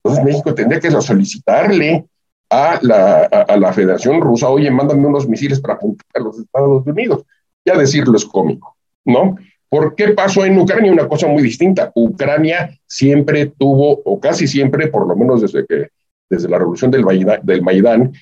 Entonces 0.03 0.24
México 0.24 0.55
tendría 0.55 0.80
que 0.80 0.91
solicitarle 0.91 2.05
a 2.51 2.78
la, 2.82 3.22
a, 3.24 3.57
la 3.57 3.72
Federación 3.72 4.20
Rusa, 4.20 4.49
oye, 4.49 4.70
mándame 4.70 5.07
unos 5.07 5.28
misiles 5.28 5.61
para 5.61 5.74
apuntar 5.74 6.07
a 6.14 6.20
los 6.20 6.39
Estados 6.39 6.87
Unidos. 6.87 7.24
Ya 7.64 7.76
decirlo 7.76 8.16
es 8.16 8.24
cómico, 8.24 8.76
¿no? 9.05 9.37
¿Por 9.68 9.97
qué 9.97 10.11
pasó 10.11 10.45
en 10.45 10.59
Ucrania? 10.59 10.93
Una 10.93 11.09
cosa 11.09 11.26
muy 11.26 11.43
distinta. 11.43 11.91
Ucrania 11.95 12.78
siempre 12.87 13.47
tuvo, 13.47 14.01
o 14.05 14.20
casi 14.20 14.47
siempre, 14.47 14.87
por 14.89 15.09
lo 15.09 15.16
menos 15.16 15.43
desde 15.43 15.66
que 15.66 15.89
desde 16.28 16.49
la 16.49 16.59
revolución 16.59 16.91
del 16.91 17.05
Maidán, 17.05 17.41
del 17.43 17.62
Maidán 17.62 18.12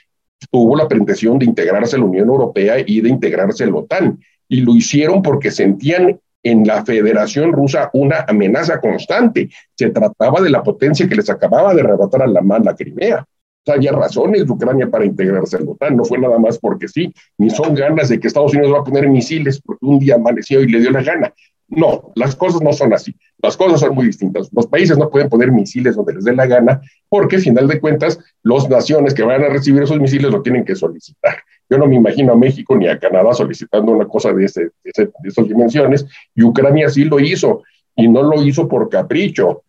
tuvo 0.51 0.77
la 0.77 0.89
pretensión 0.89 1.39
de 1.39 1.47
integrarse 1.47 1.97
a 1.97 1.99
la 1.99 2.05
Unión 2.05 2.29
Europea 2.29 2.77
y 2.85 3.01
de 3.01 3.09
integrarse 3.09 3.65
a 3.65 3.67
la 3.69 3.77
OTAN. 3.77 4.19
Y 4.49 4.61
lo 4.61 4.75
hicieron 4.75 5.23
porque 5.23 5.51
sentían 5.51 6.21
en 6.43 6.67
la 6.67 6.85
Federación 6.85 7.53
Rusa 7.53 7.91
una 7.95 8.25
amenaza 8.29 8.81
constante. 8.81 9.49
Se 9.75 9.91
trataba 9.91 10.41
de 10.41 10.51
la 10.51 10.63
potencia 10.63 11.09
que 11.09 11.17
les 11.17 11.31
acababa 11.31 11.75
de 11.75 11.81
arrebatar 11.81 12.23
a 12.23 12.27
la 12.27 12.43
mano 12.43 12.65
la 12.67 12.75
Crimea 12.75 13.27
había 13.73 13.93
razones 13.93 14.47
de 14.47 14.53
Ucrania 14.53 14.89
para 14.89 15.05
integrarse 15.05 15.57
al 15.57 15.69
OTAN, 15.69 15.97
no 15.97 16.05
fue 16.05 16.19
nada 16.19 16.39
más 16.39 16.59
porque 16.59 16.89
sí, 16.89 17.13
ni 17.39 17.51
son 17.51 17.75
ganas 17.75 18.09
de 18.09 18.21
que 18.21 18.29
Estados 18.29 18.53
Unidos 18.53 18.75
va 18.75 18.81
a 18.81 18.85
poner 18.85 19.09
misiles 19.09 19.61
porque 19.61 19.85
un 19.87 19.99
día 19.99 20.17
amaneció 20.17 20.61
y 20.61 20.69
le 20.69 20.81
dio 20.81 20.91
la 20.91 21.03
gana. 21.03 21.33
No, 21.69 22.13
las 22.15 22.37
cosas 22.37 22.61
no 22.61 22.73
son 22.73 22.93
así. 22.93 23.15
Las 23.39 23.57
cosas 23.57 23.81
son 23.81 23.95
muy 23.95 24.07
distintas. 24.07 24.51
Los 24.53 24.67
países 24.67 24.99
no 24.99 25.11
pueden 25.11 25.29
poner 25.29 25.51
misiles 25.51 25.97
donde 25.97 26.15
les 26.15 26.25
dé 26.25 26.35
la 26.35 26.47
gana 26.47 26.81
porque, 27.09 27.39
final 27.39 27.67
de 27.67 27.81
cuentas, 27.81 28.19
las 28.43 28.69
naciones 28.69 29.15
que 29.15 29.23
van 29.23 29.43
a 29.43 29.49
recibir 29.49 29.83
esos 29.83 29.99
misiles 29.99 30.31
lo 30.31 30.43
tienen 30.43 30.65
que 30.65 30.75
solicitar. 30.75 31.37
Yo 31.69 31.79
no 31.79 31.87
me 31.87 31.97
imagino 31.97 32.33
a 32.33 32.37
México 32.37 32.77
ni 32.77 32.89
a 32.89 32.99
Canadá 32.99 33.33
solicitando 33.33 33.93
una 33.93 34.07
cosa 34.07 34.33
de, 34.33 34.45
ese, 34.45 34.71
esas 34.85 35.49
dimensiones 35.49 36.07
y 36.35 36.43
Ucrania 36.43 36.89
sí 36.89 37.05
lo 37.05 37.19
hizo 37.19 37.63
y 37.97 38.09
no 38.09 38.23
lo 38.23 38.43
hizo 38.43 38.69
por 38.69 38.89
capricho 38.89 39.63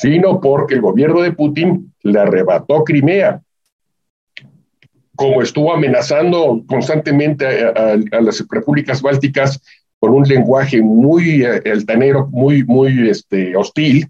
sino 0.00 0.40
porque 0.40 0.76
el 0.76 0.80
gobierno 0.80 1.20
de 1.20 1.32
Putin 1.32 1.92
le 2.02 2.18
arrebató 2.18 2.84
Crimea, 2.84 3.42
como 5.14 5.42
estuvo 5.42 5.74
amenazando 5.74 6.62
constantemente 6.66 7.46
a, 7.46 7.96
las 8.22 8.42
repúblicas 8.48 9.02
bálticas 9.02 9.60
con 10.00 10.14
un 10.14 10.26
lenguaje 10.26 10.82
muy 10.82 11.44
eh, 11.44 11.62
altanero, 11.70 12.26
muy, 12.32 12.64
muy 12.64 13.08
este, 13.08 13.54
hostil 13.54 14.08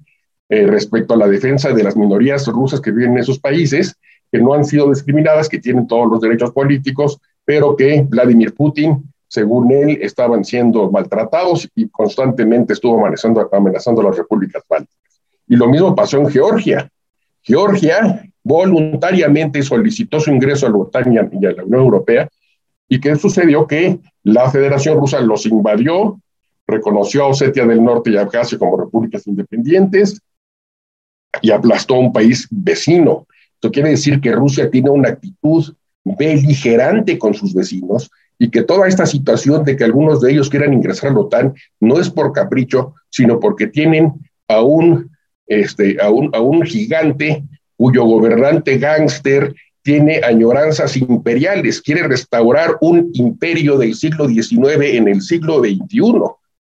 eh, 0.49 0.67
respecto 0.67 1.15
a 1.15 1.17
la 1.17 1.29
defensa 1.29 1.73
de 1.73 1.83
las 1.83 1.97
minorías 1.97 2.47
rusas 2.47 2.81
que 2.81 2.93
viven 2.93 3.13
en 3.13 3.19
esos 3.19 3.41
países, 3.41 3.97
que 4.31 4.39
no 4.39 4.55
han 4.55 4.65
sido 4.65 4.89
discriminadas, 4.89 5.49
que 5.49 5.59
tienen 5.59 5.89
todos 5.89 6.09
los 6.09 6.21
derechos 6.21 6.53
políticos, 6.53 7.19
pero 7.45 7.75
que 7.77 8.07
Vladimir 8.09 8.55
Putin, 8.55 9.03
según 9.27 9.73
él, 9.73 9.99
estaban 10.01 10.45
siendo 10.45 10.91
maltratados 10.91 11.69
y 11.75 11.89
constantemente 11.89 12.73
estuvo 12.73 13.01
amenazando, 13.01 13.49
amenazando 13.53 14.01
a 14.01 14.05
las 14.05 14.17
repúblicas 14.17 14.63
bálticas. 14.69 15.21
Y 15.49 15.57
lo 15.57 15.67
mismo 15.67 15.95
pasó 15.95 16.19
en 16.19 16.29
Georgia. 16.29 16.89
Georgia 17.43 18.25
voluntariamente 18.45 19.63
solicitó 19.63 20.21
su 20.21 20.31
ingreso 20.31 20.67
a 20.67 20.71
la 20.71 20.77
OTAN 20.77 21.13
y 21.13 21.47
a 21.47 21.53
la 21.53 21.65
Unión 21.65 21.83
Europea. 21.83 22.29
¿Y 22.89 23.01
qué 23.01 23.17
sucedió? 23.17 23.67
Que 23.67 23.99
la 24.23 24.51
Federación 24.51 24.99
Rusa 24.99 25.21
los 25.21 25.47
invadió, 25.47 26.21
reconoció 26.67 27.25
a 27.25 27.29
Osetia 27.29 27.67
del 27.67 27.83
Norte 27.83 28.11
y 28.11 28.17
Abjasia 28.17 28.59
como 28.59 28.77
repúblicas 28.77 29.27
independientes 29.27 30.21
y 31.43 31.51
aplastó 31.51 31.95
a 31.95 32.01
un 32.01 32.13
país 32.13 32.47
vecino. 32.51 33.27
Esto 33.55 33.71
quiere 33.71 33.91
decir 33.91 34.21
que 34.21 34.33
Rusia 34.33 34.71
tiene 34.71 34.91
una 34.91 35.11
actitud 35.11 35.75
beligerante 36.05 37.19
con 37.19 37.35
sus 37.35 37.55
vecinos 37.55 38.11
y 38.39 38.51
que 38.51 38.63
toda 38.63 38.89
esta 38.89 39.05
situación 39.05 39.65
de 39.65 39.77
que 39.77 39.85
algunos 39.85 40.21
de 40.21 40.33
ellos 40.33 40.49
quieran 40.49 40.73
ingresar 40.73 41.11
a 41.11 41.13
la 41.13 41.21
OTAN 41.21 41.55
no 41.79 42.01
es 42.01 42.09
por 42.09 42.33
capricho, 42.33 42.95
sino 43.11 43.39
porque 43.39 43.67
tienen 43.67 44.15
a 44.49 44.63
un 44.63 45.11
este, 45.47 46.01
a, 46.01 46.09
un, 46.11 46.31
a 46.33 46.41
un 46.41 46.63
gigante 46.63 47.45
cuyo 47.77 48.05
gobernante 48.05 48.79
gángster 48.79 49.55
tiene 49.83 50.21
añoranzas 50.23 50.97
imperiales, 50.97 51.81
quiere 51.81 52.07
restaurar 52.07 52.77
un 52.81 53.11
imperio 53.15 53.79
del 53.79 53.95
siglo 53.95 54.29
XIX 54.29 54.81
en 54.81 55.09
el 55.09 55.23
siglo 55.23 55.61
XXI. 55.61 56.13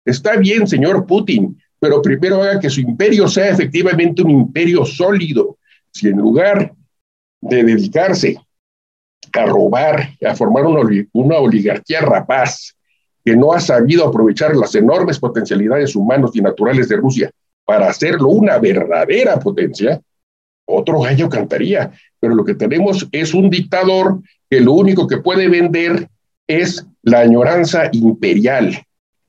Está 0.05 0.37
bien, 0.37 0.67
señor 0.67 1.07
Putin, 1.07 1.61
pero 1.81 2.01
primero 2.01 2.43
haga 2.43 2.61
que 2.61 2.71
su 2.71 2.81
imperio 2.81 3.29
sea 3.29 3.51
efectivamente 3.51 4.23
un 4.23 4.31
imperio 4.31 4.85
sólido. 4.85 5.59
Si 5.91 6.09
en 6.09 6.19
lugar 6.19 6.73
de 7.41 7.65
dedicarse 7.65 8.37
a 9.33 9.47
robar, 9.47 10.11
a 10.27 10.35
formar 10.35 10.67
una, 10.67 10.89
una 11.13 11.39
oligarquía 11.39 12.01
rapaz, 12.01 12.75
que 13.25 13.37
no 13.37 13.53
ha 13.53 13.61
sabido 13.61 14.07
aprovechar 14.07 14.57
las 14.57 14.75
enormes 14.75 15.19
potencialidades 15.19 15.95
humanas 15.95 16.31
y 16.35 16.41
naturales 16.41 16.89
de 16.89 16.97
Rusia 16.97 17.31
para 17.65 17.89
hacerlo 17.89 18.29
una 18.29 18.59
verdadera 18.59 19.39
potencia, 19.39 20.01
otro 20.65 21.01
gallo 21.01 21.29
cantaría. 21.29 21.93
Pero 22.21 22.35
lo 22.35 22.45
que 22.45 22.55
tenemos 22.55 23.09
es 23.13 23.35
un 23.35 23.51
dictador 23.51 24.21
que 24.51 24.61
lo 24.61 24.73
único 24.73 25.07
que 25.07 25.19
puede 25.19 25.49
vender 25.49 26.09
es 26.47 26.87
la 27.03 27.21
añoranza 27.21 27.89
imperial, 27.93 28.83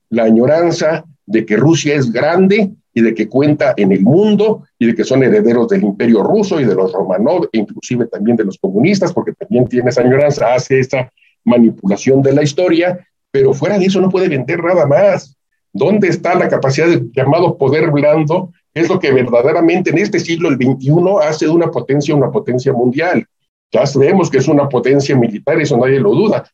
la 0.10 0.24
añoranza 0.24 1.04
de 1.26 1.46
que 1.46 1.58
Rusia 1.58 1.96
es 1.96 2.12
grande 2.12 2.72
y 2.94 3.02
de 3.02 3.14
que 3.14 3.28
cuenta 3.28 3.74
en 3.78 3.92
el 3.92 4.02
mundo 4.02 4.64
y 4.80 4.88
de 4.88 4.96
que 4.96 5.04
son 5.04 5.24
herederos 5.24 5.68
del 5.68 5.84
imperio 5.84 6.24
ruso 6.24 6.60
y 6.60 6.66
de 6.66 6.74
los 6.74 6.92
Romanov, 6.92 7.48
e 7.52 7.60
inclusive 7.60 8.08
también 8.08 8.36
de 8.36 8.46
los 8.46 8.58
comunistas, 8.58 9.14
porque 9.14 9.34
también 9.34 9.68
tiene 9.68 9.90
esa 9.90 10.02
añoranza, 10.02 10.54
hace 10.54 10.80
esa 10.80 11.12
manipulación 11.46 12.22
de 12.22 12.34
la 12.34 12.44
historia, 12.44 13.06
pero 13.32 13.54
fuera 13.54 13.78
de 13.78 13.86
eso 13.86 14.02
no 14.02 14.10
puede 14.10 14.28
vender 14.28 14.64
nada 14.64 14.88
más. 14.88 15.36
¿Dónde 15.72 16.08
está 16.08 16.34
la 16.34 16.50
capacidad 16.50 16.88
del 16.88 17.12
llamado 17.12 17.58
poder 17.58 17.92
blando? 17.92 18.52
Es 18.80 18.88
lo 18.88 18.98
que 18.98 19.12
verdaderamente 19.12 19.90
en 19.90 19.98
este 19.98 20.20
siglo, 20.20 20.48
el 20.48 20.56
XXI, 20.56 20.94
hace 21.22 21.46
de 21.46 21.52
una 21.52 21.70
potencia 21.70 22.16
una 22.16 22.32
potencia 22.32 22.72
mundial. 22.72 23.26
Ya 23.74 23.86
sabemos 23.86 24.30
que 24.30 24.38
es 24.38 24.48
una 24.48 24.70
potencia 24.70 25.18
militar, 25.18 25.60
eso 25.60 25.78
nadie 25.78 26.00
lo 26.00 26.12
duda, 26.12 26.50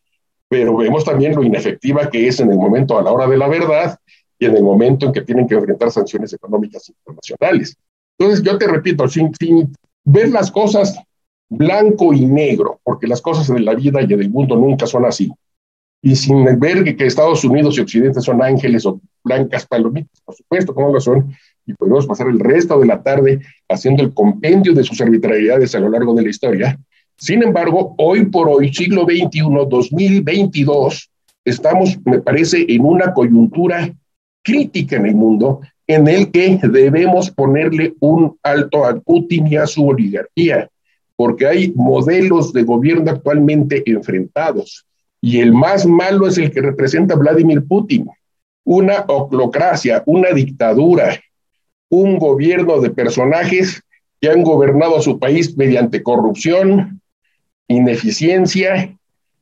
pero 0.50 0.76
vemos 0.76 1.06
también 1.06 1.36
lo 1.36 1.44
inefectiva 1.44 2.10
que 2.10 2.28
es 2.28 2.40
en 2.40 2.50
el 2.50 2.58
momento 2.58 2.98
a 2.98 3.04
la 3.04 3.12
hora 3.12 3.28
de 3.28 3.38
la 3.38 3.48
verdad 3.48 4.00
y 4.40 4.46
en 4.46 4.58
el 4.58 4.64
momento 4.64 5.06
en 5.06 5.14
que 5.14 5.22
tienen 5.22 5.48
que 5.48 5.54
enfrentar 5.54 5.92
sanciones 5.92 6.34
económicas 6.34 6.90
internacionales. 6.90 7.78
Entonces, 8.18 8.44
yo 8.44 8.58
te 8.58 8.68
repito, 8.68 9.08
sin, 9.08 9.32
sin 9.36 9.72
ver 10.04 10.30
las 10.30 10.50
cosas 10.50 11.00
blanco 11.48 12.12
y 12.12 12.26
negro, 12.26 12.80
porque 12.84 13.06
las 13.06 13.22
cosas 13.22 13.50
en 13.52 13.64
la 13.64 13.76
vida 13.76 14.02
y 14.02 14.12
en 14.12 14.20
el 14.20 14.32
mundo 14.32 14.56
nunca 14.56 14.88
son 14.88 15.06
así, 15.06 15.32
y 16.02 16.16
sin 16.16 16.44
ver 16.60 16.84
que, 16.84 17.06
Estados 17.06 17.44
Unidos 17.44 17.78
y 17.78 17.82
Occidente 17.82 18.20
son 18.22 18.42
ángeles 18.42 18.86
o 18.86 19.00
blancas 19.24 19.66
palomitas, 19.66 20.22
por 20.22 20.36
supuesto, 20.36 20.74
como 20.74 20.92
lo 20.92 21.00
son, 21.00 21.36
y 21.66 21.74
podemos 21.74 22.06
pasar 22.06 22.28
el 22.28 22.40
resto 22.40 22.80
de 22.80 22.88
la 22.88 23.02
tarde 23.02 23.40
haciendo 23.70 24.04
el 24.04 24.14
compendio 24.14 24.74
de 24.74 24.84
sus 24.84 25.00
arbitrariedades 25.02 25.74
a 25.76 25.80
lo 25.80 25.90
largo 25.90 26.14
de 26.14 26.24
la 26.24 26.30
historia. 26.30 26.80
Sin 27.18 27.44
embargo, 27.44 27.96
hoy 27.98 28.26
por 28.26 28.50
hoy, 28.50 28.74
siglo 28.74 29.04
XXI, 29.04 29.42
2022, 29.70 31.10
estamos, 31.46 31.98
me 32.06 32.20
parece, 32.20 32.66
en 32.68 32.86
una 32.86 33.14
coyuntura 33.14 33.92
crítica 34.44 34.98
en 34.98 35.06
el 35.08 35.16
mundo 35.16 35.62
en 35.88 36.08
el 36.08 36.32
que 36.32 36.60
debemos 36.64 37.32
ponerle 37.32 37.94
un 38.00 38.38
alto 38.44 38.86
a 38.86 39.00
Putin 39.00 39.48
y 39.48 39.56
a 39.56 39.68
su 39.68 39.88
oligarquía, 39.88 40.70
porque 41.16 41.48
hay 41.48 41.72
modelos 41.76 42.52
de 42.54 42.64
gobierno 42.64 43.12
actualmente 43.12 43.84
enfrentados 43.86 44.86
y 45.22 45.40
el 45.40 45.54
más 45.54 45.88
malo 45.88 46.28
es 46.28 46.38
el 46.38 46.52
que 46.52 46.62
representa 46.62 47.16
Vladimir 47.16 47.66
Putin, 47.68 48.08
una 48.64 49.06
oclocracia, 49.08 50.04
una 50.06 50.30
dictadura, 50.30 51.20
un 51.90 52.18
gobierno 52.18 52.80
de 52.82 52.90
personajes 52.90 53.82
que 54.22 54.30
han 54.30 54.44
gobernado 54.44 54.98
a 54.98 55.02
su 55.02 55.20
país 55.20 55.56
mediante 55.58 56.04
corrupción, 56.04 57.02
ineficiencia, 57.68 58.96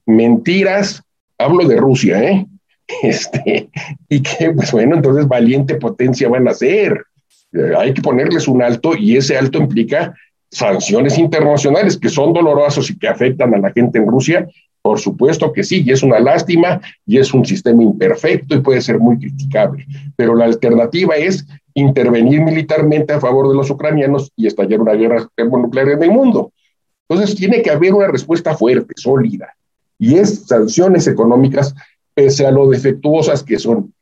mentiras, 0.06 1.04
hablo 1.38 1.68
de 1.68 1.78
Rusia, 1.78 2.24
¿eh? 2.24 2.46
Este, 3.02 3.70
y 4.10 4.22
que, 4.22 4.52
pues 4.52 4.72
bueno, 4.74 4.96
entonces 4.98 5.28
valiente 5.28 5.76
potencia 5.76 6.28
van 6.28 6.48
a 6.50 6.54
ser. 6.54 7.06
Eh, 7.54 7.72
hay 7.78 7.94
que 7.94 8.02
ponerles 8.02 8.48
un 8.48 8.62
alto 8.62 8.96
y 8.96 9.16
ese 9.16 9.38
alto 9.38 9.58
implica 9.58 10.14
sanciones 10.52 11.18
internacionales 11.18 11.98
que 11.98 12.10
son 12.10 12.34
dolorosos 12.34 12.90
y 12.90 13.00
que 13.00 13.08
afectan 13.08 13.54
a 13.54 13.58
la 13.58 13.72
gente 13.72 14.00
en 14.00 14.08
Rusia. 14.08 14.48
Por 14.82 15.00
supuesto 15.00 15.54
que 15.54 15.64
sí, 15.64 15.82
y 15.86 15.92
es 15.92 16.04
una 16.04 16.20
lástima 16.20 16.82
y 17.06 17.18
es 17.18 17.34
un 17.34 17.46
sistema 17.46 17.82
imperfecto 17.82 18.56
y 18.56 18.62
puede 18.62 18.82
ser 18.82 19.00
muy 19.00 19.18
criticable. 19.18 19.86
Pero 20.18 20.36
la 20.36 20.46
alternativa 20.46 21.16
es 21.16 21.46
intervenir 21.74 22.42
militarmente 22.42 23.14
a 23.14 23.20
favor 23.20 23.50
de 23.50 23.56
los 23.56 23.70
ucranianos 23.70 24.32
y 24.36 24.48
estallar 24.48 24.82
una 24.82 24.94
guerra 24.94 25.28
termonuclear 25.36 25.90
en 25.90 26.04
el 26.04 26.12
mundo. 26.12 26.52
Entonces 27.08 27.36
tiene 27.36 27.62
que 27.62 27.72
haber 27.72 27.94
una 27.94 28.08
respuesta 28.08 28.56
fuerte, 28.56 28.94
sólida, 28.96 29.56
y 30.00 30.16
es 30.16 30.46
sanciones 30.48 31.08
económicas 31.08 31.76
pese 32.14 32.46
a 32.46 32.52
lo 32.52 32.70
defectuosas 32.70 33.44
que 33.44 33.60
son. 33.60 33.94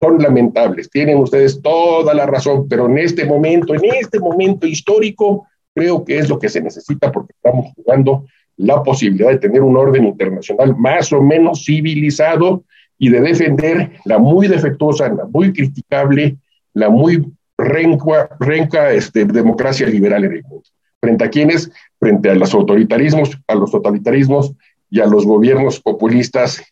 Son 0.00 0.22
lamentables, 0.22 0.90
tienen 0.90 1.18
ustedes 1.18 1.62
toda 1.62 2.12
la 2.12 2.26
razón, 2.26 2.68
pero 2.68 2.86
en 2.86 2.98
este 2.98 3.24
momento, 3.24 3.74
en 3.74 3.84
este 3.84 4.20
momento 4.20 4.66
histórico, 4.66 5.46
creo 5.74 6.04
que 6.04 6.18
es 6.18 6.28
lo 6.28 6.38
que 6.38 6.50
se 6.50 6.60
necesita 6.60 7.10
porque 7.10 7.32
estamos 7.32 7.72
jugando 7.74 8.26
la 8.56 8.82
posibilidad 8.82 9.30
de 9.30 9.38
tener 9.38 9.62
un 9.62 9.76
orden 9.76 10.04
internacional 10.04 10.76
más 10.76 11.12
o 11.12 11.22
menos 11.22 11.64
civilizado 11.64 12.64
y 12.98 13.10
de 13.10 13.20
defender 13.20 13.92
la 14.04 14.18
muy 14.18 14.48
defectuosa, 14.48 15.08
la 15.08 15.26
muy 15.26 15.52
criticable, 15.52 16.36
la 16.76 16.90
muy 16.90 17.32
renca, 17.56 18.28
renca 18.38 18.92
este, 18.92 19.24
democracia 19.24 19.86
liberal 19.86 20.24
en 20.24 20.32
el 20.34 20.42
mundo. 20.42 20.68
¿Frente 21.00 21.24
a 21.24 21.30
quiénes? 21.30 21.70
Frente 21.98 22.28
a 22.28 22.34
los 22.34 22.52
autoritarismos, 22.52 23.38
a 23.48 23.54
los 23.54 23.70
totalitarismos 23.70 24.52
y 24.90 25.00
a 25.00 25.06
los 25.06 25.24
gobiernos 25.24 25.80
populistas 25.80 26.62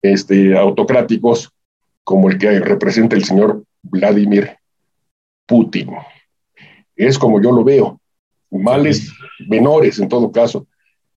este, 0.00 0.56
autocráticos 0.56 1.50
como 2.04 2.30
el 2.30 2.38
que 2.38 2.60
representa 2.60 3.16
el 3.16 3.24
señor 3.24 3.64
Vladimir 3.82 4.56
Putin. 5.44 5.90
Es 6.94 7.18
como 7.18 7.42
yo 7.42 7.50
lo 7.50 7.64
veo, 7.64 8.00
males 8.52 9.12
menores 9.48 9.98
en 9.98 10.08
todo 10.08 10.30
caso, 10.30 10.68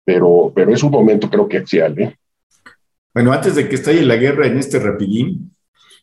pero, 0.06 0.54
pero 0.56 0.74
es 0.74 0.82
un 0.82 0.92
momento 0.92 1.30
creo 1.30 1.50
que 1.50 1.58
axial. 1.58 2.00
¿eh? 2.00 2.16
Bueno, 3.14 3.34
antes 3.34 3.56
de 3.56 3.68
que 3.68 3.76
estalle 3.76 4.04
la 4.04 4.16
guerra 4.16 4.48
en 4.48 4.58
este 4.60 4.80
rapidín, 4.80 5.54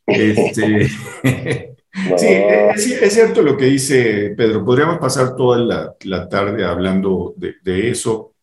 este, 0.07 0.91
sí, 2.17 2.27
es, 3.01 3.13
cierto 3.13 3.43
lo 3.43 3.57
que 3.57 3.67
dice 3.67 4.35
Pedro, 4.37 4.65
podríamos 4.65 4.99
pasar 4.99 5.37
toda 5.37 5.95
la, 6.01 6.29
tarde 6.29 6.65
hablando 6.65 7.35
de, 7.37 7.55
de 7.63 7.91
eso. 7.91 8.35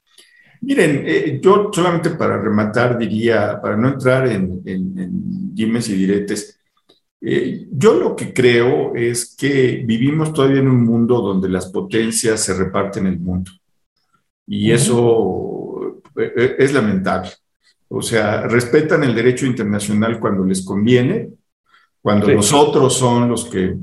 Miren, 0.61 1.03
eh, 1.07 1.39
yo 1.41 1.71
solamente 1.73 2.11
para 2.11 2.39
rematar 2.39 2.97
diría, 2.97 3.59
para 3.59 3.75
no 3.75 3.89
entrar 3.89 4.27
en, 4.27 4.61
dimes 4.63 5.89
y 5.89 5.95
diretes, 5.95 6.59
eh, 7.19 7.67
yo 7.71 7.99
lo 7.99 8.15
que 8.15 8.31
creo 8.31 8.95
es 8.95 9.35
que 9.35 9.83
vivimos 9.85 10.33
todavía 10.33 10.59
en 10.59 10.67
un 10.67 10.83
mundo 10.85 11.19
donde 11.19 11.49
las 11.49 11.71
potencias 11.71 12.41
se 12.41 12.53
reparten 12.53 13.07
el 13.07 13.19
mundo. 13.19 13.51
Y 14.45 14.71
eso 14.71 16.01
eh, 16.15 16.55
es 16.59 16.73
lamentable. 16.73 17.31
O 17.87 18.01
sea, 18.01 18.43
respetan 18.47 19.03
el 19.03 19.15
derecho 19.15 19.45
internacional 19.47 20.19
cuando 20.19 20.45
les 20.45 20.63
conviene, 20.63 21.29
cuando 22.01 22.27
los 22.27 22.51
otros 22.51 22.95
son 22.97 23.29
los 23.29 23.45
que 23.45 23.77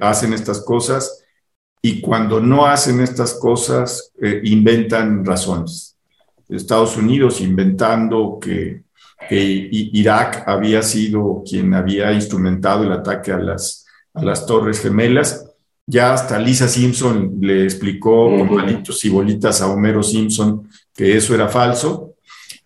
hacen 0.00 0.32
estas 0.32 0.62
cosas 0.62 1.22
y 1.80 2.00
cuando 2.00 2.40
no 2.40 2.66
hacen 2.66 3.00
estas 3.00 3.34
cosas 3.34 4.12
inventan 4.42 5.24
razones. 5.24 5.96
Estados 6.48 6.96
Unidos 6.96 7.40
inventando 7.40 8.38
que, 8.40 8.84
Irak 9.30 10.44
había 10.46 10.82
sido 10.82 11.42
quien 11.48 11.72
había 11.72 12.12
instrumentado 12.12 12.84
el 12.84 12.92
ataque 12.92 13.32
a 13.32 13.38
las, 13.38 13.86
a 14.12 14.22
las 14.22 14.44
Torres 14.46 14.80
Gemelas. 14.80 15.46
Ya 15.86 16.12
hasta 16.12 16.38
Lisa 16.38 16.68
Simpson 16.68 17.38
le 17.40 17.64
explicó 17.64 18.28
con 18.36 18.54
palitos 18.54 19.02
y 19.04 19.08
bolitas 19.08 19.62
a 19.62 19.68
Homero 19.68 20.02
Simpson 20.02 20.68
que 20.94 21.16
eso 21.16 21.34
era 21.34 21.48
falso. 21.48 22.15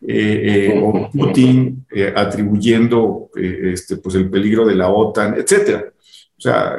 Eh, 0.02 0.70
eh, 0.72 0.82
o 0.82 1.10
Putin 1.10 1.84
eh, 1.90 2.10
atribuyendo 2.16 3.28
este, 3.34 3.98
pues 3.98 4.14
el 4.14 4.30
peligro 4.30 4.64
de 4.64 4.74
la 4.74 4.88
OTAN, 4.88 5.34
etcétera. 5.34 5.84
O 6.38 6.40
sea, 6.40 6.74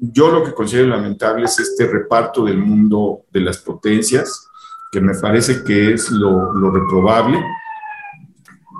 yo 0.00 0.30
lo 0.30 0.44
que 0.44 0.54
considero 0.54 0.86
lamentable 0.86 1.46
es 1.46 1.58
este 1.58 1.88
reparto 1.88 2.44
del 2.44 2.58
mundo 2.58 3.22
de 3.32 3.40
las 3.40 3.58
potencias, 3.58 4.48
que 4.92 5.00
me 5.00 5.14
parece 5.14 5.64
que 5.64 5.94
es 5.94 6.12
lo, 6.12 6.52
lo 6.54 6.70
reprobable. 6.70 7.44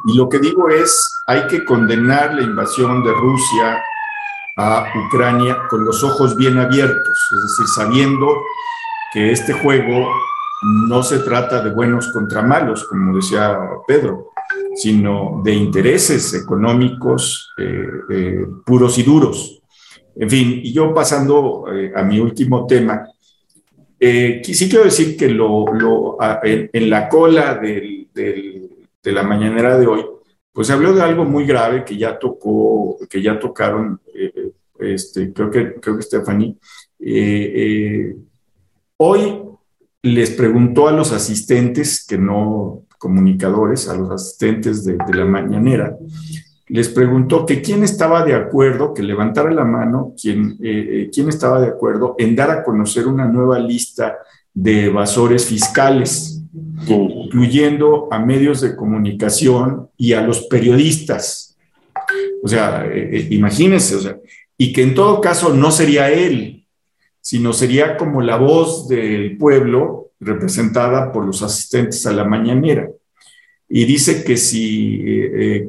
Y 0.07 0.17
lo 0.17 0.29
que 0.29 0.39
digo 0.39 0.69
es, 0.69 1.13
hay 1.27 1.49
que 1.49 1.65
condenar 1.65 2.35
la 2.35 2.43
invasión 2.43 3.03
de 3.03 3.13
Rusia 3.13 3.83
a 4.57 4.87
Ucrania 5.07 5.59
con 5.69 5.85
los 5.85 6.05
ojos 6.05 6.37
bien 6.37 6.59
abiertos, 6.59 7.19
es 7.35 7.43
decir, 7.43 7.67
sabiendo 7.75 8.41
que 9.13 9.33
este 9.33 9.53
juego 9.53 10.09
no 10.89 11.03
se 11.03 11.19
trata 11.21 11.63
de 11.63 11.71
buenos 11.71 12.09
contra 12.13 12.43
malos, 12.43 12.85
como 12.85 13.17
decía 13.17 13.59
Pedro, 13.87 14.31
sino 14.75 15.41
de 15.45 15.55
intereses 15.55 16.35
económicos 16.35 17.53
eh, 17.59 17.87
eh, 18.11 18.47
puros 18.65 18.99
y 18.99 19.03
duros. 19.03 19.63
En 20.15 20.31
fin, 20.31 20.61
y 20.63 20.73
yo 20.73 20.95
pasando 20.95 21.67
eh, 21.73 21.93
a 21.95 22.03
mi 22.03 22.19
último 22.21 22.67
tema, 22.67 23.07
eh, 23.99 24.43
sí 24.45 24.69
quiero 24.69 24.85
decir 24.85 25.17
que 25.17 25.29
lo, 25.29 25.65
en, 26.43 26.91
la 26.91 27.09
cola 27.09 27.55
de 27.55 28.09
la 29.05 29.23
mañanera 29.23 29.79
de 29.79 29.87
hoy, 29.87 30.05
pues 30.57 30.69
se 30.69 30.73
habló 30.73 30.95
de 30.95 31.03
algo 31.03 31.27
muy 31.27 31.45
grave 31.45 31.85
que 31.85 31.99
ya 31.99 32.19
tocó, 32.19 32.97
que 33.11 33.21
ya 33.21 33.39
tocaron, 33.39 34.01
eh, 34.15 34.53
este, 34.79 35.31
creo 35.31 35.51
que, 35.51 35.75
creo 35.75 35.97
que 35.99 36.03
Stephanie. 36.03 36.57
Eh, 36.99 38.17
hoy 38.97 39.43
les 40.07 40.31
preguntó 40.31 40.89
a 40.89 40.93
los 40.93 41.13
asistentes, 41.13 42.05
que 42.07 42.17
no 42.17 42.85
comunicadores, 42.99 43.89
a 43.89 43.97
los 43.97 44.11
asistentes 44.11 44.85
de, 44.85 44.97
la 45.13 45.25
mañanera, 45.25 45.97
les 46.69 46.89
preguntó 46.89 47.45
que 47.45 47.61
quién 47.61 47.83
estaba 47.83 48.25
de 48.25 48.35
acuerdo, 48.35 48.95
que 48.95 49.03
levantara 49.03 49.51
la 49.51 49.65
mano, 49.65 50.15
quién, 50.21 50.59
eh, 50.63 50.89
eh, 50.91 51.11
quién 51.13 51.29
estaba 51.29 51.61
de 51.61 51.69
acuerdo 51.69 52.15
en 52.19 52.35
dar 52.37 52.51
a 52.51 52.63
conocer 52.63 53.07
una 53.07 53.27
nueva 53.27 53.59
lista 53.59 54.17
de 54.55 54.87
evasores 54.87 55.47
fiscales, 55.47 56.43
incluyendo 56.87 58.09
a 58.11 58.19
medios 58.19 58.61
de 58.61 58.75
comunicación 58.75 59.89
y 59.97 60.13
a 60.13 60.23
los 60.23 60.47
periodistas. 60.47 61.57
O 62.43 62.49
sea, 62.49 62.87
eh, 62.87 63.27
imagínense, 63.31 63.97
o 63.97 64.01
sea, 64.01 64.17
y 64.57 64.73
que 64.73 64.83
en 64.83 64.95
todo 64.95 65.21
caso 65.21 65.53
no 65.53 65.71
sería 65.71 66.11
él, 66.11 66.66
sino 67.27 67.53
sería 67.53 67.97
como 67.97 68.23
la 68.23 68.37
voz 68.37 68.87
del 68.87 69.37
pueblo 69.37 70.13
representada 70.21 71.11
por 71.11 71.27
los 71.27 71.43
asistentes 71.43 72.07
a 72.07 72.13
la 72.13 72.23
mañanera. 72.23 72.89
Y 73.69 73.85
dice 73.85 74.23
que 74.23 74.37
si 74.37 75.01
eh, 75.05 75.69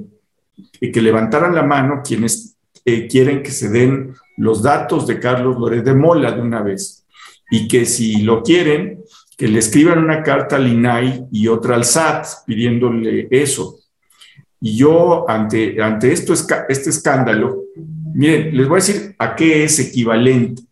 eh, 0.79 0.91
que 0.91 1.01
levantaran 1.01 1.55
la 1.55 1.63
mano 1.63 2.03
quienes 2.05 2.55
eh, 2.85 3.07
quieren 3.07 3.41
que 3.41 3.49
se 3.49 3.69
den 3.69 4.13
los 4.37 4.61
datos 4.61 5.07
de 5.07 5.19
Carlos 5.19 5.57
Loret 5.57 5.83
de 5.83 5.95
Mola 5.95 6.31
de 6.31 6.41
una 6.41 6.61
vez 6.61 7.07
y 7.49 7.67
que 7.67 7.87
si 7.87 8.21
lo 8.21 8.43
quieren, 8.43 9.01
que 9.35 9.47
le 9.47 9.57
escriban 9.57 9.97
una 9.97 10.21
carta 10.21 10.57
al 10.57 10.67
INAI 10.67 11.25
y 11.31 11.47
otra 11.47 11.73
al 11.73 11.85
SAT 11.85 12.45
pidiéndole 12.45 13.29
eso. 13.31 13.79
Y 14.61 14.77
yo, 14.77 15.27
ante, 15.27 15.81
ante 15.81 16.13
esto, 16.13 16.33
este 16.33 16.91
escándalo, 16.91 17.63
miren, 18.13 18.55
les 18.55 18.67
voy 18.67 18.75
a 18.79 18.83
decir 18.85 19.15
a 19.17 19.35
qué 19.35 19.63
es 19.63 19.79
equivalente. 19.79 20.66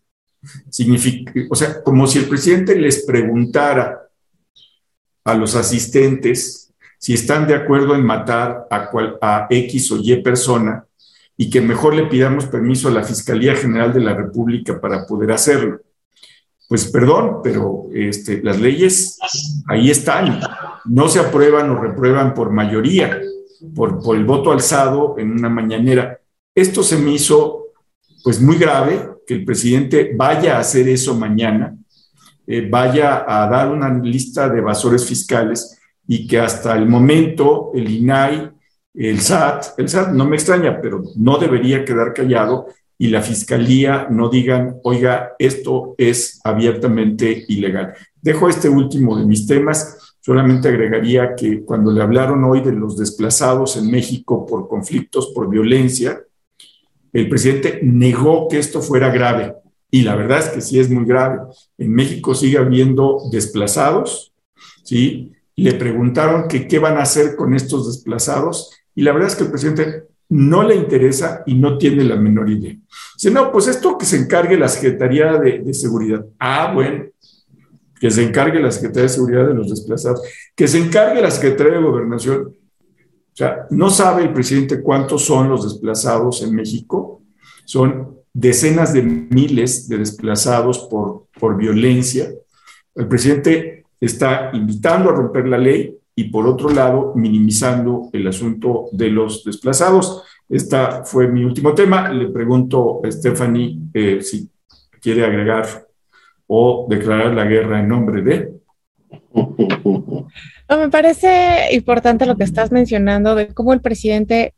Significa, 0.70 1.32
o 1.50 1.54
sea, 1.54 1.82
como 1.82 2.06
si 2.06 2.18
el 2.18 2.28
presidente 2.28 2.78
les 2.78 3.04
preguntara 3.04 4.08
a 5.24 5.34
los 5.34 5.54
asistentes 5.54 6.72
si 6.98 7.14
están 7.14 7.46
de 7.46 7.54
acuerdo 7.54 7.94
en 7.94 8.04
matar 8.04 8.66
a, 8.70 8.90
a 9.20 9.46
X 9.50 9.92
o 9.92 9.98
Y 10.02 10.22
persona 10.22 10.84
y 11.36 11.50
que 11.50 11.60
mejor 11.60 11.94
le 11.94 12.06
pidamos 12.06 12.46
permiso 12.46 12.88
a 12.88 12.92
la 12.92 13.04
Fiscalía 13.04 13.54
General 13.54 13.92
de 13.92 14.00
la 14.00 14.14
República 14.14 14.80
para 14.80 15.06
poder 15.06 15.32
hacerlo 15.32 15.80
pues 16.68 16.90
perdón, 16.90 17.40
pero 17.42 17.84
este, 17.92 18.42
las 18.42 18.60
leyes 18.60 19.18
ahí 19.68 19.90
están, 19.90 20.40
no 20.84 21.08
se 21.08 21.20
aprueban 21.20 21.70
o 21.70 21.80
reprueban 21.80 22.34
por 22.34 22.50
mayoría, 22.50 23.20
por, 23.74 24.02
por 24.02 24.16
el 24.16 24.24
voto 24.24 24.52
alzado 24.52 25.14
en 25.18 25.30
una 25.30 25.48
mañanera. 25.48 26.20
Esto 26.54 26.82
se 26.82 26.96
me 26.96 27.12
hizo 27.12 27.65
pues 28.26 28.40
muy 28.40 28.56
grave, 28.56 29.08
que 29.24 29.34
el 29.34 29.44
presidente 29.44 30.10
vaya 30.16 30.56
a 30.56 30.58
hacer 30.58 30.88
eso 30.88 31.14
mañana, 31.14 31.76
eh, 32.44 32.68
vaya 32.68 33.24
a 33.24 33.48
dar 33.48 33.70
una 33.70 33.88
lista 33.88 34.48
de 34.48 34.58
evasores 34.58 35.06
fiscales 35.06 35.78
y 36.08 36.26
que 36.26 36.40
hasta 36.40 36.74
el 36.74 36.88
momento 36.88 37.70
el 37.72 37.88
INAI, 37.88 38.50
el 38.94 39.20
SAT, 39.20 39.78
el 39.78 39.88
SAT 39.88 40.08
no 40.08 40.24
me 40.24 40.34
extraña, 40.34 40.80
pero 40.82 41.04
no 41.14 41.38
debería 41.38 41.84
quedar 41.84 42.12
callado 42.12 42.66
y 42.98 43.10
la 43.10 43.22
fiscalía 43.22 44.08
no 44.10 44.28
digan, 44.28 44.80
oiga, 44.82 45.34
esto 45.38 45.94
es 45.96 46.40
abiertamente 46.42 47.44
ilegal. 47.46 47.94
Dejo 48.20 48.48
este 48.48 48.68
último 48.68 49.16
de 49.16 49.24
mis 49.24 49.46
temas. 49.46 50.16
Solamente 50.18 50.66
agregaría 50.66 51.36
que 51.36 51.60
cuando 51.60 51.92
le 51.92 52.02
hablaron 52.02 52.42
hoy 52.42 52.60
de 52.60 52.72
los 52.72 52.98
desplazados 52.98 53.76
en 53.76 53.88
México 53.88 54.44
por 54.44 54.66
conflictos, 54.66 55.30
por 55.32 55.48
violencia, 55.48 56.25
el 57.16 57.28
presidente 57.28 57.80
negó 57.82 58.48
que 58.48 58.58
esto 58.58 58.82
fuera 58.82 59.10
grave. 59.10 59.54
Y 59.90 60.02
la 60.02 60.16
verdad 60.16 60.40
es 60.40 60.48
que 60.48 60.60
sí 60.60 60.78
es 60.78 60.90
muy 60.90 61.06
grave. 61.06 61.38
En 61.78 61.92
México 61.92 62.34
sigue 62.34 62.58
habiendo 62.58 63.22
desplazados, 63.30 64.34
¿sí? 64.84 65.32
Le 65.54 65.72
preguntaron 65.74 66.48
que 66.48 66.68
qué 66.68 66.78
van 66.78 66.98
a 66.98 67.02
hacer 67.02 67.34
con 67.34 67.54
estos 67.54 67.86
desplazados 67.86 68.70
y 68.94 69.02
la 69.02 69.12
verdad 69.12 69.28
es 69.28 69.36
que 69.36 69.44
el 69.44 69.50
presidente 69.50 70.04
no 70.28 70.62
le 70.62 70.74
interesa 70.74 71.42
y 71.46 71.54
no 71.54 71.78
tiene 71.78 72.04
la 72.04 72.16
menor 72.16 72.50
idea. 72.50 72.76
Dice, 73.14 73.30
no, 73.30 73.50
pues 73.52 73.68
esto 73.68 73.96
que 73.96 74.04
se 74.04 74.16
encargue 74.16 74.58
la 74.58 74.68
Secretaría 74.68 75.38
de, 75.38 75.72
Seguridad. 75.72 76.24
Ah, 76.38 76.72
bueno, 76.74 77.06
que 77.98 78.10
se 78.10 78.24
encargue 78.24 78.60
la 78.60 78.70
Secretaría 78.70 79.04
de 79.04 79.08
Seguridad 79.08 79.46
de 79.46 79.54
los 79.54 79.70
desplazados, 79.70 80.20
que 80.54 80.68
se 80.68 80.78
encargue 80.78 81.22
la 81.22 81.30
Secretaría 81.30 81.74
de 81.74 81.82
Gobernación. 81.82 82.56
O 83.36 83.38
sea, 83.38 83.66
no 83.68 83.90
sabe 83.90 84.22
el 84.22 84.32
presidente 84.32 84.80
cuántos 84.80 85.26
son 85.26 85.50
los 85.50 85.62
desplazados 85.62 86.42
en 86.42 86.54
México. 86.54 87.20
Son 87.66 88.16
decenas 88.32 88.94
de 88.94 89.02
miles 89.02 89.90
de 89.90 89.98
desplazados 89.98 90.78
por, 90.78 91.26
por 91.38 91.54
violencia. 91.54 92.30
El 92.94 93.06
presidente 93.06 93.84
está 94.00 94.52
invitando 94.54 95.10
a 95.10 95.12
romper 95.12 95.48
la 95.48 95.58
ley 95.58 95.98
y 96.14 96.30
por 96.30 96.46
otro 96.46 96.70
lado 96.70 97.12
minimizando 97.14 98.08
el 98.14 98.26
asunto 98.26 98.86
de 98.92 99.10
los 99.10 99.44
desplazados. 99.44 100.22
Este 100.48 100.78
fue 101.04 101.28
mi 101.28 101.44
último 101.44 101.74
tema. 101.74 102.08
Le 102.08 102.28
pregunto 102.28 103.02
a 103.04 103.12
Stephanie 103.12 103.80
eh, 103.92 104.22
si 104.22 104.48
quiere 104.98 105.26
agregar 105.26 105.86
o 106.46 106.86
declarar 106.88 107.34
la 107.34 107.44
guerra 107.44 107.80
en 107.80 107.88
nombre 107.88 108.22
de. 108.22 108.54
me 110.68 110.88
parece 110.90 111.74
importante 111.74 112.26
lo 112.26 112.36
que 112.36 112.44
estás 112.44 112.72
mencionando 112.72 113.34
de 113.34 113.48
cómo 113.48 113.72
el 113.72 113.80
presidente 113.80 114.54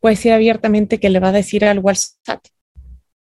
puede 0.00 0.16
decir 0.16 0.32
abiertamente 0.32 0.98
que 0.98 1.10
le 1.10 1.20
va 1.20 1.28
a 1.28 1.32
decir 1.32 1.64
algo 1.64 1.90
al 1.90 1.96
SAT. 1.96 2.48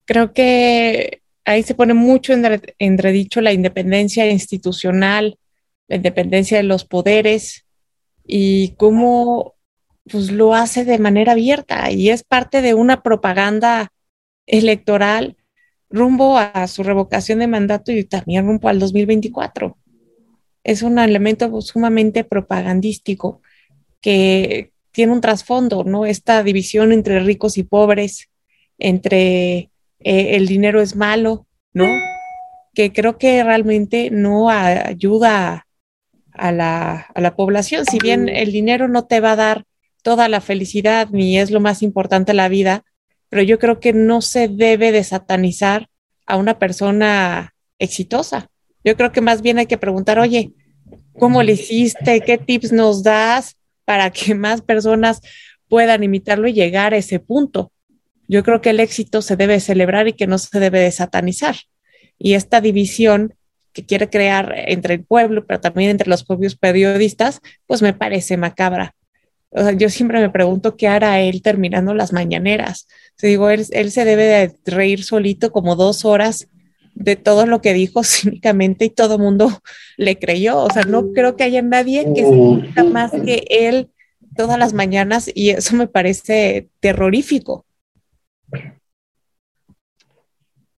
Creo 0.04 0.32
que 0.32 1.22
ahí 1.44 1.62
se 1.62 1.74
pone 1.74 1.94
mucho 1.94 2.32
en 2.32 2.60
entredicho 2.78 3.40
la 3.40 3.52
independencia 3.52 4.30
institucional, 4.30 5.38
la 5.88 5.96
independencia 5.96 6.56
de 6.56 6.62
los 6.62 6.84
poderes, 6.84 7.66
y 8.32 8.74
cómo 8.76 9.54
pues, 10.10 10.30
lo 10.30 10.54
hace 10.54 10.84
de 10.84 10.98
manera 10.98 11.32
abierta 11.32 11.90
y 11.90 12.10
es 12.10 12.22
parte 12.22 12.62
de 12.62 12.74
una 12.74 13.02
propaganda 13.02 13.92
electoral 14.46 15.36
rumbo 15.88 16.38
a 16.38 16.68
su 16.68 16.84
revocación 16.84 17.40
de 17.40 17.48
mandato 17.48 17.90
y 17.90 18.04
también 18.04 18.46
rumbo 18.46 18.68
al 18.68 18.78
2024. 18.78 19.76
Es 20.64 20.82
un 20.82 20.98
elemento 20.98 21.60
sumamente 21.62 22.24
propagandístico 22.24 23.40
que 24.00 24.72
tiene 24.92 25.12
un 25.12 25.20
trasfondo, 25.20 25.84
¿no? 25.84 26.06
Esta 26.06 26.42
división 26.42 26.92
entre 26.92 27.20
ricos 27.20 27.58
y 27.58 27.62
pobres, 27.62 28.28
entre 28.78 29.70
eh, 30.00 30.36
el 30.36 30.46
dinero 30.46 30.80
es 30.80 30.96
malo, 30.96 31.46
¿no? 31.72 31.86
Que 32.74 32.92
creo 32.92 33.18
que 33.18 33.42
realmente 33.42 34.10
no 34.10 34.50
ayuda 34.50 35.66
a 36.32 36.52
la, 36.52 37.06
a 37.14 37.20
la 37.20 37.36
población. 37.36 37.84
Si 37.86 37.98
bien 37.98 38.28
el 38.28 38.52
dinero 38.52 38.88
no 38.88 39.06
te 39.06 39.20
va 39.20 39.32
a 39.32 39.36
dar 39.36 39.64
toda 40.02 40.28
la 40.28 40.40
felicidad 40.40 41.08
ni 41.10 41.38
es 41.38 41.50
lo 41.50 41.60
más 41.60 41.82
importante 41.82 42.32
de 42.32 42.36
la 42.36 42.48
vida, 42.48 42.84
pero 43.28 43.42
yo 43.42 43.58
creo 43.58 43.80
que 43.80 43.92
no 43.92 44.22
se 44.22 44.48
debe 44.48 44.92
de 44.92 45.04
satanizar 45.04 45.88
a 46.26 46.36
una 46.36 46.58
persona 46.58 47.54
exitosa. 47.78 48.50
Yo 48.84 48.96
creo 48.96 49.12
que 49.12 49.20
más 49.20 49.42
bien 49.42 49.58
hay 49.58 49.66
que 49.66 49.78
preguntar, 49.78 50.18
oye, 50.18 50.52
¿cómo 51.18 51.42
le 51.42 51.52
hiciste? 51.52 52.20
¿Qué 52.20 52.38
tips 52.38 52.72
nos 52.72 53.02
das 53.02 53.56
para 53.84 54.10
que 54.10 54.34
más 54.34 54.62
personas 54.62 55.20
puedan 55.68 56.02
imitarlo 56.02 56.48
y 56.48 56.52
llegar 56.52 56.94
a 56.94 56.98
ese 56.98 57.18
punto? 57.18 57.72
Yo 58.28 58.42
creo 58.44 58.60
que 58.60 58.70
el 58.70 58.80
éxito 58.80 59.22
se 59.22 59.36
debe 59.36 59.60
celebrar 59.60 60.08
y 60.08 60.12
que 60.12 60.26
no 60.26 60.38
se 60.38 60.60
debe 60.60 60.80
de 60.80 60.92
satanizar. 60.92 61.56
Y 62.18 62.34
esta 62.34 62.60
división 62.60 63.34
que 63.72 63.84
quiere 63.84 64.08
crear 64.08 64.54
entre 64.66 64.94
el 64.94 65.04
pueblo, 65.04 65.46
pero 65.46 65.60
también 65.60 65.90
entre 65.90 66.08
los 66.08 66.24
propios 66.24 66.56
periodistas, 66.56 67.40
pues 67.66 67.82
me 67.82 67.92
parece 67.92 68.36
macabra. 68.36 68.94
O 69.50 69.62
sea, 69.62 69.72
yo 69.72 69.88
siempre 69.88 70.20
me 70.20 70.30
pregunto 70.30 70.76
qué 70.76 70.86
hará 70.86 71.20
él 71.20 71.42
terminando 71.42 71.92
las 71.92 72.12
mañaneras. 72.12 72.86
O 73.20 73.26
digo, 73.26 73.50
él, 73.50 73.64
se 73.64 74.04
debe 74.04 74.24
de 74.24 74.54
reír 74.64 75.02
solito 75.02 75.50
como 75.50 75.74
dos 75.74 76.04
horas 76.04 76.48
de 77.00 77.16
todo 77.16 77.46
lo 77.46 77.60
que 77.60 77.72
dijo 77.72 78.02
cínicamente 78.04 78.84
y 78.84 78.90
todo 78.90 79.16
el 79.16 79.22
mundo 79.22 79.50
le 79.96 80.18
creyó. 80.18 80.58
O 80.58 80.70
sea, 80.70 80.84
no 80.84 81.12
creo 81.12 81.36
que 81.36 81.44
haya 81.44 81.62
nadie 81.62 82.06
que 82.14 82.24
se 82.74 82.84
más 82.84 83.10
que 83.10 83.44
él 83.48 83.90
todas 84.36 84.58
las 84.58 84.72
mañanas 84.72 85.30
y 85.34 85.50
eso 85.50 85.74
me 85.74 85.88
parece 85.88 86.68
terrorífico. 86.78 87.66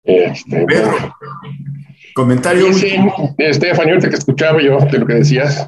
Este, 0.05 0.67
Comentario. 2.15 2.67
Dicen, 2.67 3.11
Stephanie, 3.53 3.93
ahorita 3.93 4.11
que 4.11 4.17
escuchaba 4.17 4.61
yo 4.61 4.79
de 4.79 4.99
lo 4.99 5.07
que 5.07 5.15
decías, 5.15 5.67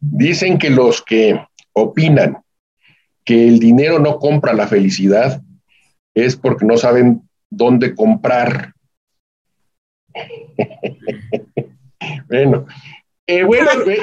dicen 0.00 0.58
que 0.58 0.70
los 0.70 1.02
que 1.02 1.40
opinan 1.72 2.38
que 3.24 3.48
el 3.48 3.58
dinero 3.58 3.98
no 3.98 4.18
compra 4.18 4.52
la 4.52 4.66
felicidad 4.66 5.42
es 6.14 6.36
porque 6.36 6.66
no 6.66 6.76
saben 6.76 7.22
dónde 7.48 7.94
comprar. 7.94 8.74
Bueno, 12.28 12.66
eh, 13.26 13.44
bueno, 13.44 13.70
eh, 13.86 13.98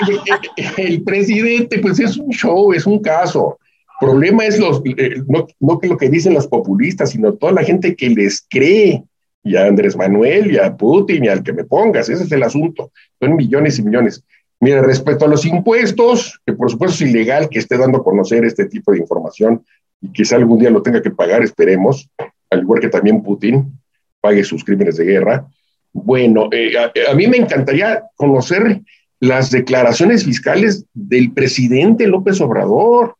eh, 0.58 0.74
el 0.78 1.04
presidente, 1.04 1.80
pues 1.80 2.00
es 2.00 2.18
un 2.18 2.30
show, 2.30 2.72
es 2.74 2.86
un 2.86 3.00
caso. 3.00 3.60
El 4.00 4.08
problema 4.08 4.46
es 4.46 4.60
los, 4.60 4.82
no, 5.28 5.48
no 5.60 5.80
que 5.80 5.88
lo 5.88 5.98
que 5.98 6.10
dicen 6.10 6.34
los 6.34 6.48
populistas, 6.48 7.10
sino 7.10 7.34
toda 7.34 7.52
la 7.52 7.64
gente 7.64 7.96
que 7.96 8.10
les 8.10 8.46
cree 8.48 9.04
y 9.44 9.56
a 9.56 9.66
Andrés 9.66 9.96
Manuel, 9.96 10.52
y 10.52 10.58
a 10.58 10.76
Putin, 10.76 11.26
y 11.26 11.28
al 11.28 11.44
que 11.44 11.54
me 11.54 11.64
pongas, 11.64 12.10
ese 12.10 12.24
es 12.24 12.32
el 12.32 12.44
asunto. 12.44 12.92
Son 13.20 13.36
millones 13.36 13.80
y 13.80 13.84
millones. 13.84 14.24
Mira, 14.60 14.82
respecto 14.82 15.26
a 15.26 15.28
los 15.28 15.46
impuestos, 15.46 16.40
que 16.46 16.54
por 16.54 16.70
supuesto 16.70 17.04
es 17.04 17.10
ilegal 17.10 17.48
que 17.50 17.60
esté 17.60 17.78
dando 17.78 18.00
a 18.00 18.04
conocer 18.04 18.44
este 18.44 18.66
tipo 18.66 18.92
de 18.92 19.00
información 19.00 19.64
y 20.02 20.12
quizá 20.12 20.36
algún 20.36 20.60
día 20.60 20.70
lo 20.70 20.82
tenga 20.82 21.02
que 21.02 21.12
pagar, 21.12 21.44
esperemos, 21.44 22.10
al 22.50 22.62
igual 22.62 22.82
que 22.82 22.90
también 22.90 23.22
Putin 23.22 23.80
pague 24.20 24.44
sus 24.44 24.64
crímenes 24.64 24.98
de 24.98 25.06
guerra. 25.06 25.48
Bueno, 25.94 26.50
eh, 26.52 26.74
a, 26.78 27.14
mí 27.16 27.28
me 27.28 27.38
encantaría 27.38 28.04
conocer 28.16 28.82
las 29.20 29.52
declaraciones 29.52 30.26
fiscales 30.26 30.86
del 30.94 31.32
presidente 31.32 32.08
López 32.08 32.40
Obrador, 32.42 33.16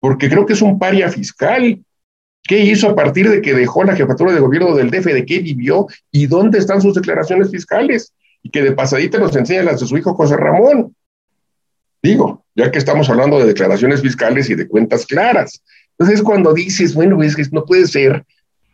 porque 0.00 0.28
creo 0.28 0.46
que 0.46 0.54
es 0.54 0.62
un 0.62 0.78
paria 0.78 1.10
fiscal 1.10 1.80
¿Qué 2.46 2.60
hizo 2.60 2.90
a 2.90 2.94
partir 2.94 3.30
de 3.30 3.40
que 3.40 3.54
dejó 3.54 3.84
la 3.84 3.96
jefatura 3.96 4.32
de 4.32 4.40
gobierno 4.40 4.76
del 4.76 4.90
DF? 4.90 5.06
¿De 5.06 5.24
qué 5.24 5.38
vivió? 5.38 5.86
¿Y 6.10 6.26
dónde 6.26 6.58
están 6.58 6.82
sus 6.82 6.94
declaraciones 6.94 7.50
fiscales? 7.50 8.12
Y 8.42 8.50
que 8.50 8.62
de 8.62 8.72
pasadita 8.72 9.18
nos 9.18 9.34
enseña 9.34 9.62
las 9.62 9.80
de 9.80 9.86
su 9.86 9.96
hijo 9.96 10.14
José 10.14 10.36
Ramón. 10.36 10.94
Digo, 12.02 12.44
ya 12.54 12.70
que 12.70 12.78
estamos 12.78 13.08
hablando 13.08 13.38
de 13.38 13.46
declaraciones 13.46 14.02
fiscales 14.02 14.50
y 14.50 14.56
de 14.56 14.68
cuentas 14.68 15.06
claras. 15.06 15.62
Entonces, 15.98 16.22
cuando 16.22 16.52
dices, 16.52 16.94
bueno, 16.94 17.22
es 17.22 17.34
que 17.34 17.44
no 17.50 17.64
puede 17.64 17.86
ser 17.86 18.26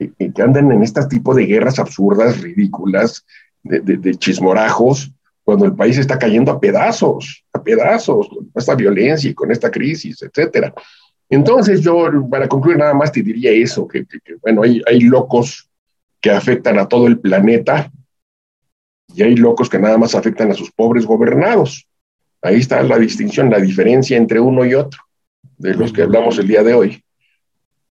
que 0.08 0.42
anden 0.42 0.72
en 0.72 0.82
este 0.82 1.04
tipo 1.06 1.34
de 1.34 1.44
guerras 1.44 1.78
absurdas, 1.78 2.40
ridículas, 2.40 3.24
de, 3.62 4.14
chismorajos, 4.14 5.12
cuando 5.44 5.66
el 5.66 5.74
país 5.74 5.98
está 5.98 6.18
cayendo 6.18 6.52
a 6.52 6.60
pedazos, 6.60 7.44
a 7.52 7.62
pedazos, 7.62 8.28
con 8.28 8.50
esta 8.54 8.74
violencia 8.74 9.30
y 9.30 9.34
con 9.34 9.50
esta 9.50 9.70
crisis, 9.70 10.22
etcétera. 10.22 10.72
Entonces, 11.28 11.82
yo, 11.82 12.08
para 12.30 12.48
concluir, 12.48 12.78
nada 12.78 12.94
más 12.94 13.12
te 13.12 13.22
diría 13.22 13.50
eso, 13.50 13.86
que, 13.86 14.06
bueno, 14.40 14.62
hay, 14.62 14.82
hay 14.86 15.00
locos 15.00 15.68
que 16.20 16.30
afectan 16.30 16.78
a 16.78 16.88
todo 16.88 17.06
el 17.06 17.18
planeta 17.18 17.90
y 19.14 19.22
hay 19.22 19.36
locos 19.36 19.68
que 19.68 19.78
nada 19.78 19.98
más 19.98 20.14
afectan 20.14 20.50
a 20.50 20.54
sus 20.54 20.70
pobres 20.70 21.04
gobernados. 21.04 21.86
Ahí 22.42 22.56
está 22.56 22.82
la 22.82 22.98
distinción, 22.98 23.50
la 23.50 23.58
diferencia 23.58 24.16
entre 24.16 24.40
uno 24.40 24.64
y 24.64 24.74
otro, 24.74 25.00
de 25.58 25.74
los 25.74 25.92
que 25.92 26.02
hablamos 26.02 26.38
el 26.38 26.48
día 26.48 26.62
de 26.62 26.74
hoy 26.74 27.04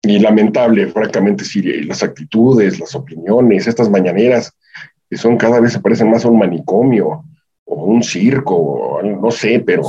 y 0.01 0.19
lamentable, 0.19 0.87
francamente, 0.87 1.43
sí, 1.43 1.61
las 1.83 2.03
actitudes, 2.03 2.79
las 2.79 2.95
opiniones, 2.95 3.67
estas 3.67 3.89
mañaneras, 3.89 4.53
que 5.09 5.17
son 5.17 5.37
cada 5.37 5.59
vez 5.59 5.73
se 5.73 5.79
parecen 5.79 6.09
más 6.09 6.25
a 6.25 6.29
un 6.29 6.39
manicomio 6.39 7.23
o 7.65 7.83
un 7.85 8.03
circo, 8.03 9.01
no 9.03 9.31
sé, 9.31 9.61
pero, 9.65 9.83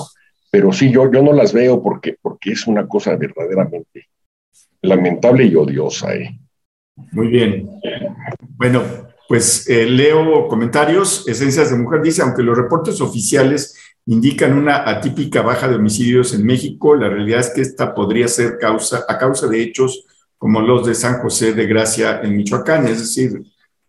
pero 0.50 0.72
sí, 0.72 0.90
yo, 0.90 1.10
yo 1.10 1.22
no 1.22 1.32
las 1.32 1.52
veo 1.52 1.82
porque, 1.82 2.16
porque 2.20 2.52
es 2.52 2.66
una 2.66 2.86
cosa 2.86 3.16
verdaderamente 3.16 4.06
lamentable 4.82 5.44
y 5.44 5.54
odiosa. 5.54 6.14
¿eh? 6.14 6.38
Muy 7.12 7.28
bien. 7.28 7.68
Bueno, 8.56 8.82
pues 9.28 9.68
eh, 9.68 9.86
leo 9.86 10.48
comentarios. 10.48 11.26
Esencias 11.28 11.70
de 11.70 11.78
Mujer 11.78 12.02
dice, 12.02 12.22
aunque 12.22 12.42
los 12.42 12.56
reportes 12.56 13.00
oficiales 13.00 13.76
indican 14.08 14.56
una 14.56 14.88
atípica 14.88 15.42
baja 15.42 15.68
de 15.68 15.76
homicidios 15.76 16.32
en 16.32 16.44
México. 16.44 16.96
La 16.96 17.10
realidad 17.10 17.40
es 17.40 17.50
que 17.50 17.60
esta 17.60 17.94
podría 17.94 18.26
ser 18.26 18.56
causa, 18.58 19.04
a 19.06 19.18
causa 19.18 19.46
de 19.48 19.62
hechos 19.62 20.06
como 20.38 20.62
los 20.62 20.86
de 20.86 20.94
San 20.94 21.20
José 21.20 21.52
de 21.52 21.66
Gracia 21.66 22.20
en 22.22 22.36
Michoacán. 22.36 22.86
Es 22.86 23.00
decir, 23.00 23.42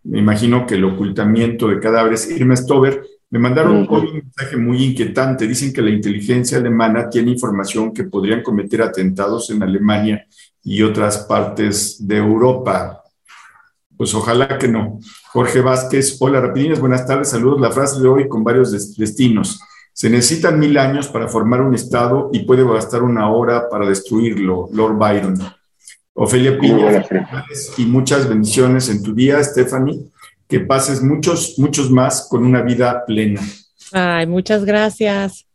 me 0.04 0.20
imagino 0.20 0.66
que 0.66 0.76
el 0.76 0.84
ocultamiento 0.84 1.70
de 1.70 1.80
cadáveres. 1.80 2.30
Irma 2.30 2.58
Stover, 2.58 3.02
me 3.30 3.40
mandaron 3.40 3.88
un 3.90 4.14
mensaje 4.14 4.58
muy 4.58 4.84
inquietante. 4.84 5.48
Dicen 5.48 5.72
que 5.72 5.82
la 5.82 5.92
inteligencia 5.92 6.58
alemana 6.58 7.10
tiene 7.10 7.32
información 7.32 7.94
que 7.94 8.04
podrían 8.04 8.44
cometer 8.44 8.82
atentados 8.82 9.50
en 9.52 9.64
Alemania 9.64 10.26
y 10.62 10.82
otras 10.82 11.20
partes 11.20 12.06
de 12.06 12.18
Europa. 12.18 13.04
Pues 13.96 14.14
ojalá 14.14 14.58
que 14.58 14.68
no. 14.68 15.00
Jorge 15.32 15.62
Vázquez, 15.62 16.18
hola 16.20 16.42
Rapidines, 16.42 16.82
buenas 16.82 17.06
tardes, 17.06 17.30
saludos. 17.30 17.62
La 17.62 17.72
frase 17.72 18.02
de 18.02 18.08
hoy 18.10 18.28
con 18.28 18.44
varios 18.44 18.98
destinos. 18.98 19.62
Se 20.00 20.10
necesitan 20.10 20.58
mil 20.58 20.78
años 20.78 21.10
para 21.10 21.28
formar 21.28 21.60
un 21.60 21.76
Estado 21.76 22.30
y 22.32 22.46
puede 22.46 22.64
bastar 22.64 23.04
una 23.04 23.30
hora 23.30 23.68
para 23.68 23.86
destruirlo, 23.86 24.70
Lord 24.72 24.98
Byron. 24.98 25.38
Ofelia 26.14 26.58
Piña, 26.58 27.06
y 27.78 27.86
muchas 27.86 28.30
bendiciones 28.30 28.88
en 28.88 29.04
tu 29.04 29.14
día, 29.14 29.44
Stephanie. 29.44 30.10
Que 30.48 30.62
pases 30.62 31.04
muchos, 31.04 31.56
muchos 31.58 31.92
más 31.92 32.30
con 32.30 32.46
una 32.46 32.62
vida 32.62 33.04
plena. 33.06 33.42
Ay, 33.92 34.26
muchas 34.26 34.64
gracias. 34.64 35.46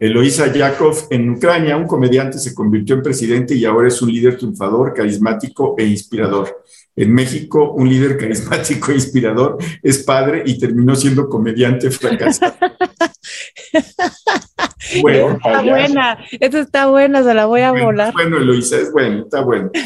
Eloisa 0.00 0.52
Yakov, 0.52 1.06
en 1.10 1.30
Ucrania, 1.30 1.76
un 1.76 1.86
comediante 1.86 2.40
se 2.40 2.52
convirtió 2.52 2.96
en 2.96 3.02
presidente 3.04 3.54
y 3.54 3.64
ahora 3.64 3.86
es 3.86 4.02
un 4.02 4.10
líder 4.10 4.36
triunfador, 4.36 4.92
carismático 4.92 5.76
e 5.78 5.84
inspirador. 5.84 6.64
En 6.96 7.14
México, 7.14 7.70
un 7.70 7.88
líder 7.88 8.18
carismático 8.18 8.90
e 8.90 8.94
inspirador 8.96 9.58
es 9.80 10.02
padre 10.02 10.42
y 10.44 10.58
terminó 10.58 10.96
siendo 10.96 11.28
comediante 11.28 11.88
fracasado. 11.92 12.56
bueno, 15.02 15.32
está 15.32 15.62
buena, 15.62 16.18
esta 16.40 16.60
está 16.60 16.86
buena, 16.86 17.22
se 17.22 17.34
la 17.34 17.46
voy 17.46 17.62
a 17.62 17.72
volar. 17.72 18.12
Bueno, 18.12 18.38
Eloisa, 18.38 18.76
es 18.78 18.92
bueno, 18.92 19.22
está 19.24 19.40
bueno. 19.40 19.70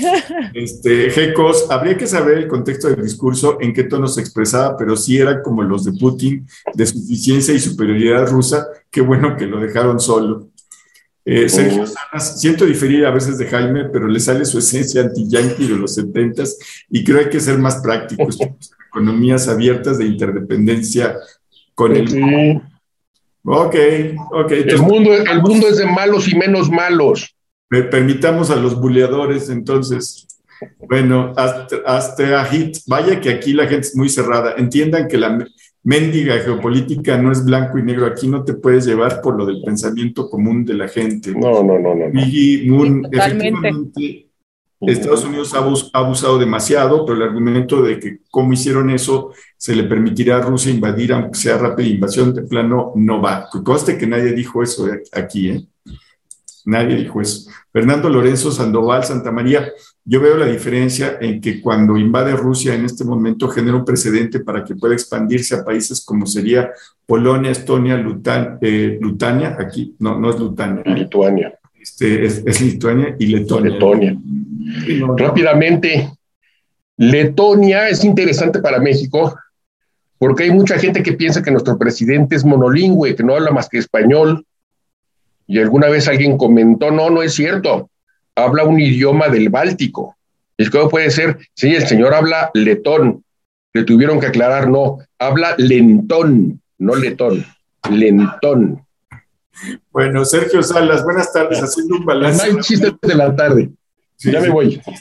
Este, 0.55 1.11
Jecos, 1.11 1.67
habría 1.71 1.97
que 1.97 2.07
saber 2.07 2.39
el 2.39 2.49
contexto 2.49 2.89
del 2.89 3.03
discurso, 3.03 3.59
en 3.61 3.73
qué 3.73 3.85
tono 3.85 4.09
se 4.09 4.21
expresaba, 4.21 4.77
pero 4.77 4.97
sí 4.97 5.19
era 5.19 5.43
como 5.43 5.63
los 5.63 5.85
de 5.85 5.93
Putin, 5.93 6.47
de 6.75 6.87
suficiencia 6.87 7.55
y 7.55 7.61
superioridad 7.61 8.27
rusa. 8.29 8.67
Qué 8.91 9.01
bueno 9.01 9.37
que 9.37 9.47
lo 9.47 9.61
dejaron 9.61 10.01
solo. 10.01 10.49
Eh, 11.25 11.49
Sergio 11.49 11.87
Sanas, 11.87 12.41
siento 12.41 12.65
diferir 12.65 13.05
a 13.05 13.11
veces 13.11 13.37
de 13.37 13.47
Jaime, 13.47 13.85
pero 13.87 14.09
le 14.09 14.19
sale 14.19 14.45
su 14.47 14.59
esencia 14.59 15.03
anti-yankee 15.03 15.67
de 15.67 15.77
los 15.77 15.95
setentas 15.95 16.59
y 16.89 17.05
creo 17.05 17.19
que 17.19 17.25
hay 17.25 17.31
que 17.31 17.41
ser 17.41 17.59
más 17.59 17.77
prácticos. 17.83 18.39
economías 18.89 19.49
abiertas 19.49 19.99
de 19.99 20.07
interdependencia 20.07 21.17
con 21.75 21.95
el 21.95 22.63
Ok, 23.45 23.75
ok. 24.33 24.51
el, 24.51 24.83
mundo, 24.83 25.15
el 25.15 25.43
mundo 25.43 25.69
es 25.69 25.79
de 25.79 25.87
malos 25.87 26.31
y 26.31 26.37
menos 26.37 26.71
malos. 26.71 27.35
Permitamos 27.69 28.51
a 28.51 28.57
los 28.57 28.81
buleadores, 28.81 29.49
entonces. 29.51 30.27
Bueno, 30.89 31.33
hasta, 31.37 32.45
hit. 32.47 32.79
Vaya 32.87 33.21
que 33.21 33.31
aquí 33.31 33.53
la 33.53 33.67
gente 33.67 33.89
es 33.89 33.97
muy 33.97 34.09
cerrada. 34.09 34.55
Entiendan 34.57 35.07
que 35.07 35.19
la 35.19 35.47
mendiga 35.85 36.39
geopolítica 36.41 37.17
no 37.19 37.31
es 37.31 37.45
blanco 37.45 37.79
y 37.79 37.83
negro. 37.83 38.07
Aquí 38.07 38.27
no 38.27 38.43
te 38.43 38.55
puedes 38.55 38.87
llevar 38.87 39.21
por 39.21 39.37
lo 39.37 39.47
del 39.47 39.63
pensamiento 39.63 40.29
común 40.29 40.65
de 40.65 40.75
la 40.75 40.89
gente. 40.89 41.33
No, 41.33 41.63
no, 41.63 41.79
no, 41.79 41.95
no. 41.95 42.09
Moon, 42.09 43.07
efectivamente, 43.13 44.28
Estados 44.81 45.25
Unidos 45.25 45.55
ha 45.55 45.99
abusado 45.99 46.39
demasiado, 46.39 47.05
pero 47.05 47.17
el 47.17 47.29
argumento 47.29 47.83
de 47.83 47.99
que 47.99 48.19
cómo 48.31 48.53
hicieron 48.53 48.91
eso 48.91 49.33
se 49.57 49.75
le 49.75 49.85
permitirá 49.85 50.37
a 50.37 50.43
Rusia 50.43 50.73
invadir, 50.73 51.13
aunque 51.13 51.39
sea 51.39 51.59
rápida 51.59 51.89
invasión 51.89 52.33
de 52.33 52.43
plano, 52.43 52.93
no 52.95 53.21
va. 53.21 53.49
Conste 53.65 53.99
que 53.99 54.07
nadie 54.07 54.33
dijo 54.33 54.63
eso 54.63 54.89
aquí, 55.13 55.51
¿eh? 55.51 55.67
Nadie 56.65 56.97
dijo 56.97 57.21
eso. 57.21 57.51
Fernando 57.73 58.11
Lorenzo 58.11 58.53
Sandoval, 58.53 59.03
Santa 59.03 59.33
María, 59.33 59.73
yo 60.05 60.21
veo 60.21 60.37
la 60.37 60.47
diferencia 60.47 61.17
en 61.21 61.41
que 61.41 61.61
cuando 61.61 61.97
invade 61.97 62.37
Rusia 62.37 62.75
en 62.75 62.85
este 62.85 63.05
momento 63.05 63.49
genera 63.49 63.77
un 63.77 63.85
precedente 63.85 64.41
para 64.41 64.65
que 64.65 64.75
pueda 64.75 64.95
expandirse 64.95 65.55
a 65.55 65.65
países 65.65 66.05
como 66.05 66.27
sería 66.27 66.71
Polonia, 67.07 67.51
Estonia, 67.51 67.97
Lutan, 67.97 68.59
eh, 68.61 68.99
Lutania, 69.01 69.57
aquí, 69.59 69.97
no, 69.99 70.19
no 70.21 70.31
es 70.31 70.39
Lutania. 70.39 70.83
Lituania. 70.95 71.59
Este, 71.81 72.25
es, 72.27 72.61
Lituania 72.61 73.17
y 73.19 73.27
Letonia. 73.27 73.73
Letonia. 73.73 74.19
Rápidamente, 75.17 76.11
Letonia 76.97 77.89
es 77.89 78.05
interesante 78.05 78.61
para 78.61 78.79
México 78.81 79.39
porque 80.19 80.45
hay 80.45 80.51
mucha 80.51 80.79
gente 80.79 81.03
que 81.03 81.13
piensa 81.13 81.43
que 81.43 81.53
nuestro 81.53 81.79
presidente 81.79 82.35
es 82.35 82.45
monolingüe, 82.45 83.15
que 83.15 83.23
no 83.23 83.35
habla 83.37 83.53
más 83.53 83.69
que 83.69 83.79
español. 83.79 84.45
Y 85.47 85.61
alguna 85.61 85.89
vez 85.89 86.09
alguien 86.09 86.37
comentó, 86.37 86.91
no, 86.91 87.09
no 87.09 87.23
es 87.23 87.35
cierto, 87.35 87.89
habla 88.35 88.65
un 88.65 88.81
idioma 88.81 89.29
del 89.29 89.49
Báltico. 89.49 90.17
Es 90.57 90.71
que 90.71 90.79
puede 90.91 91.11
ser, 91.11 91.39
sí, 91.55 91.75
el 91.75 91.87
señor 91.87 92.15
habla 92.15 92.51
letón. 92.53 93.25
Le 93.73 93.85
tuvieron 93.85 94.19
que 94.19 94.27
aclarar, 94.27 94.69
no, 94.69 94.99
habla 95.19 95.55
lentón, 95.57 96.61
no 96.79 96.97
letón, 96.97 97.47
lentón. 97.91 98.85
Bueno, 99.93 100.25
Sergio 100.25 100.63
Salas, 100.65 101.05
buenas 101.05 101.33
tardes, 101.33 101.63
haciendo 101.63 101.97
un 101.97 102.05
balance. 102.05 102.51
No 102.51 102.57
hay 102.57 102.63
chistes 102.63 102.93
de 103.01 103.15
la 103.15 103.35
tarde. 103.37 103.71
Ya 104.19 104.41
me 104.41 104.51
voy. 104.51 104.81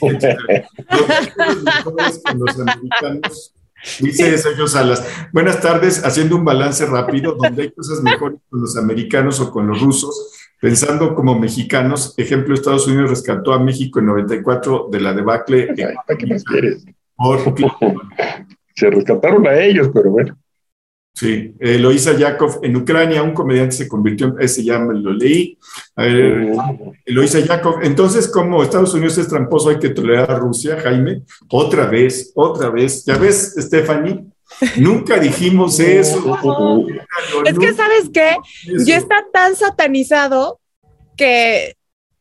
los 2.34 2.60
americanos 2.60 3.52
Dice 4.00 4.36
Sergio 4.38 4.66
Salas, 4.66 5.06
buenas 5.32 5.60
tardes, 5.60 6.04
haciendo 6.04 6.36
un 6.36 6.44
balance 6.44 6.84
rápido, 6.84 7.36
donde 7.40 7.62
hay 7.62 7.70
cosas 7.70 8.02
mejores 8.02 8.40
con 8.50 8.60
los 8.60 8.76
americanos 8.76 9.40
o 9.40 9.52
con 9.52 9.68
los 9.68 9.80
rusos, 9.80 10.32
pensando 10.60 11.14
como 11.14 11.38
mexicanos, 11.38 12.14
ejemplo, 12.16 12.54
Estados 12.54 12.88
Unidos 12.88 13.10
rescató 13.10 13.52
a 13.52 13.60
México 13.60 14.00
en 14.00 14.06
94 14.06 14.88
de 14.90 15.00
la 15.00 15.14
debacle. 15.14 15.68
¿Qué 15.74 16.26
más 16.26 16.44
quieres? 16.44 16.84
Se 18.74 18.90
rescataron 18.90 19.46
a 19.46 19.58
ellos, 19.58 19.90
pero 19.92 20.10
bueno. 20.10 20.36
Sí, 21.18 21.52
Eloisa 21.58 22.16
Yakov 22.16 22.60
en 22.62 22.76
Ucrania, 22.76 23.24
un 23.24 23.34
comediante 23.34 23.74
se 23.74 23.88
convirtió 23.88 24.28
en, 24.28 24.40
ese 24.40 24.62
ya 24.62 24.78
me 24.78 24.94
lo 24.94 25.12
leí. 25.12 25.58
A 25.96 26.04
ver, 26.04 26.52
Eloisa 27.04 27.40
Yakov, 27.40 27.80
entonces, 27.82 28.28
como 28.28 28.62
Estados 28.62 28.94
Unidos 28.94 29.18
es 29.18 29.26
tramposo, 29.26 29.70
hay 29.70 29.80
que 29.80 29.88
tolerar 29.88 30.30
a 30.30 30.38
Rusia, 30.38 30.78
Jaime, 30.80 31.22
otra 31.50 31.86
vez, 31.86 32.30
otra 32.36 32.70
vez. 32.70 33.04
¿Ya 33.04 33.16
ves, 33.16 33.52
Stephanie? 33.58 34.26
Nunca 34.76 35.18
dijimos 35.18 35.80
eso. 35.80 36.38
es 37.44 37.58
que, 37.58 37.72
¿sabes 37.72 38.10
qué? 38.14 38.36
Ya 38.86 38.96
está 38.96 39.26
tan 39.32 39.56
satanizado 39.56 40.60
que, 41.16 41.74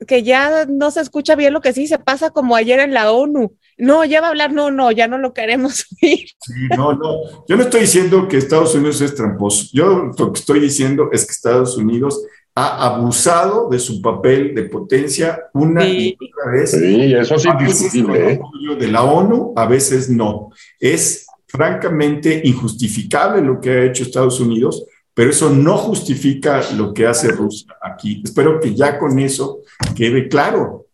que 0.07 0.23
ya 0.23 0.65
no 0.65 0.89
se 0.89 1.01
escucha 1.01 1.35
bien 1.35 1.53
lo 1.53 1.61
que 1.61 1.73
sí 1.73 1.85
se 1.85 1.99
pasa 1.99 2.31
como 2.31 2.55
ayer 2.55 2.79
en 2.79 2.95
la 2.95 3.11
ONU 3.11 3.55
no, 3.77 4.03
ya 4.05 4.21
va 4.21 4.27
a 4.27 4.29
hablar, 4.31 4.51
no, 4.51 4.71
no, 4.71 4.91
ya 4.91 5.07
no 5.07 5.17
lo 5.17 5.33
queremos 5.33 5.85
oír. 6.03 6.29
no, 6.75 6.93
no, 6.93 7.45
yo 7.47 7.55
no 7.55 7.63
estoy 7.63 7.81
diciendo 7.81 8.27
que 8.27 8.37
Estados 8.37 8.73
Unidos 8.75 9.01
es 9.01 9.15
tramposo. 9.15 9.67
Yo 9.73 10.11
lo 10.17 10.33
que 10.33 10.39
estoy 10.39 10.59
diciendo 10.59 11.09
es 11.11 11.25
que 11.25 11.31
Estados 11.31 11.77
Unidos 11.77 12.23
ha 12.55 12.87
abusado 12.87 13.69
de 13.69 13.77
su 13.77 14.01
papel 14.01 14.55
de 14.55 14.63
potencia 14.63 15.43
una 15.53 15.87
y 15.87 16.17
otra 16.19 16.51
vez. 16.51 16.71
Sí, 16.71 17.13
eso 17.13 17.35
es 17.35 17.45
indiscutible. 17.45 18.33
¿eh? 18.33 18.39
De 18.79 18.87
la 18.87 19.03
ONU, 19.03 19.53
a 19.55 19.67
veces 19.67 20.09
no. 20.09 20.49
Es 20.79 21.27
francamente 21.47 22.41
injustificable 22.43 23.43
lo 23.43 23.61
que 23.61 23.69
ha 23.69 23.83
hecho 23.85 24.01
Estados 24.01 24.39
Unidos, 24.39 24.85
pero 25.13 25.29
eso 25.29 25.51
no 25.51 25.77
justifica 25.77 26.63
lo 26.75 26.95
que 26.95 27.05
hace 27.05 27.27
Rusia 27.27 27.75
aquí. 27.79 28.23
Espero 28.25 28.59
que 28.59 28.73
ya 28.73 28.97
con 28.97 29.19
eso 29.19 29.59
quede 29.95 30.27
claro. 30.27 30.86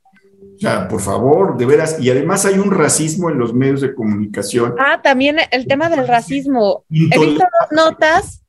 Sea, 0.64 0.88
por 0.88 1.02
favor, 1.02 1.58
de 1.58 1.66
veras. 1.66 1.98
Y 2.00 2.10
además 2.10 2.46
hay 2.46 2.56
un 2.58 2.72
racismo 2.72 3.30
en 3.30 3.38
los 3.38 3.54
medios 3.54 3.82
de 3.82 3.94
comunicación. 3.94 4.76
Ah, 4.80 5.02
también 5.02 5.38
el 5.52 5.68
tema 5.68 5.90
del 5.90 6.08
racismo. 6.08 6.86
He 6.90 7.20
visto 7.20 7.44
dos 7.60 7.72
notas 7.72 8.44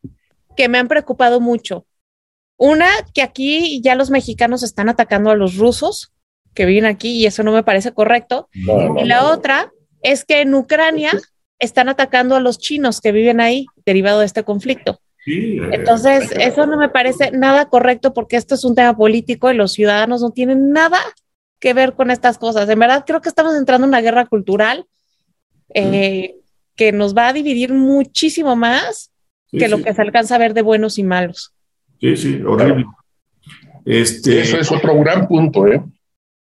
que 0.56 0.68
me 0.68 0.78
han 0.78 0.88
preocupado 0.88 1.40
mucho. 1.40 1.86
Una, 2.56 2.88
que 3.12 3.22
aquí 3.22 3.80
ya 3.82 3.94
los 3.96 4.10
mexicanos 4.10 4.62
están 4.62 4.88
atacando 4.88 5.30
a 5.30 5.34
los 5.34 5.56
rusos 5.56 6.12
que 6.54 6.66
viven 6.66 6.86
aquí 6.86 7.10
y 7.10 7.26
eso 7.26 7.42
no 7.42 7.50
me 7.50 7.64
parece 7.64 7.92
correcto. 7.92 8.48
y 8.52 9.04
la 9.04 9.26
otra 9.26 9.72
es 10.02 10.24
que 10.24 10.40
en 10.42 10.54
Ucrania 10.54 11.10
están 11.58 11.88
atacando 11.88 12.36
a 12.36 12.40
los 12.40 12.58
chinos 12.58 13.00
que 13.00 13.10
viven 13.10 13.40
ahí 13.40 13.66
derivado 13.84 14.20
de 14.20 14.26
este 14.26 14.44
conflicto. 14.44 15.00
Eh, 15.26 15.58
Entonces, 15.72 16.30
eso 16.38 16.66
no 16.66 16.76
me 16.76 16.90
parece 16.90 17.30
nada 17.32 17.66
correcto 17.68 18.12
porque 18.12 18.36
esto 18.36 18.54
es 18.54 18.64
un 18.64 18.74
tema 18.74 18.96
político 18.96 19.50
y 19.50 19.54
los 19.56 19.72
ciudadanos 19.72 20.20
no 20.20 20.30
tienen 20.30 20.70
nada 20.70 21.00
que 21.64 21.72
ver 21.72 21.94
con 21.94 22.10
estas 22.10 22.36
cosas. 22.36 22.68
En 22.68 22.78
verdad, 22.78 23.04
creo 23.06 23.22
que 23.22 23.30
estamos 23.30 23.56
entrando 23.56 23.86
en 23.86 23.88
una 23.88 24.02
guerra 24.02 24.26
cultural 24.26 24.84
eh, 25.72 26.34
que 26.76 26.92
nos 26.92 27.16
va 27.16 27.28
a 27.28 27.32
dividir 27.32 27.72
muchísimo 27.72 28.54
más 28.54 29.10
que 29.50 29.68
lo 29.68 29.82
que 29.82 29.94
se 29.94 30.02
alcanza 30.02 30.34
a 30.34 30.38
ver 30.38 30.52
de 30.52 30.60
buenos 30.60 30.98
y 30.98 31.04
malos. 31.04 31.54
Sí, 31.98 32.18
sí, 32.18 32.42
horrible. 32.46 32.84
Este, 33.86 34.42
Eso 34.42 34.58
es 34.58 34.70
otro 34.70 35.00
gran 35.00 35.26
punto, 35.26 35.66
¿eh? 35.66 35.82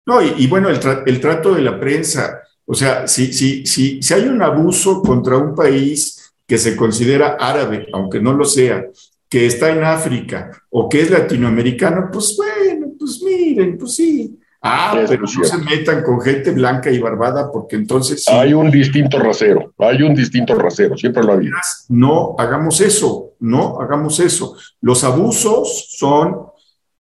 No, 0.06 0.22
y, 0.22 0.46
bueno, 0.46 0.70
el, 0.70 0.80
el, 1.08 1.20
trato 1.20 1.56
de 1.56 1.64
la 1.64 1.80
prensa. 1.80 2.40
O 2.66 2.76
sea, 2.76 3.08
si, 3.08 3.34
si, 3.34 3.66
si, 3.66 4.00
si 4.00 4.14
hay 4.14 4.28
un 4.28 4.44
abuso 4.44 5.02
contra 5.02 5.36
un 5.36 5.56
país 5.56 6.32
que 6.46 6.60
se 6.60 6.76
considera 6.76 7.38
árabe, 7.40 7.88
aunque 7.92 8.20
no 8.20 8.34
lo 8.34 8.46
sea, 8.46 8.86
que 9.28 9.48
está 9.48 9.72
en 9.72 9.84
África 9.84 10.52
o 10.70 10.88
que 10.88 11.02
es 11.02 11.10
latinoamericano, 11.10 12.10
pues 12.14 12.38
bueno, 12.38 12.92
pues 13.00 13.20
miren, 13.24 13.80
pues 13.80 13.96
sí, 13.96 14.38
Ah, 14.62 14.92
pero 15.08 15.22
no 15.22 15.28
se 15.28 15.58
metan 15.60 16.04
con 16.04 16.20
gente 16.20 16.52
blanca 16.52 16.90
y 16.90 17.00
barbada 17.00 17.52
porque 17.52 17.76
entonces... 17.76 18.28
Hay 18.28 18.54
un 18.54 18.72
distinto 18.72 19.20
rasero, 19.20 19.74
hay 19.78 20.02
un 20.02 20.16
distinto 20.16 20.56
rasero, 20.56 20.98
siempre 20.98 21.24
lo 21.24 21.34
había. 21.34 21.52
No 21.90 22.36
hagamos 22.38 22.82
eso, 22.82 23.34
no 23.40 23.80
hagamos 23.80 24.20
eso. 24.20 24.58
Los 24.82 25.04
abusos 25.04 25.88
son 25.98 26.48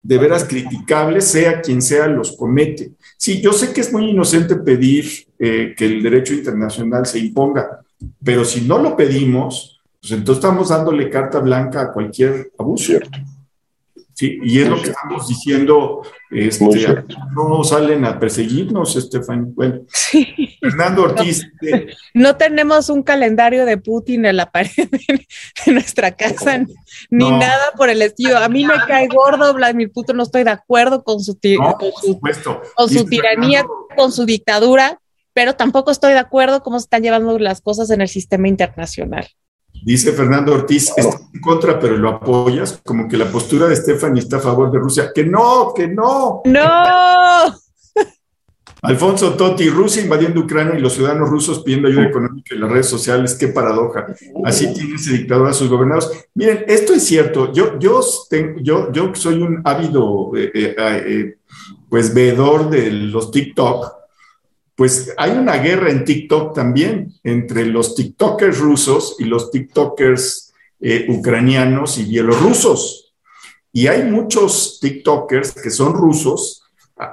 de 0.02 0.18
veras 0.18 0.46
criticables, 0.46 1.26
sea 1.26 1.62
quien 1.62 1.82
sea 1.82 2.08
los 2.08 2.36
comete. 2.36 2.94
Sí, 3.18 3.42
yo 3.42 3.54
sé 3.54 3.74
que 3.74 3.82
es 3.82 3.92
muy 3.92 4.10
inocente 4.10 4.56
pedir 4.58 5.06
eh, 5.40 5.74
que 5.78 5.86
el 5.86 6.04
derecho 6.04 6.34
internacional 6.34 7.06
se 7.06 7.20
imponga, 7.20 7.82
pero 8.24 8.44
si 8.44 8.62
no 8.62 8.80
lo 8.80 8.96
pedimos, 8.98 9.82
pues 10.02 10.12
entonces 10.12 10.44
estamos 10.44 10.70
dándole 10.70 11.10
carta 11.10 11.40
blanca 11.40 11.82
a 11.82 11.92
cualquier 11.94 12.52
abuso. 12.58 12.88
Cierto. 12.88 13.20
Sí, 14.14 14.40
y 14.44 14.62
es 14.62 14.70
lo 14.70 14.80
que 14.80 14.90
estamos 14.90 15.28
diciendo, 15.28 16.04
este, 16.30 17.04
no 17.36 17.64
salen 17.64 18.06
a 18.06 18.20
perseguirnos, 18.20 18.96
Estefan. 18.96 19.56
Bueno, 19.56 19.82
Fernando 20.62 21.04
Ortiz. 21.04 21.48
No, 22.14 22.36
tenemos 22.36 22.90
un 22.90 23.02
calendario 23.02 23.66
de 23.66 23.78
Putin 23.78 24.26
en 24.26 24.38
la 24.38 24.52
pared 24.52 24.70
de, 24.76 25.72
nuestra 25.72 26.16
casa, 26.16 26.64
ni 27.10 27.32
nada 27.32 27.72
por 27.76 27.90
el 27.90 28.04
estilo. 28.04 28.38
A 28.38 28.50
mí 28.50 28.66
me 28.66 28.76
cae 28.88 29.08
gordo 29.08 29.54
Vladimir 29.54 29.92
Putin, 29.92 30.18
no 30.18 30.24
estoy 30.24 30.44
de 30.44 30.52
acuerdo 30.52 31.04
con 31.04 31.20
su, 31.20 31.40
con 32.76 32.90
su, 32.90 33.06
tiranía, 33.06 33.66
con 33.98 34.12
su 34.12 34.26
dictadura, 34.26 35.00
pero 35.34 35.56
tampoco 35.56 35.90
estoy 35.90 36.14
de 36.14 36.20
acuerdo 36.20 36.62
cómo 36.62 36.80
se 36.80 36.84
están 36.84 37.02
llevando 37.02 37.40
las 37.40 37.62
cosas 37.62 37.90
en 37.90 38.02
el 38.02 38.10
sistema 38.10 38.48
internacional. 38.48 39.28
Dice 39.84 40.14
Fernando 40.14 40.54
Ortiz, 40.54 40.94
está 40.96 41.20
en 41.34 41.42
contra, 41.42 41.80
pero 41.80 41.98
lo 41.98 42.10
apoyas, 42.10 42.80
como 42.86 43.08
que 43.08 43.18
la 43.18 43.26
postura 43.26 43.68
de 43.68 43.76
Stephanie 43.76 44.22
está 44.22 44.38
a 44.38 44.40
favor 44.40 44.72
de 44.72 44.80
Rusia. 44.80 45.12
Que 45.14 45.26
no, 45.26 45.74
que 45.76 45.88
no. 45.88 46.42
No. 46.46 46.64
Alfonso 48.82 49.34
Totti, 49.34 49.70
Rusia 49.70 50.04
invadiendo 50.04 50.42
Ucrania 50.42 50.78
y 50.78 50.82
los 50.82 50.94
ciudadanos 50.94 51.30
rusos 51.30 51.64
pidiendo 51.64 51.88
ayuda 51.88 52.06
económica 52.06 52.54
en 52.54 52.62
las 52.62 52.72
redes 52.72 52.88
sociales, 52.88 53.36
qué 53.36 53.48
paradoja. 53.48 54.08
Así 54.46 54.74
tiene 54.74 54.96
ese 54.96 55.14
dictador 55.14 55.48
a 55.48 55.54
sus 55.54 55.70
gobernados. 55.70 56.12
Miren, 56.34 56.66
esto 56.68 56.94
es 56.94 57.04
cierto. 57.04 57.52
Yo, 57.54 57.80
yo, 57.80 58.02
tengo, 58.30 58.60
yo, 58.62 58.92
yo 58.92 59.12
soy 59.16 59.42
un 59.42 59.62
ávido, 59.64 60.32
eh, 60.36 60.52
eh, 60.54 60.76
eh, 60.78 61.36
pues, 61.90 62.14
veedor 62.14 62.70
de 62.70 62.92
los 62.92 63.32
TikTok 63.32 64.03
pues 64.76 65.14
hay 65.18 65.32
una 65.32 65.58
guerra 65.58 65.92
en 65.92 66.04
TikTok 66.04 66.54
también 66.54 67.14
entre 67.24 67.66
los 67.66 67.96
TikTokers 67.96 68.58
rusos 68.60 69.16
y 69.20 69.26
los 69.26 69.52
TikTokers 69.52 70.54
eh, 70.80 71.06
ucranianos 71.10 71.98
y 71.98 72.06
bielorrusos. 72.06 73.14
Y 73.72 73.88
hay 73.88 74.04
muchos 74.04 74.80
TikTokers 74.82 75.54
que 75.54 75.70
son 75.70 75.94
rusos. 75.94 76.64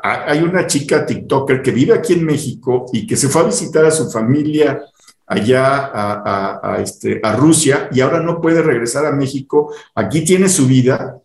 Hay 0.03 0.43
una 0.43 0.67
chica 0.67 1.07
TikToker 1.07 1.63
que 1.63 1.71
vive 1.71 1.95
aquí 1.95 2.13
en 2.13 2.25
México 2.25 2.87
y 2.93 3.07
que 3.07 3.17
se 3.17 3.29
fue 3.29 3.43
a 3.43 3.47
visitar 3.47 3.85
a 3.85 3.91
su 3.91 4.11
familia 4.11 4.83
allá 5.27 5.91
a, 5.95 6.81
este, 6.83 7.21
a 7.23 7.37
Rusia 7.37 7.89
y 7.93 8.01
ahora 8.01 8.21
no 8.21 8.41
puede 8.41 8.63
regresar 8.63 9.07
a 9.07 9.13
México. 9.13 9.73
Aquí 9.95 10.23
tiene 10.25 10.49
su 10.49 10.67
vida 10.67 11.19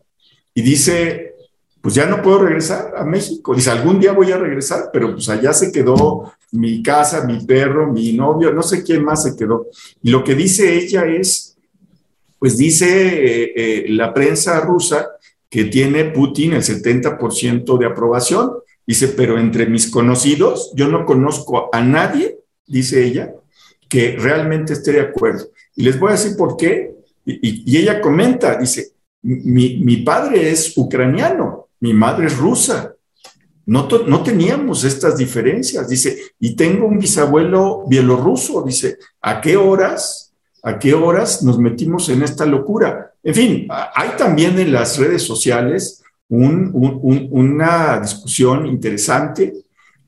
y 0.54 0.62
dice, 0.62 1.35
pues 1.86 1.94
ya 1.94 2.08
no 2.08 2.20
puedo 2.20 2.40
regresar 2.40 2.96
a 2.98 3.04
México. 3.04 3.54
Dice, 3.54 3.70
algún 3.70 4.00
día 4.00 4.12
voy 4.12 4.32
a 4.32 4.40
regresar, 4.40 4.90
pero 4.92 5.14
pues 5.14 5.30
allá 5.30 5.54
se 5.54 5.72
quedó 5.72 6.34
mi 6.54 6.82
casa, 6.82 7.28
mi 7.28 7.46
perro, 7.46 7.94
mi 7.94 8.12
novio, 8.14 8.52
no 8.52 8.64
sé 8.64 8.84
quién 8.84 9.04
más 9.04 9.22
se 9.22 9.36
quedó. 9.36 9.68
Y 10.02 10.10
lo 10.10 10.24
que 10.24 10.34
dice 10.34 10.76
ella 10.76 11.06
es, 11.06 11.56
pues 12.40 12.58
dice 12.58 12.88
eh, 12.88 13.54
eh, 13.56 13.86
la 13.90 14.16
prensa 14.16 14.60
rusa 14.62 15.10
que 15.48 15.66
tiene 15.66 16.06
Putin 16.06 16.54
el 16.54 16.64
70% 16.64 17.78
de 17.78 17.86
aprobación. 17.86 18.54
Dice, 18.88 19.10
pero 19.10 19.38
entre 19.38 19.68
mis 19.68 19.88
conocidos, 19.92 20.72
yo 20.74 20.88
no 20.88 21.06
conozco 21.06 21.70
a 21.72 21.84
nadie, 21.84 22.40
dice 22.66 23.06
ella, 23.06 23.32
que 23.88 24.18
realmente 24.18 24.74
esté 24.74 24.92
de 24.94 25.02
acuerdo. 25.02 25.50
Y 25.76 25.84
les 25.84 26.00
voy 26.00 26.10
a 26.10 26.14
decir 26.14 26.36
por 26.36 26.58
qué. 26.58 26.96
Y, 27.28 27.78
ella 27.78 28.02
comenta, 28.02 28.58
dice, 28.58 28.94
mi, 29.22 29.78
mi 29.84 29.98
padre 29.98 30.50
es 30.50 30.76
ucraniano, 30.76 31.55
mi 31.86 31.94
madre 31.94 32.26
es 32.26 32.38
rusa. 32.38 32.96
No, 33.68 33.88
teníamos 34.24 34.84
estas 34.84 35.18
diferencias, 35.18 35.88
dice, 35.88 36.18
y 36.40 36.56
tengo 36.56 36.88
un 36.88 36.98
bisabuelo 37.00 37.84
bielorruso, 37.88 38.64
dice, 38.64 38.98
¿a 39.22 39.40
qué 39.40 39.56
horas, 39.56 40.34
a 40.64 40.78
qué 40.80 40.94
horas 40.94 41.44
nos 41.44 41.60
metimos 41.60 42.10
en 42.10 42.24
esta 42.24 42.46
locura? 42.46 43.12
En 43.24 43.36
fin, 43.36 43.68
hay 43.70 44.10
también 44.18 44.58
en 44.60 44.72
las 44.72 44.98
redes 44.98 45.24
sociales 45.24 46.04
una 46.28 48.00
discusión 48.00 48.66
interesante. 48.66 49.54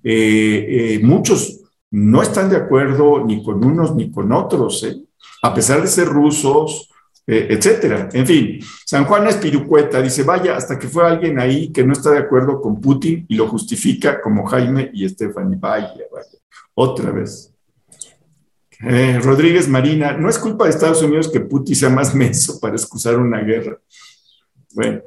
Eh, 0.04 0.96
eh, 0.96 1.00
muchos 1.04 1.60
no 1.92 2.22
están 2.24 2.50
de 2.50 2.58
acuerdo 2.58 3.24
ni 3.24 3.44
con 3.44 3.64
unos 3.64 3.96
ni 3.96 4.12
con 4.12 4.32
otros, 4.32 4.84
¿eh? 4.84 4.98
a 5.44 5.54
pesar 5.54 5.82
de 5.82 5.88
ser 5.88 6.08
rusos, 6.08 6.90
eh, 7.30 7.48
etcétera. 7.50 8.08
En 8.14 8.26
fin, 8.26 8.60
San 8.86 9.04
Juan 9.04 9.28
Espirucueta 9.28 10.02
dice, 10.02 10.24
vaya, 10.24 10.56
hasta 10.56 10.80
que 10.80 10.88
fue 10.88 11.06
alguien 11.06 11.38
ahí 11.40 11.74
que 11.74 11.84
no 11.84 11.92
está 11.92 12.12
de 12.12 12.20
acuerdo 12.20 12.62
con 12.62 12.80
Putin 12.80 13.26
y 13.28 13.36
lo 13.36 13.48
justifica 13.50 14.22
como 14.22 14.46
Jaime 14.46 14.90
y 14.94 15.08
Stephanie. 15.10 15.58
Vaya, 15.60 15.94
vaya, 16.10 16.40
otra 16.74 17.12
vez. 17.12 17.54
Eh, 18.80 19.20
Rodríguez 19.22 19.68
Marina, 19.68 20.14
no 20.14 20.30
es 20.30 20.38
culpa 20.38 20.66
de 20.66 20.70
Estados 20.70 21.02
Unidos 21.02 21.30
que 21.30 21.42
Putin 21.42 21.76
sea 21.76 21.90
más 21.90 22.16
menso 22.16 22.60
para 22.62 22.76
excusar 22.76 23.18
una 23.18 23.42
guerra. 23.42 23.78
Bueno, 24.74 25.02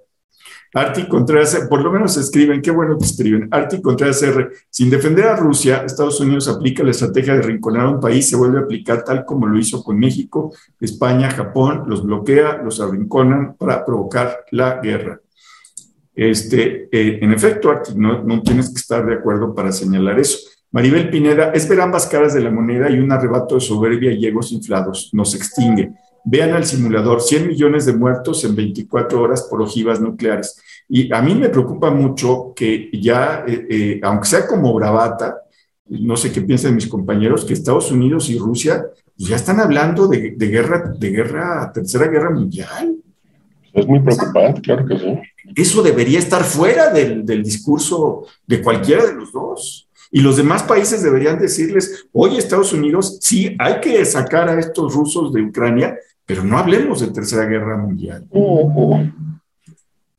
Arti 0.72 1.08
Contreras, 1.08 1.66
por 1.68 1.82
lo 1.82 1.90
menos 1.90 2.16
escriben, 2.16 2.62
qué 2.62 2.70
bueno 2.70 2.96
que 2.96 3.04
escriben. 3.04 3.48
Arti 3.50 3.82
Contreras 3.82 4.22
R. 4.22 4.50
Sin 4.70 4.88
defender 4.88 5.26
a 5.26 5.36
Rusia, 5.36 5.82
Estados 5.84 6.20
Unidos 6.20 6.48
aplica 6.48 6.84
la 6.84 6.92
estrategia 6.92 7.34
de 7.34 7.42
rinconar 7.42 7.86
a 7.86 7.90
un 7.90 8.00
país, 8.00 8.28
se 8.28 8.36
vuelve 8.36 8.58
a 8.58 8.62
aplicar 8.62 9.02
tal 9.02 9.24
como 9.24 9.46
lo 9.46 9.58
hizo 9.58 9.82
con 9.82 9.98
México, 9.98 10.52
España, 10.80 11.30
Japón, 11.30 11.84
los 11.86 12.04
bloquea, 12.04 12.60
los 12.62 12.80
arrinconan 12.80 13.54
para 13.56 13.84
provocar 13.84 14.44
la 14.52 14.80
guerra. 14.80 15.20
Este, 16.14 16.88
eh, 16.92 17.18
en 17.22 17.32
efecto, 17.32 17.70
Arti, 17.70 17.92
no, 17.96 18.22
no 18.22 18.42
tienes 18.42 18.68
que 18.68 18.76
estar 18.76 19.04
de 19.04 19.14
acuerdo 19.14 19.54
para 19.54 19.72
señalar 19.72 20.20
eso. 20.20 20.38
Maribel 20.72 21.10
Pineda, 21.10 21.50
es 21.52 21.68
ver 21.68 21.80
ambas 21.80 22.06
caras 22.06 22.32
de 22.32 22.40
la 22.40 22.50
moneda 22.50 22.88
y 22.88 22.98
un 23.00 23.10
arrebato 23.10 23.56
de 23.56 23.60
soberbia 23.60 24.12
y 24.12 24.24
egos 24.24 24.52
inflados. 24.52 25.10
Nos 25.12 25.34
extingue. 25.34 25.92
Vean 26.24 26.52
al 26.52 26.64
simulador, 26.64 27.20
100 27.20 27.48
millones 27.48 27.86
de 27.86 27.94
muertos 27.94 28.44
en 28.44 28.54
24 28.54 29.20
horas 29.20 29.46
por 29.48 29.62
ojivas 29.62 30.00
nucleares. 30.00 30.60
Y 30.88 31.12
a 31.12 31.22
mí 31.22 31.34
me 31.34 31.48
preocupa 31.48 31.90
mucho 31.90 32.52
que 32.54 32.90
ya, 32.92 33.44
eh, 33.46 33.66
eh, 33.70 34.00
aunque 34.02 34.28
sea 34.28 34.46
como 34.46 34.74
bravata, 34.74 35.42
no 35.86 36.16
sé 36.16 36.30
qué 36.30 36.40
piensan 36.40 36.74
mis 36.74 36.86
compañeros, 36.86 37.44
que 37.44 37.52
Estados 37.52 37.90
Unidos 37.90 38.28
y 38.28 38.38
Rusia 38.38 38.86
ya 39.16 39.36
están 39.36 39.60
hablando 39.60 40.08
de, 40.08 40.30
guerra, 40.36 40.94
de 40.98 41.10
guerra, 41.10 41.70
tercera 41.72 42.06
guerra 42.06 42.30
mundial. 42.30 42.96
Es 43.72 43.86
muy 43.86 44.00
preocupante, 44.00 44.60
claro 44.60 44.86
que 44.86 44.98
sí. 44.98 45.18
Eso 45.54 45.82
debería 45.82 46.18
estar 46.18 46.42
fuera 46.42 46.92
del, 46.92 47.24
del 47.24 47.42
discurso 47.42 48.26
de 48.46 48.62
cualquiera 48.62 49.06
de 49.06 49.14
los 49.14 49.32
dos. 49.32 49.88
Y 50.12 50.20
los 50.20 50.36
demás 50.36 50.62
países 50.64 51.02
deberían 51.02 51.38
decirles, 51.38 52.06
oye, 52.12 52.38
Estados 52.38 52.72
Unidos, 52.72 53.18
sí, 53.20 53.54
hay 53.58 53.80
que 53.80 54.04
sacar 54.04 54.48
a 54.48 54.58
estos 54.58 54.92
rusos 54.92 55.32
de 55.32 55.42
Ucrania, 55.42 55.96
pero 56.30 56.44
no 56.44 56.58
hablemos 56.58 57.00
de 57.00 57.08
Tercera 57.08 57.44
Guerra 57.44 57.76
Mundial. 57.76 58.24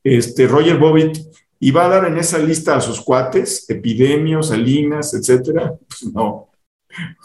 Este, 0.03 0.45
Roger 0.45 0.77
Bobbitt 0.77 1.17
iba 1.61 1.85
a 1.85 1.87
dar 1.87 2.03
en 2.03 2.17
esa 2.17 2.37
lista 2.37 2.75
a 2.75 2.81
sus 2.81 2.99
cuates, 2.99 3.69
epidemios, 3.69 4.49
Salinas, 4.49 5.13
etcétera. 5.13 5.73
Pues 5.87 6.13
no, 6.13 6.49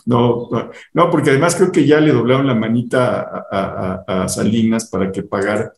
no, 0.05 0.49
no, 0.95 1.11
porque 1.11 1.31
además 1.31 1.57
creo 1.57 1.73
que 1.73 1.85
ya 1.85 1.99
le 1.99 2.13
doblaron 2.13 2.47
la 2.47 2.55
manita 2.55 3.45
a, 3.51 4.29
Salinas 4.29 4.89
para 4.89 5.11
que 5.11 5.25
pagara. 5.25 5.73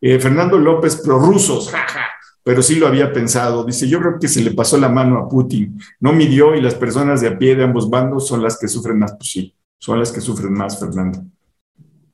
Eh, 0.00 0.20
Fernando 0.20 0.56
López, 0.56 1.02
prorrusos, 1.04 1.68
jaja 1.68 2.10
pero 2.44 2.62
sí 2.62 2.76
lo 2.76 2.86
había 2.86 3.12
pensado. 3.12 3.64
Dice, 3.64 3.88
yo 3.88 3.98
creo 3.98 4.20
que 4.20 4.28
se 4.28 4.40
le 4.40 4.52
pasó 4.52 4.78
la 4.78 4.88
mano 4.88 5.18
a 5.18 5.28
Putin, 5.28 5.80
no 5.98 6.12
midió 6.12 6.54
y 6.54 6.60
las 6.60 6.76
personas 6.76 7.20
de 7.20 7.26
a 7.26 7.36
pie 7.36 7.56
de 7.56 7.64
ambos 7.64 7.90
bandos 7.90 8.28
son 8.28 8.40
las 8.40 8.56
que 8.56 8.68
sufren 8.68 9.00
más. 9.00 9.16
Pues 9.16 9.30
sí, 9.32 9.52
son 9.78 9.98
las 9.98 10.12
que 10.12 10.20
sufren 10.20 10.52
más, 10.52 10.78
Fernando. 10.78 11.24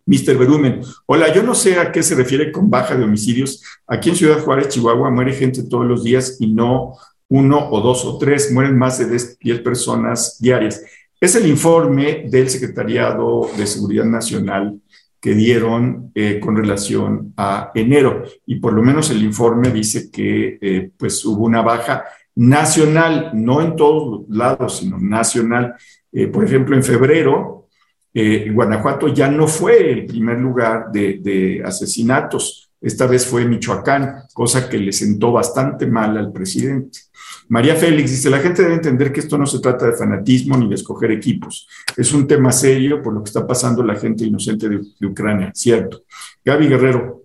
Mr. 0.08 0.38
Berumen, 0.38 0.80
hola, 1.04 1.34
yo 1.34 1.42
no 1.42 1.54
sé 1.54 1.78
a 1.78 1.92
qué 1.92 2.02
se 2.02 2.14
refiere 2.14 2.50
con 2.50 2.70
baja 2.70 2.96
de 2.96 3.04
homicidios. 3.04 3.62
Aquí 3.86 4.08
en 4.08 4.16
Ciudad 4.16 4.40
Juárez, 4.40 4.68
Chihuahua, 4.68 5.10
muere 5.10 5.34
gente 5.34 5.64
todos 5.64 5.84
los 5.84 6.02
días 6.02 6.38
y 6.40 6.46
no 6.46 6.94
uno 7.28 7.68
o 7.70 7.82
dos 7.82 8.06
o 8.06 8.16
tres, 8.16 8.50
mueren 8.50 8.78
más 8.78 8.98
de 8.98 9.36
10 9.38 9.60
personas 9.60 10.38
diarias. 10.40 10.82
Es 11.20 11.34
el 11.34 11.46
informe 11.46 12.24
del 12.30 12.48
Secretariado 12.48 13.50
de 13.58 13.66
Seguridad 13.66 14.06
Nacional 14.06 14.80
que 15.20 15.34
dieron 15.34 16.10
eh, 16.14 16.40
con 16.40 16.56
relación 16.56 17.34
a 17.36 17.70
enero. 17.74 18.22
Y 18.46 18.60
por 18.60 18.72
lo 18.72 18.82
menos 18.82 19.10
el 19.10 19.22
informe 19.22 19.70
dice 19.70 20.10
que 20.10 20.58
eh, 20.58 20.90
pues 20.96 21.22
hubo 21.26 21.44
una 21.44 21.60
baja 21.60 22.04
nacional, 22.34 23.32
no 23.34 23.60
en 23.60 23.76
todos 23.76 24.26
lados, 24.30 24.78
sino 24.78 24.98
nacional. 24.98 25.74
Eh, 26.12 26.28
por 26.28 26.44
ejemplo, 26.44 26.74
en 26.74 26.82
febrero, 26.82 27.67
Guanajuato 28.14 29.08
ya 29.08 29.30
no 29.30 29.46
fue 29.46 29.92
el 29.92 30.06
primer 30.06 30.38
lugar 30.38 30.90
de, 30.90 31.18
de 31.20 31.62
asesinatos. 31.64 32.70
Esta 32.80 33.06
vez 33.06 33.26
fue 33.26 33.44
Michoacán, 33.44 34.24
cosa 34.32 34.68
que 34.68 34.78
le 34.78 34.92
sentó 34.92 35.32
bastante 35.32 35.86
mal 35.86 36.16
al 36.16 36.32
presidente. 36.32 37.00
María 37.48 37.74
Félix 37.74 38.10
dice, 38.10 38.30
la 38.30 38.40
gente 38.40 38.62
debe 38.62 38.74
entender 38.74 39.10
que 39.10 39.20
esto 39.20 39.38
no 39.38 39.46
se 39.46 39.60
trata 39.60 39.86
de 39.86 39.94
fanatismo 39.96 40.56
ni 40.56 40.68
de 40.68 40.74
escoger 40.74 41.10
equipos. 41.10 41.66
Es 41.96 42.12
un 42.12 42.26
tema 42.26 42.52
serio 42.52 43.02
por 43.02 43.14
lo 43.14 43.22
que 43.22 43.28
está 43.28 43.46
pasando 43.46 43.82
la 43.82 43.96
gente 43.96 44.24
inocente 44.24 44.68
de, 44.68 45.06
Ucrania, 45.06 45.50
cierto. 45.54 46.04
Gaby 46.44 46.68
Guerrero, 46.68 47.24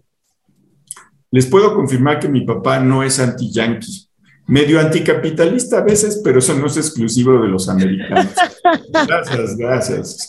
les 1.30 1.46
puedo 1.46 1.76
confirmar 1.76 2.20
que 2.20 2.30
mi 2.30 2.46
papá 2.46 2.80
no 2.80 3.04
es 3.04 3.20
anti-yankee. 3.20 4.08
Medio 4.46 4.80
anticapitalista 4.80 5.78
a 5.78 5.84
veces, 5.84 6.22
pero 6.24 6.40
eso 6.40 6.54
no 6.54 6.68
es 6.68 6.78
exclusivo 6.78 7.42
de 7.42 7.48
los 7.48 7.70
americanos. 7.70 8.34
Gracias, 9.08 9.58
gracias. 9.58 10.28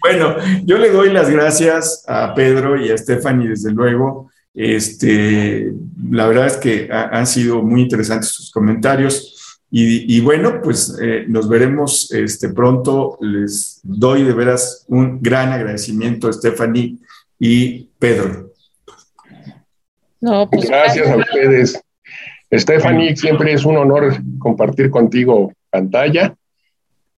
Bueno, 0.00 0.36
yo 0.64 0.78
le 0.78 0.90
doy 0.90 1.10
las 1.10 1.30
gracias 1.30 2.04
a 2.08 2.34
Pedro 2.34 2.76
y 2.84 2.90
a 2.90 2.98
Stephanie, 2.98 3.48
desde 3.48 3.70
luego, 3.70 4.30
este, 4.54 5.72
la 6.10 6.26
verdad 6.26 6.46
es 6.48 6.56
que 6.56 6.88
han 6.90 7.26
sido 7.26 7.62
muy 7.62 7.82
interesantes 7.82 8.30
sus 8.30 8.50
comentarios. 8.50 9.36
Y, 9.72 10.20
bueno, 10.20 10.60
pues 10.60 10.98
eh, 11.00 11.26
nos 11.28 11.48
veremos 11.48 12.10
este, 12.10 12.48
pronto. 12.48 13.16
Les 13.20 13.78
doy 13.84 14.24
de 14.24 14.32
veras 14.32 14.84
un 14.88 15.22
gran 15.22 15.52
agradecimiento 15.52 16.26
a 16.26 16.32
Stephanie 16.32 16.98
y 17.38 17.84
Pedro. 17.98 18.50
No, 20.20 20.50
pues, 20.50 20.68
gracias 20.68 21.08
a 21.08 21.16
ustedes. 21.16 21.80
Stephanie, 22.52 23.16
siempre 23.16 23.52
es 23.52 23.64
un 23.64 23.76
honor 23.76 24.16
compartir 24.38 24.90
contigo 24.90 25.52
pantalla. 25.70 26.34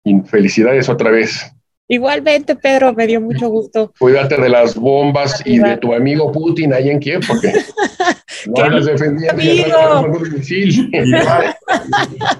Y 0.04 0.20
felicidades 0.22 0.88
otra 0.88 1.10
vez. 1.10 1.52
Igualmente, 1.88 2.56
Pedro, 2.56 2.92
me 2.94 3.06
dio 3.06 3.20
mucho 3.20 3.48
gusto. 3.48 3.92
Cuídate 3.98 4.40
de 4.40 4.48
las 4.48 4.74
bombas 4.74 5.42
y 5.44 5.58
de 5.58 5.76
tu 5.76 5.92
amigo 5.92 6.32
Putin 6.32 6.72
ahí 6.72 6.88
en 6.90 6.98
Kiev, 6.98 7.20
porque 7.26 7.52
no 8.46 8.68
las 8.68 8.86
defendiendo. 8.86 9.42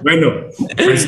bueno, 0.01 0.31
pues 0.75 1.07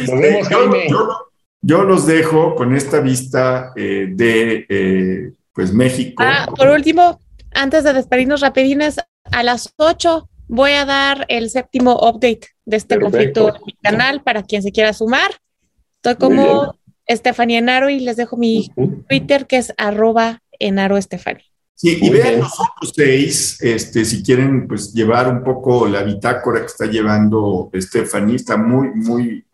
yo, 1.61 1.83
los 1.83 2.05
dejo 2.05 2.55
con 2.55 2.75
esta 2.75 2.99
vista 2.99 3.73
eh, 3.75 4.09
de 4.11 4.65
eh, 4.69 5.31
pues 5.51 5.73
México. 5.73 6.21
Ah, 6.23 6.47
por 6.55 6.67
último, 6.69 7.19
antes 7.51 7.83
de 7.83 7.93
despedirnos 7.93 8.41
rapidines, 8.41 8.97
a 9.31 9.43
las 9.43 9.73
8 9.77 10.29
voy 10.47 10.71
a 10.71 10.85
dar 10.85 11.25
el 11.29 11.49
séptimo 11.49 11.93
update 11.93 12.47
de 12.65 12.77
este 12.77 12.99
conflicto 12.99 13.49
en 13.49 13.61
mi 13.65 13.73
canal 13.73 14.23
para 14.23 14.43
quien 14.43 14.61
se 14.61 14.71
quiera 14.71 14.93
sumar. 14.93 15.31
Estoy 15.97 16.15
como 16.15 16.75
Estefanía 17.05 17.59
Enaro 17.59 17.89
y 17.89 17.99
les 17.99 18.17
dejo 18.17 18.37
mi 18.37 18.71
Twitter 19.07 19.47
que 19.47 19.57
es 19.57 19.73
arroba 19.77 20.41
Enaro 20.59 20.97
Estefanía. 20.97 21.45
Sí, 21.77 21.99
y 22.01 22.09
vean 22.09 22.39
los 22.39 22.53
otros 22.53 22.93
seis, 22.95 23.61
este, 23.61 24.05
si 24.05 24.23
quieren 24.23 24.65
pues 24.65 24.93
llevar 24.93 25.27
un 25.29 25.43
poco 25.43 25.87
la 25.87 26.03
bitácora 26.03 26.61
que 26.61 26.67
está 26.67 26.85
llevando 26.85 27.69
Estefanía, 27.73 28.37
está 28.37 28.55
muy, 28.55 28.91
muy, 28.95 29.45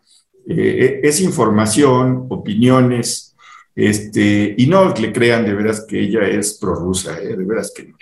eh, 0.48 1.00
es 1.02 1.20
información, 1.20 2.26
opiniones, 2.30 3.31
este, 3.74 4.54
y 4.56 4.66
no 4.66 4.94
le 4.94 5.12
crean 5.12 5.44
de 5.44 5.54
veras 5.54 5.84
que 5.88 6.00
ella 6.00 6.26
es 6.26 6.58
prorrusa, 6.58 7.18
eh, 7.18 7.36
de 7.36 7.44
veras 7.44 7.72
que 7.74 7.88
no. 7.88 7.96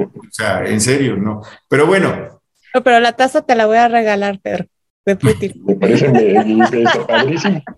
O 0.00 0.30
sea, 0.30 0.64
en 0.64 0.80
serio, 0.80 1.16
no. 1.16 1.42
Pero 1.68 1.86
bueno. 1.86 2.40
No, 2.74 2.82
pero 2.82 3.00
la 3.00 3.12
taza 3.12 3.42
te 3.42 3.54
la 3.54 3.66
voy 3.66 3.78
a 3.78 3.88
regalar, 3.88 4.40
Pedro, 4.40 4.66
de 5.04 5.16
Putin. 5.16 5.52
Me 5.64 5.76
parece 5.76 6.10
padrísimo. 7.06 7.62